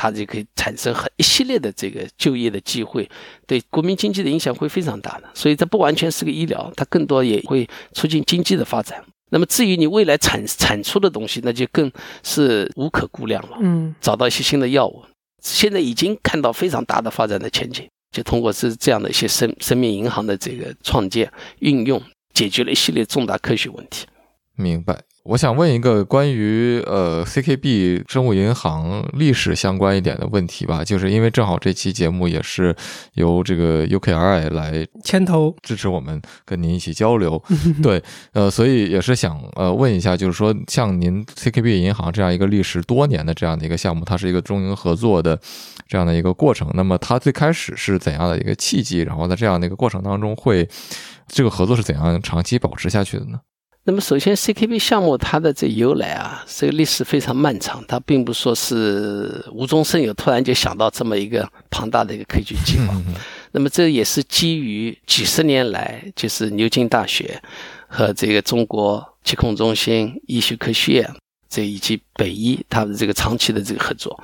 [0.00, 3.06] 它就可以产生很一系列的这个就业的机会，
[3.46, 5.28] 对国民经济的影响会非常大的。
[5.34, 9.04] 所以这不完全是个医疗，它更多也会促进经济的发展。
[9.28, 13.58] 那么至于你未来产产出的东西，那就更是无可估量了。
[13.60, 15.04] 嗯，找到一些新的药物，
[15.42, 17.86] 现在已经看到非常大的发展的前景。
[18.10, 22.02] 就通过是这样的一些生生命银行的这个创建运用，
[22.32, 24.06] 解决了一系列重大科学问题。
[24.56, 25.00] 明白。
[25.24, 32.74] 我想问一个关于呃 CKB 生物银行历史相关一点的问题吧，就是因为正好这期节目也是
[33.14, 37.40] 由这个 UKRI 来牵头支持我们跟您一起交流，
[37.82, 38.02] 对，
[38.32, 45.38] 呃，所以也是想呃问一下，就是说像您 CKB 银行这样一个历史多年的这样的一个项目，它是一个中英合作的
[45.86, 49.00] 这样的一个过程，那么它最开始是怎样的一个契机？
[49.00, 50.66] 然后在这样的一个过程当中，会
[51.28, 53.38] 这个合作是怎样长期保持下去的呢？
[53.84, 62.94] 那么，首先，CKB 项目它的这由来啊，这个历史非常漫长，它并不说是无中生有，突然就想到这么一个庞大的一个科学计划。
[63.52, 67.42] 那么，这也是基于几十年来，就是牛津大学
[67.88, 71.10] 和这个中国疾控中心、医学科学院，
[71.48, 74.22] 这以及北医他们这个长期的这个合作。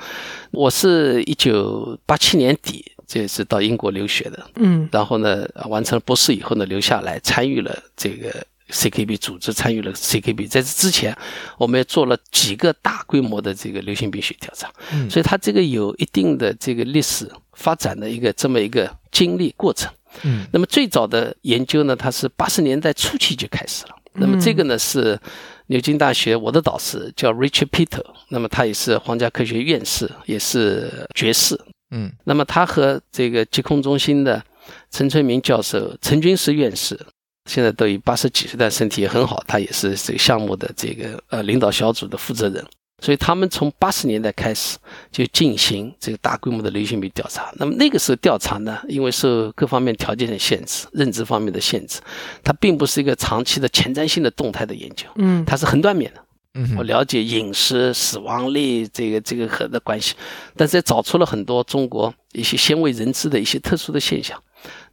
[0.51, 8.47] 我是一九八七年底，这是到英国留学的，嗯，然后呢，完成了博士以后呢，留下来参与了这个。
[8.70, 11.16] CKB 组织参与了 CKB，在这之前，
[11.59, 19.93] 我们也做了几个大规模的这个流行病学调查，嗯所以它这个有一定的这个历史发展的一个这么一个经历过程。
[20.22, 23.90] 嗯，那么最早的研究呢，它是八十年代初期就开始了。
[24.14, 25.18] 那么这个呢是
[25.66, 31.60] 牛津大学我的导师叫 Richard Peter，那么他也是皇家科学院士，也是爵士。
[31.90, 34.43] 嗯，那么他和这个疾控中心的
[34.90, 36.98] 陈春明教授、陈军石院士。
[37.47, 39.43] 现在都已八十几岁，但身体也很好。
[39.47, 42.64] 他也是这个项目的这个呃领导小组的负责人，
[43.01, 44.77] 所以他们从八十年代开始
[45.12, 47.52] 就进行这个大规模的流行病调查。
[47.56, 52.01] 那么那个时候调查呢，因为受各方面条件的限制、认知方面的限制，
[52.43, 56.20] 它并不是一个长期的前瞻性的动态的研究，嗯，它是横断面的。
[56.59, 60.14] 嗯，我了解饮食、死亡率这个这个和的关系，
[60.56, 64.43] 但是也找出了很多中国一些鲜为人知的一些特殊的现象。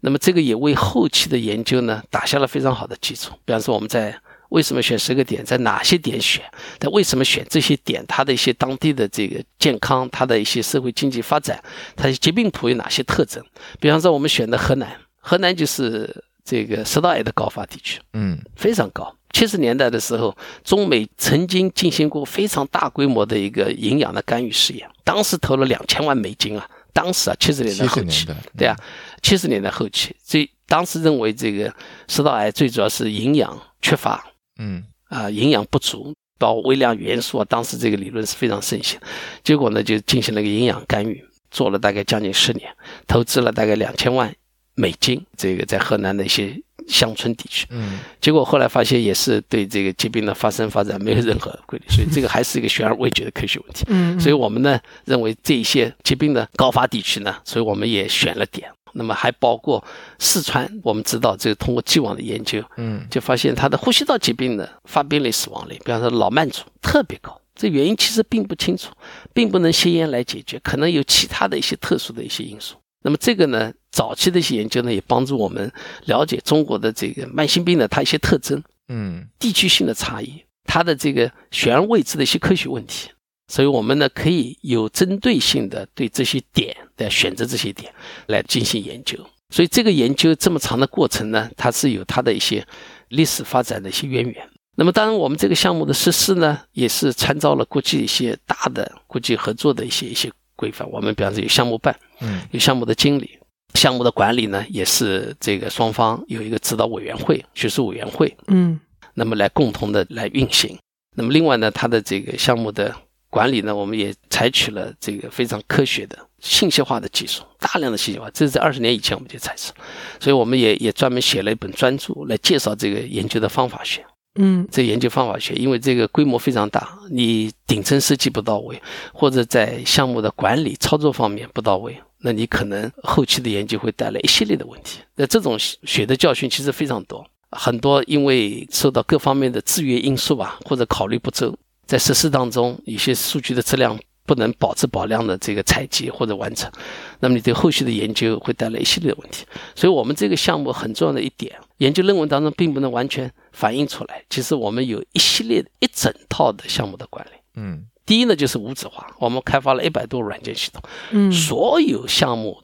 [0.06, 3.34] 那么这个也为后期的研究呢打下了非常好的基础。
[3.46, 4.14] 比方说，我们在
[4.50, 6.44] 为什么选十个点，在哪些点选，
[6.78, 11.64] 在为什么选这些点，它的一些当地的这个健康，它的一些社会经济发展，
[11.96, 13.42] 它的疾病谱有哪些特征？
[13.80, 16.14] 比方说，我们选的河南，河南就是
[16.44, 19.16] 这个食道癌的高发地区，嗯，非常高。
[19.32, 26.70] 七十年代的时候，中美曾经进行过非常大规模的一个营养的干预试验，当时投了两千万美金啊。
[26.94, 28.76] 当时啊，七十年代后期，对啊，
[29.22, 31.74] 七十年代后期，最当时认为这个
[32.08, 34.24] 食道癌最主要是营养缺乏，
[34.60, 39.00] 嗯啊，营养不足，包括微量元素啊，当时这个理论是非常盛行。
[39.44, 42.74] 结果呢，就进行了一个营养干预，做了大概将近十年，
[43.08, 44.34] 投资了大概两千万
[44.76, 46.62] 美金，这个在河南的一些。
[46.88, 53.86] 乡村地区，嗯，结果后来发现也是对这个疾病的发生发展没有任何规律， 所以这个还是一个悬而未决的科学问题。
[53.88, 58.70] 嗯，所以我们呢认为这一些疾病的高发地区呢，所以我们也选了点。
[58.96, 59.84] 那么还包括
[60.20, 67.40] 四川，我们知道这个通过既往的研究，嗯，就发现它的呼吸道疾病的发病率、死亡率，比方说老慢阻特别高。
[67.56, 68.92] 这原因其实并不清楚，
[69.34, 72.76] 并不能吸烟来解决，可能有其他的一些特殊的一些因素。
[73.04, 75.70] 那么这个呢，早期的一些研究呢，也帮助我们
[76.06, 83.10] 了解中国的这个慢性病的它一些特征，嗯，地区性的差异，它的这个悬而未知的一些科学问题，
[83.50, 87.94] 所以我们呢可以有针对性的对这些点来选择这些点
[88.28, 89.20] 来进行研究。
[89.50, 92.66] 所以这个研究这么长的过程呢，它是有它的一些
[93.10, 94.50] 历史发展的一些渊源。
[94.76, 100.32] 那么当然，我们这个项目的实施呢，也是参照了国际一些大的国际合作的一些一些。
[100.56, 103.38] 规范，我们比方说有项目办，嗯，有项目的经理，
[103.76, 108.80] 项目的管理呢，也是这个双方有一个指导委员会、学术委员会，嗯，
[109.14, 110.78] 那么来共同的来运行。
[111.16, 112.96] 那么另外呢，它的这个项目的
[113.30, 119.72] 管理呢，我们也采取了这个非常科学的信息化的技术，大量的信息化，这是在二十年以前我们就采取，
[120.20, 124.04] 所以我们也也专门写了一本专著来介绍这个研究的方法学。
[124.40, 128.82] 嗯，这研究方法学，因为这个规模非常大，你顶层设计不到位，
[129.14, 131.96] 或者在项目的管理操作方面不到位，
[132.26, 135.02] 那你可能后期的研究会带来一系列的问题。
[135.16, 141.54] 那这种血的教训其实非常多，很多因为受到各方面的制约因素吧，或者考虑不周，
[141.86, 146.72] 在实施当中，有些数据的质量不能保质保量的这个采集或者完成，
[147.20, 149.46] 那么你对后续的研究会带来一系列的问题。
[149.76, 154.24] 所以，我们这个项目很重要的一点，研究论文当中并不能完全反映出来。
[154.30, 157.32] 其实我们有一系列一整套的项目的管理。
[157.56, 160.82] 嗯，第一呢就是无纸化，我们开发了一百多软件系统，
[161.12, 162.62] 嗯，所有项目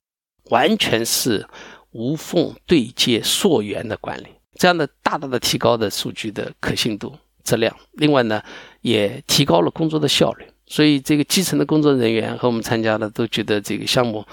[0.49, 1.47] 完全是
[1.91, 7.75] 无缝对接溯源的管理，这样的大大的提高的数据的可信度、质量。
[7.93, 8.41] 另外呢，
[8.81, 10.45] 也提高了工作的效率。
[10.71, 14.23] 所以，这个基层的工作人员和我们参加的都觉得这个项目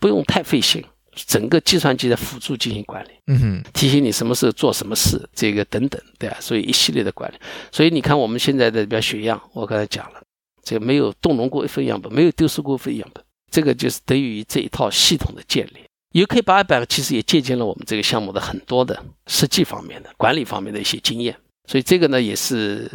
[0.00, 0.84] 不用太费心，
[1.14, 7.36] 整个计算机的辅助进行管理，嗯哼，提醒你什么时候做什么事，这个等等，对啊，所以一系列的管理。
[7.70, 10.20] 所以你看，我们现在的比如血样，我刚才讲了，
[10.66, 13.22] 这个没有动容过一份样本，没有丢失过一份样本，
[13.52, 16.20] 这个就是得益于这一套系统的建立。
[16.20, 21.36] UK 八百其实也借鉴了我们这个项目的很多的实际方面的管理方面的一些经验。
[21.68, 22.90] 所以这个呢，也是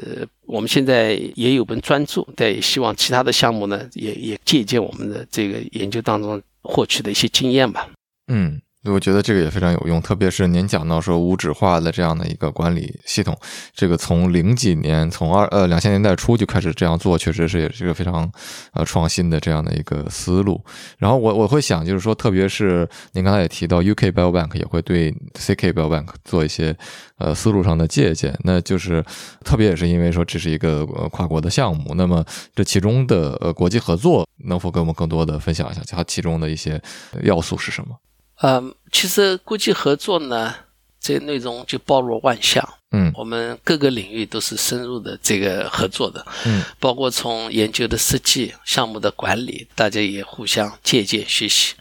[0.46, 7.90] 我们现在也有本专注，但也希望其他的项目呢，也也借鉴我们的这个研究当中获取的一些经验吧。
[8.28, 8.62] 嗯。
[8.86, 13.38] 我觉得这个也非常有用，特别是您讲到说无纸化的这样的一个管理系统，
[13.76, 18.28] 这个从零几年，从二呃两千年代初就开始这样做，确实是也是一个非常
[18.74, 20.60] 呃创新的这样的一个思路。
[20.98, 26.76] 然后我我会想，就是说，特别是您刚才也提到，UK Biobank 也会对 CK Biobank 做一些
[27.20, 29.06] 呃思路上的借鉴，那就是
[29.46, 32.26] 特别也是因为说这是一个呃跨国的项目，那么
[32.56, 36.82] 这其中的呃国际合作能否跟我们更多的分享一下，它其中的一些
[37.22, 37.96] 要素是什么？
[38.42, 40.54] 嗯，其实国际合作呢，
[41.00, 42.68] 这内容就包罗万象。
[42.94, 46.26] 嗯，我们各个领域都是深入的这个合作的。
[46.46, 51.76] 嗯，包括从研究的设计、项目的管理，大家也互相借鉴学习。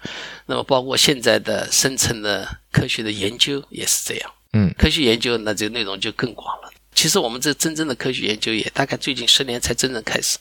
[0.46, 4.30] 那么，包括现在的深层的科学的研究也是这样。
[4.52, 6.70] 嗯，科学研究那这个内容就更广了。
[6.94, 10.38] 其实我们这真正的科学研究也大概最近十年才真正开始，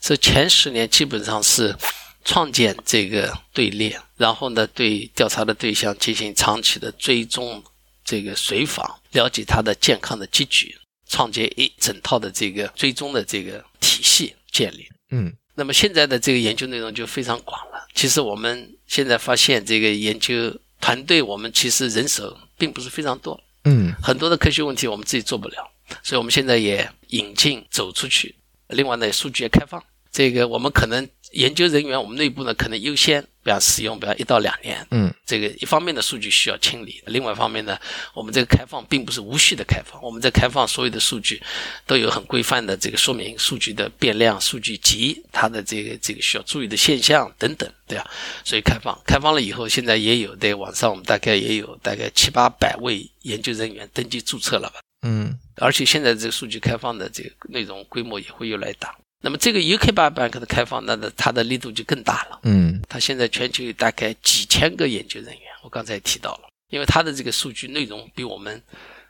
[0.00, 1.74] 所以前十年基本上是。
[2.26, 7.62] 创建这个队列，然后呢，对调查的对象进行长期的追踪，
[8.04, 10.76] 这个随访，了解他的健康的积聚，
[11.08, 14.88] 创建一整套的这个追踪的这个体系建立。
[15.10, 17.86] 嗯，那么现在的这个研究内容就非常广了。
[17.94, 23.40] 其实我们现在发现，这个研究团队我们其实人手并不是非常多。
[23.64, 25.70] 嗯，很多的科学问题我们自己做不了，
[26.02, 28.34] 所以我们现在也引进走出去。
[28.68, 29.82] 另外呢，数据也开放。
[30.12, 34.86] 这个我们可能研究人员，我们内部呢可能优先，比方使用，比方一到两年。
[34.90, 37.78] 嗯，这个一方面的数据需要清理，另外一方面呢，
[38.14, 41.42] 我们这个开放并不是无序的开放，我们在开放所有的数据
[41.86, 48.08] 都有很规范的这个说明，数据的变量、数据集，它的这个这个需要注意的现象等等，对啊，
[48.44, 54.80] 所以开放，开放了以后，现在也有在网上，我们大概也有大概七八百位研究人员登记注册了吧。
[55.02, 58.94] 嗯，而且现在这个数据开放的这个内容规模也会越来越大。
[59.24, 62.40] 那么这个 UK Biobank 的开放，那的它的力度就更大了。
[62.42, 68.62] 嗯，它现在全球有大概几千个研究人员，我刚才也提到了，因为它的这个数据内容比我们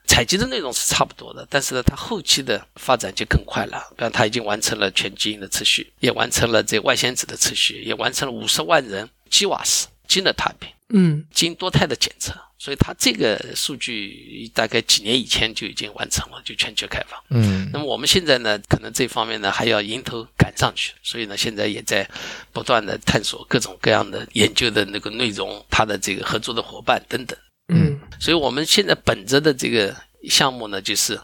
[0.06, 3.82] 采集的内容是差不多的，但是呢，它后期的发展就更快了。
[3.96, 12.32] 比方，它已经完成了全基因的测序，也完成了这外显子的测序，也完成了五十万人基瓦斯基因的踏平，嗯，基因多肽的检测。
[12.64, 17.22] 所以它这个数据大概几年以前就已经完成了，就全球开放。
[17.28, 22.08] 嗯，那么我们现在呢，可能这方面呢还要迎头赶上去，所以呢，现在也在
[22.54, 27.38] 不断的探索各种各样的研究的那个内容，它的这个合作的伙伴等等。
[27.68, 29.94] 嗯，所以我们现在本着的这个
[30.30, 31.20] 项目呢，就是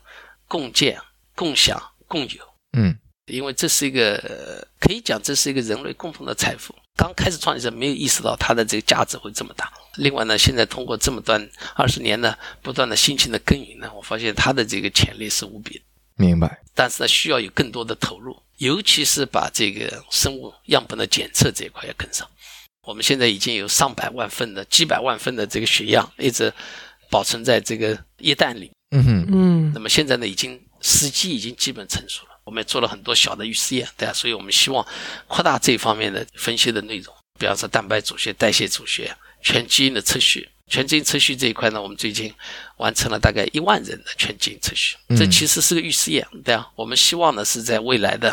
[0.46, 1.00] 共建、
[1.34, 2.44] 共享、共有。
[2.76, 2.94] 嗯，
[3.28, 6.74] 因为这是一个可以讲，这是一个人类共同的财富。
[6.98, 9.72] 刚开始创业者没有意识到它的这个价值会这么大。
[9.96, 15.84] 另外呢，现在通过这么段二十年呢，不断的辛勤的耕耘呢，我发现它的这个潜力是无比的。
[16.16, 16.60] 明白。
[16.74, 22.28] 但是呢，需要有更多的投入，尤其是把这个生物样本的检测这一块要跟上。
[22.86, 26.52] 我们现在已经有上百万份的、几百万份的这个血样一直
[27.10, 28.70] 保存在这个液氮里。
[28.90, 32.30] 嗯哼，嗯那么现在呢，已经时机已经基本成熟了。
[32.44, 34.84] 我们也做了很多小的预试验，对啊，所以我们希望
[35.28, 40.48] 扩大这方面的分析的内容，比方说蛋白组学、代谢组学、全基因的测序。
[40.68, 42.32] 全基因测序这一块呢，我们最近
[42.76, 46.64] 完成了大概一万人的全基因测序，这其实是个预试验，对啊。
[46.76, 48.30] 我们希望呢是在未来的，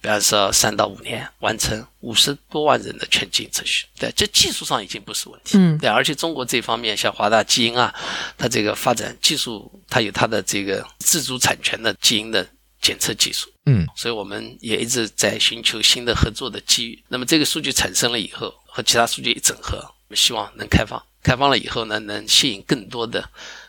[0.00, 7.92] 比方说三到五年完成五十多万人的全基因测序，对，这技术上已经不是问题，嗯对，而且中国这方面像华大基因啊，
[8.38, 12.48] 它这个发展技术，它有它的这个自主产权的基因的
[12.80, 17.02] 检测技术，嗯所以我们也一直在寻求新的合作的机遇。
[17.08, 19.84] 那么这个数据产生了以后，和其他数据一整合，
[20.14, 21.02] 希望能开放。
[21.22, 23.22] 开放了以后呢，能吸引更多的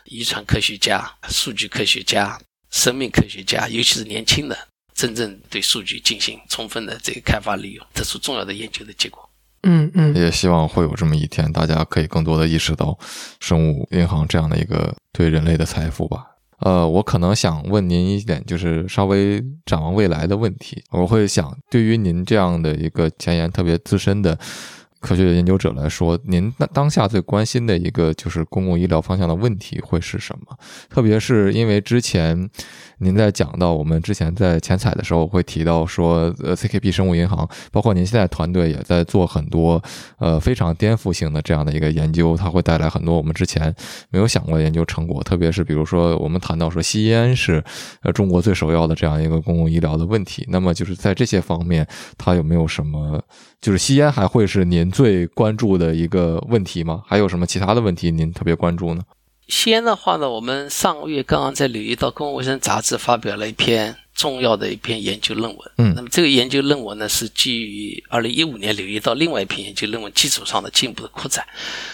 [0.06, 2.40] 遗传科学家、数据科学家、
[2.70, 4.56] 生命科学家，尤其是年轻的，
[4.94, 9.28] 真正对数据进行充分的这个开发利用，得出重要的研究的结果。
[9.64, 12.98] 嗯嗯，也希望会有这么一天，大家可以更多的意识到
[13.38, 16.24] 生物银行这样的一个对人类的财富吧。
[16.60, 20.82] 呃，我可能想问您一点，就是稍微展望未来的问题。
[20.90, 24.38] 我会想，对于您这样的一个前沿特别资深的。
[25.02, 30.56] 科学研究者来说，您当当下最关心的一个就是公共医疗方向的问题会是什么？
[30.88, 32.48] 特别是因为之前
[32.98, 39.82] 您在讲到我们之前在前采的时候会提到说，呃，CKP 生物银行，包括您现在团队也在做很多
[40.18, 43.74] 呃非常颠覆性的这样的一个研究，它会带来很多我们之前
[44.10, 45.20] 没有想过的研究成果。
[45.24, 47.62] 特别是比如说我们谈到说吸烟是
[48.02, 51.84] 呃中国最首要的这样一个公共医疗的问题，那么就是在这些方面，
[52.16, 53.20] 它有没有什么？
[53.62, 57.04] 就是吸烟还会是您最关注的一个问题吗？
[57.06, 59.04] 还有什么其他的问题您特别关注呢？
[59.46, 65.72] 吸烟的话呢，我们上个月刚刚在《柳叶刀公共卫生杂志》发表了一篇重要的一篇研究论文。
[65.78, 71.46] 嗯，那么这个研究论文呢，是基于二零一五年《柳叶刀》另外一篇研究论文基础上的进一步的扩展，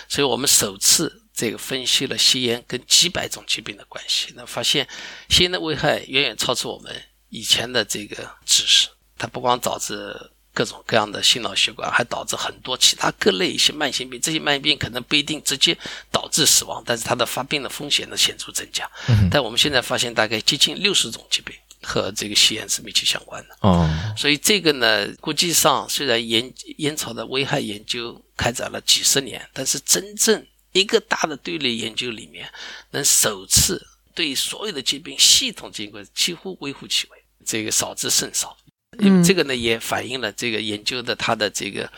[0.08, 4.32] 所以我们首次这个分析了吸烟跟几百种疾病的关系。
[4.34, 4.88] 那发现
[5.28, 6.90] 吸烟的危害远远超出我们
[7.28, 8.16] 以前的这个
[8.46, 8.88] 知识，
[9.18, 10.16] 它不光导致。
[10.58, 14.20] 各种各样的心脑血管，还导致很多其他各类一些慢性病。
[14.20, 15.78] 这些慢性病可能不一定直接
[16.10, 18.90] 导致死亡，但是它的发病的风险呢显著增加。
[19.30, 23.56] 但我们现在发现，大概接近六十种疾病和这个吸烟是密切相关的。
[23.60, 32.52] 哦，所以这个呢，国际上虽然烟烟草的危害研究开展了几十年，但是真正一个大的队列研究里面，
[32.90, 38.56] 能首次对所有的疾病系统经过，几乎微乎其微，这个少之甚少。
[38.98, 41.90] 嗯，这个呢也反映了这个研究的它的这个，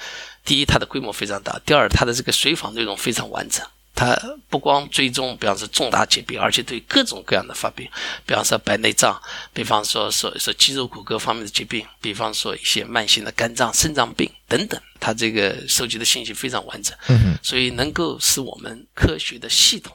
[0.44, 3.66] 第一它的规模非常大，第二它的这个随访内容非常完整。
[3.92, 4.18] 它
[4.48, 7.86] 不光追踪，比方说重大疾病，而且对各种各样的发病，
[8.24, 9.20] 比方说白内障，
[9.52, 19.94] 比方说说说肌肉骨骼方面的疾病，比方说一些慢性的肝脏、肾脏病等等，它这个收集的信息非常完整，嗯所以能够使我们科学的系统。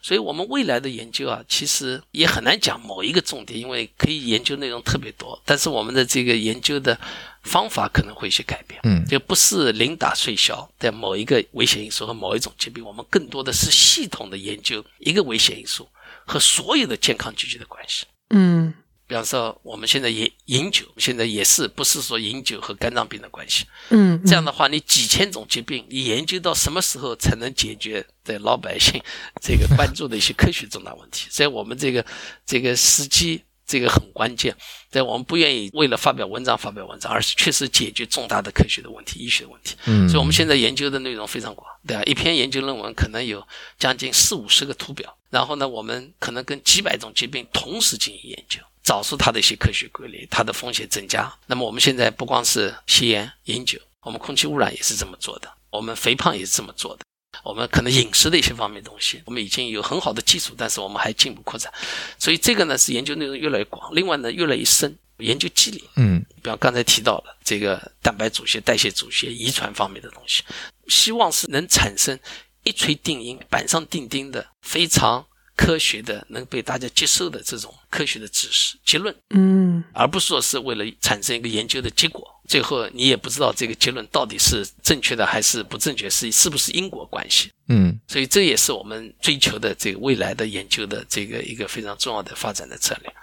[0.00, 5.40] 所以，我们未来的研究啊，其实也很难讲某一个重点，因为可以研究内容特别多。
[5.44, 6.98] 但是，我们的这个研究的
[7.42, 15.88] 方法可能会有些改变，嗯，就不是零打碎敲的某一个危险因素和某一种疾病，我们更多的是系统的研究一个危险因素
[16.24, 18.06] 和所有的健康聚集的关系。
[18.30, 18.72] 嗯。
[19.12, 23.66] 比方说，我们现在饮饮酒，现在也是不是说饮酒和肝脏病的关系？
[23.90, 28.98] 嗯，这样的话，你几千种疾病，你研究到什么时候才能解决对老百姓
[29.42, 31.28] 这个关注的一些科学重大问题？
[31.30, 32.02] 所以我们这个
[32.46, 34.56] 这个时机这个很关键。
[34.90, 39.76] 在我们不愿意为了发表文章发表文章，而是确实解决重大的科学的问题、医学的问题。
[39.84, 42.02] 嗯，所以我们现在研究的内容非常广，对吧？
[42.04, 43.46] 一篇研究论文可能有
[43.78, 48.58] 将近四五十个图表，然后呢，我们可能跟几百种疾病同时进行研究。
[48.82, 51.32] 找出它的一些科学规律，它的风险增加。
[51.46, 57.04] 那么我们现在不光是吸烟、饮酒，我们空气污染也是这么做的，我们肥胖也是这么做的，
[57.44, 61.72] 我们可能饮食的一些方面东西，我们已经有很好的基础，但是我们还进一步扩展。
[62.18, 65.88] 所以这个呢是研究内容越来越广，另外呢越来越深，研究机理。
[65.96, 70.42] 嗯，比方刚才提到了这个蛋白组学、代谢组学、遗传方面的东西，
[70.88, 72.18] 希望是能产生
[72.64, 75.24] 一锤定音、板上钉钉的非常。
[75.54, 87.50] 科学的能被大家接受的这种科学的知识结论，嗯，而不是说是为了产生一个研究的结果，最后你也不知道这个结论到底是正确的还是不正确，是是不是因果关系？
[87.68, 93.14] 嗯，所以这也是我们追求的这个未来的研究的这个一个非常重要的发展的策略。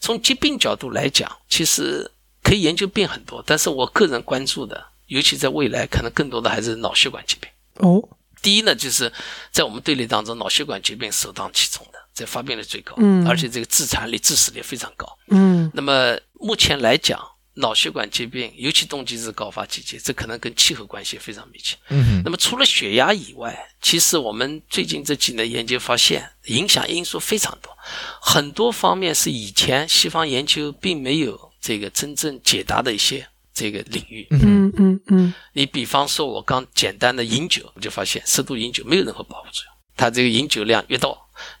[0.00, 2.10] 从疾病角度来讲，其实
[2.42, 7.50] 可以研究病很多，但是我个人关注的，尤其在未来，可能更多的还是脑血管疾病。
[7.74, 8.02] 哦。
[8.44, 9.10] 第一呢，就是
[9.50, 15.70] 在我们队列当中，脑血管疾病首当其冲的，这发病率最高，嗯，而且这个致残率、致死率非常高，嗯。
[15.72, 17.18] 那么目前来讲，
[17.54, 21.74] 脑血管疾病尤其冬季是高发季节，这可能跟气候关系非常密切。
[21.88, 22.20] 嗯。
[22.22, 27.74] 那么除了血压以外，其实我们最近这几年研究发现，影响因素非常多，
[28.20, 33.26] 很多方面是以前西方研究并没有这个真正解答的一些。
[33.54, 39.72] 这个领域，嗯嗯嗯，你比方说，我刚简单的饮酒，我就发现适度饮酒没有任何保护作用。
[39.96, 41.08] 它这个饮酒量越大，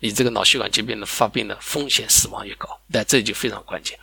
[0.00, 2.68] 你这个脑血管疾病的发病的风险、死亡越高。
[2.88, 3.96] 那这就非常关键。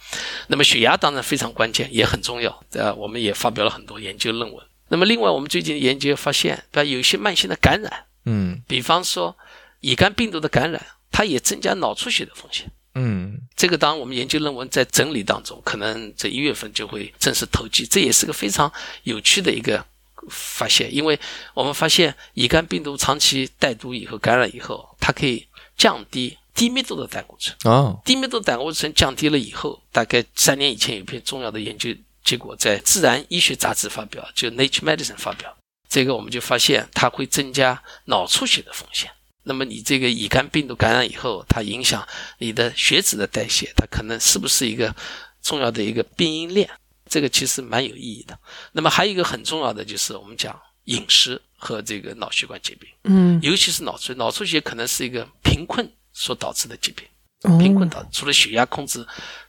[0.48, 2.64] 那么血压当然非常关键，也很重要。
[2.72, 4.66] 呃，我们也发表了很多研究论文。
[4.88, 9.38] 那么另外，我们最近研究发现，呃，有一些慢性的感染，嗯，比方说
[9.82, 10.82] 乙肝病毒的感染，
[11.12, 12.72] 它也增加脑出血的风险。
[12.96, 17.86] 嗯，这个当我们研究论文在整理当中，可能这一月份就会正式投寄。
[17.86, 18.72] 这也是个非常
[19.04, 19.86] 有趣的一个
[20.30, 21.18] 发现，因为
[21.54, 25.48] 我们发现乙肝病毒长期带毒以后、感染以后，它可以
[25.78, 27.56] 降低低密度的胆固醇。
[27.74, 31.90] 啊，低密度胆固醇降低了以后，大概三年以前有一篇重要的研究
[32.24, 35.56] 结果在《自然医学杂志》发表，就《Nature Medicine》发表。
[35.90, 39.10] 这个我们就发现它会增加脑出血的风险。
[39.44, 42.08] 那么你这个乙肝病毒感染以后，它影响
[42.38, 44.96] 你的血脂的代谢，它可能是不是一个
[45.42, 46.70] 重要的一个病因链？
[47.10, 48.38] 这个其实蛮有意义的。
[48.72, 57.06] 那么还有一个很重要的就是我们讲饮食和这个脑血管疾病，嗯，尤其是脑出血，脑出血可能是一个贫困所导致的疾病。
[57.44, 59.04] 哦贫困导除了血压控制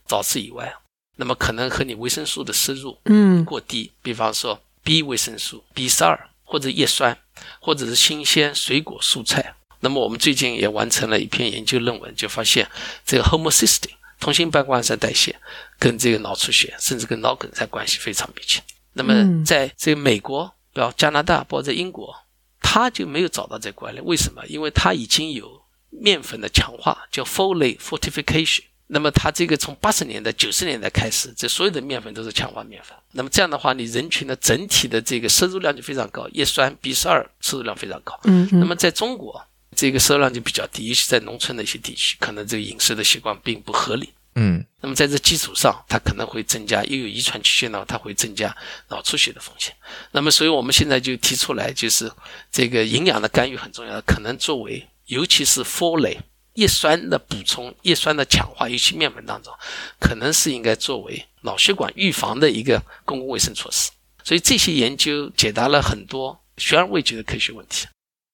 [0.09, 0.74] 导致以外，
[1.16, 7.16] 那么可能和你维生素的摄入嗯过低，比方说 B 维生素、B 十二或者叶酸，
[7.60, 9.55] 或者是新鲜水果蔬菜。
[9.84, 12.66] 那么我们最近也完成了一篇研究论文，就发现
[13.04, 13.90] 这个 homocysteine
[14.20, 15.34] 同性半胱氨酸代谢
[15.78, 18.62] 跟这个脑出血，甚至跟脑梗塞关系非常密切。
[18.92, 22.14] 那么嗯在这个美国，比如加拿大，包括在英国，
[22.60, 24.04] 他就没有找到这个关联。
[24.04, 24.46] 为什么？
[24.46, 25.60] 因为他已经有
[25.90, 28.62] 面粉的强化，叫 folate fortification。
[28.94, 32.94] 那么它这个从八十年代、九十年代开始，这所有的面粉都是强化面粉。
[33.12, 38.20] 那么这样的话，你人群的整体的这个摄入量就非常高，叶酸、B 十二摄入量非常高。
[38.24, 39.42] 嗯嗯那么在中国，
[39.74, 44.10] 这个摄入量就比较低，尤其在农村的一些地区，可能这个饮食的习惯并不合理。
[44.34, 48.56] 嗯那么在这基础上，它可能会增加，又有遗传曲线呢，它会增加
[48.88, 49.74] 脑出血的风险。
[50.10, 52.10] 那么，所以我们现在就提出来，就是
[52.50, 56.16] 这个营养的干预很重要，可能作为尤其是 folate
[56.54, 59.52] 叶酸的补充、叶酸的强化，尤其面粉当中，
[60.00, 63.90] 可能是应该作为脑血管预防的一个公共卫生措施。
[64.24, 67.86] 所以这些研究解答了很多悬而未决的科学问题，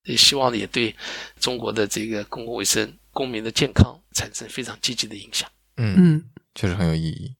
[0.09, 0.95] 也希望也对
[1.39, 5.49] 中国的这个公共卫生、公民的健康产生非常积极的影响。
[5.77, 6.25] 嗯，嗯，
[6.55, 7.35] 确实很有意义。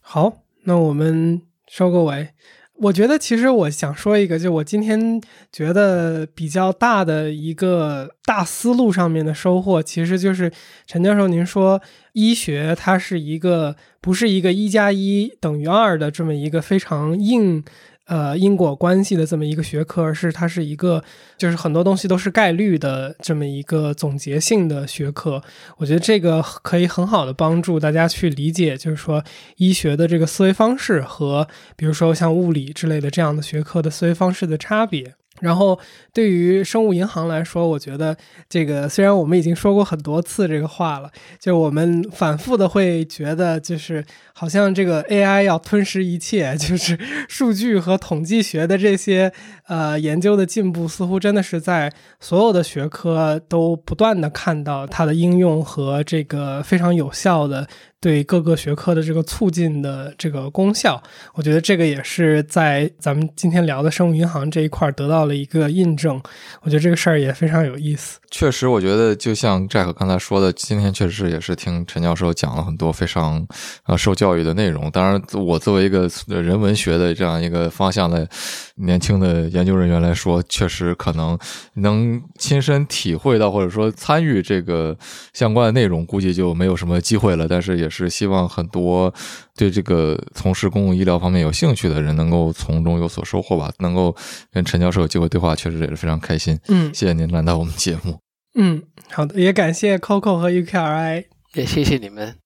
[0.00, 2.28] 好，那我们收个尾。
[2.76, 5.20] 我觉得其实我想说一个，就我今天
[5.52, 10.50] 觉得比较大的一个大思路上面的收获，其实就是
[10.86, 11.80] 陈教授您说
[12.14, 17.62] 医学它是一个不是一个一加一等于二的这么一个非常硬。
[18.06, 21.02] 呃，因果关系的这么一个学科，而是它是一个，
[21.38, 25.42] 就是很多东西都是概率的这么一个总结性的学科。
[25.78, 29.22] 我觉得这个可以很好的帮助大家去理解，就是说
[29.56, 31.46] 医学的这个思维方式和
[31.76, 35.14] 比如说像物理之类的这样的学科的思维方式的差别。
[35.42, 35.78] 然后
[36.14, 38.16] 对于生物银行来说，我觉得
[38.48, 46.98] 这个虽然我们已经说过很多次这个话了，就我们反复的会觉得，就是好像这个 AI 要吞噬一切， 就是
[47.28, 49.32] 数据和统计学的这些
[49.72, 51.90] 呃研究的进步，似乎真的是在
[52.20, 57.66] 所有的学科都不断的看到它的应用和这个非常有效的
[57.98, 61.02] 对各个学科的这个促进的这个功效。
[61.32, 66.20] 我觉得这个也是在咱们今天聊的生物银行这一块得到了一个印证。
[66.60, 68.18] 我觉得这个事儿也非常有意思。
[68.30, 73.46] 确实，我觉得就像 Jack 刚才说的，今天确实也是听陈教授讲了很多非常
[73.86, 74.90] 呃受教育的内容。
[74.90, 78.28] 当然，我作为一个人文学的这样一个方向的
[78.76, 81.38] 年轻的研究人员来说，确实可能
[81.74, 84.96] 能亲身体会到或者说参与这个
[85.32, 87.46] 相关的内容，估计就没有什么机会了。
[87.48, 89.12] 但是也是希望很多
[89.56, 93.72] 对这个从事公共医疗方面有兴趣的人能够从中有所收获吧。
[93.78, 94.14] 能够
[94.52, 96.58] 跟陈教授有机会对话，确实也是非常开心。
[96.68, 98.18] 嗯谢谢您来到我们节目。
[98.54, 101.24] 嗯，好的，也感谢 Coco 和 UKRI。
[101.54, 102.41] 也谢谢你们。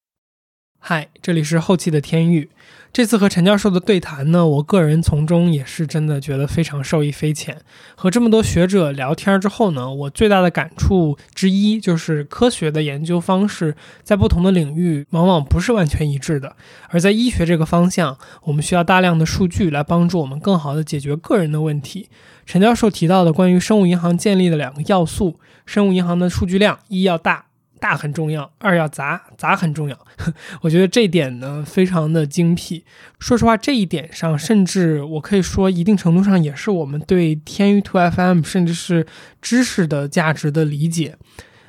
[0.89, 2.49] 嗨，这里是后期的天域。
[2.93, 7.61] 这次和陈教授的对谈呢，我个人从中也是真的觉得非常受益匪浅。
[7.97, 16.55] 和这么多学者聊天之后呢，我最大的感触之一就是，科学的研究方式在不同的领域往往不是完全一致的。
[16.91, 22.09] 而在医学这个方向，我们需要大量的数据来帮助我们更好的解决个人的问题。
[22.45, 27.46] 陈教授提到的关于生物银行建立的两个要素，生物银行的数据量一要大。
[27.79, 29.99] 大很重要，二要杂，杂很重要。
[30.63, 32.85] 我觉得这一点呢非常的精辟。
[33.19, 39.07] 说实话，这一点上，甚至我可以说，一定程度上也是我们对天娱 Two FM 甚至是
[39.41, 41.17] 知识的价值的理解。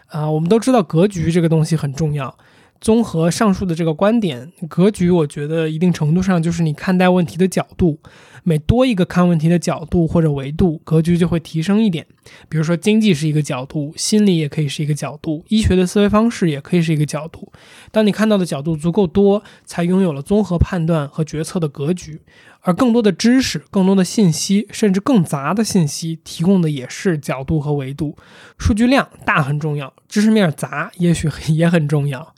[0.08, 2.38] 啊、我们都知道格局这个东西很重要。
[2.80, 8.00] 综合上述的这个观点，格局我觉得一定程度上就是你看待问题的角度，
[8.44, 12.06] 每多一个看问题的角度或者维度，格局就会提升一点。
[12.48, 17.52] 比如说经济是一个角度，心理也可以是一个角度，医学的思维方式也可以是一个角度。
[17.92, 22.22] 当你看到的角度足够多，才拥有了综合判断和决策的格局。
[22.62, 28.18] 而更多的知识、更多的信息，甚至更杂的信息，提供的也是角度和维度。
[28.58, 32.34] 数据量大很重要，知识面杂也许也很重要。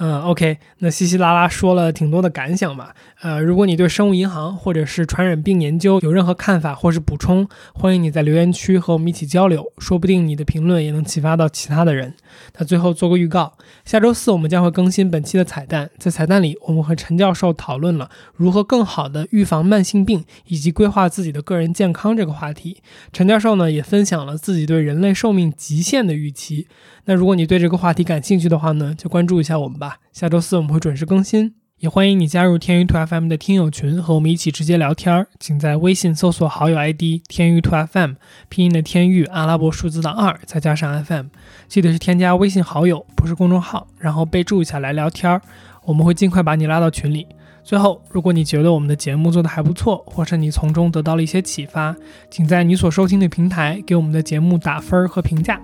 [0.00, 2.94] 嗯，OK，那稀稀拉拉说了挺多的感想吧。
[3.20, 12.14] 呃，如果你对生物银行或者是传染病研究有任何看法或是补充，欢迎你在留言区和我们一起交流，说不定你的评论也能启发到其他的人。
[12.56, 13.54] 那最后做个预告，
[13.84, 22.76] 下周四我们将会更新本期的彩蛋，在彩蛋里我们和陈教授讨论了如何更好的预防慢性病以及规划自己的个人健康这个话题。
[23.12, 26.68] 陈教授呢也分享了自己对人类寿命极限的预期。
[27.06, 29.87] 那如果你对这个话题感兴趣的话呢，就关注一下我们吧。
[30.12, 35.28] 下周四我们会准时更新，也欢迎你加入天娱兔 FM 的听友群，和我们一起直接聊天儿。
[35.38, 38.14] 请在微信搜索好友 ID 天娱兔 FM，
[38.48, 41.26] 拼音的天娱，阿拉伯数字的二，再加上 FM，
[41.68, 45.40] 记得是添加微信好友，不是公众号，然后备注一下来聊天儿，
[45.84, 47.26] 我们会尽快把你拉到群里。
[47.62, 51.94] 最后，如果你觉得我们的节目做得还不错，或是你从中得到了一些启发，
[52.30, 55.60] 请在你所收听的平台给我们的节目打分和评价。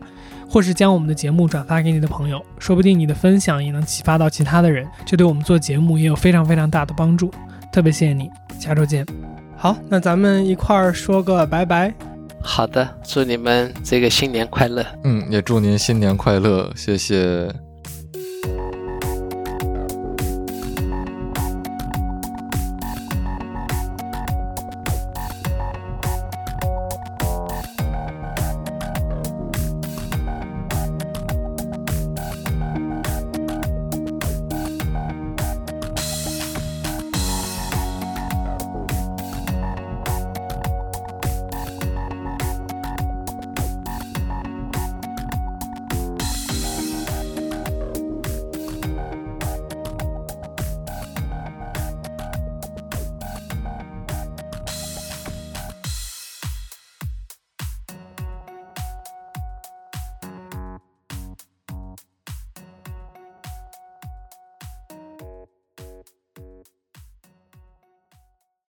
[0.49, 7.33] 或是将我们的节目转发给你的朋友，说不定你的分享也能启发到其他的人，这对我们做节目也有非常非常大的帮助。
[7.73, 9.05] 特别谢谢你，下周见。
[9.57, 11.93] 好，那咱们一块儿说个拜拜。
[12.41, 14.85] 好的，祝你们这个新年快乐。
[15.03, 17.49] 嗯，也祝您新年快乐，谢谢。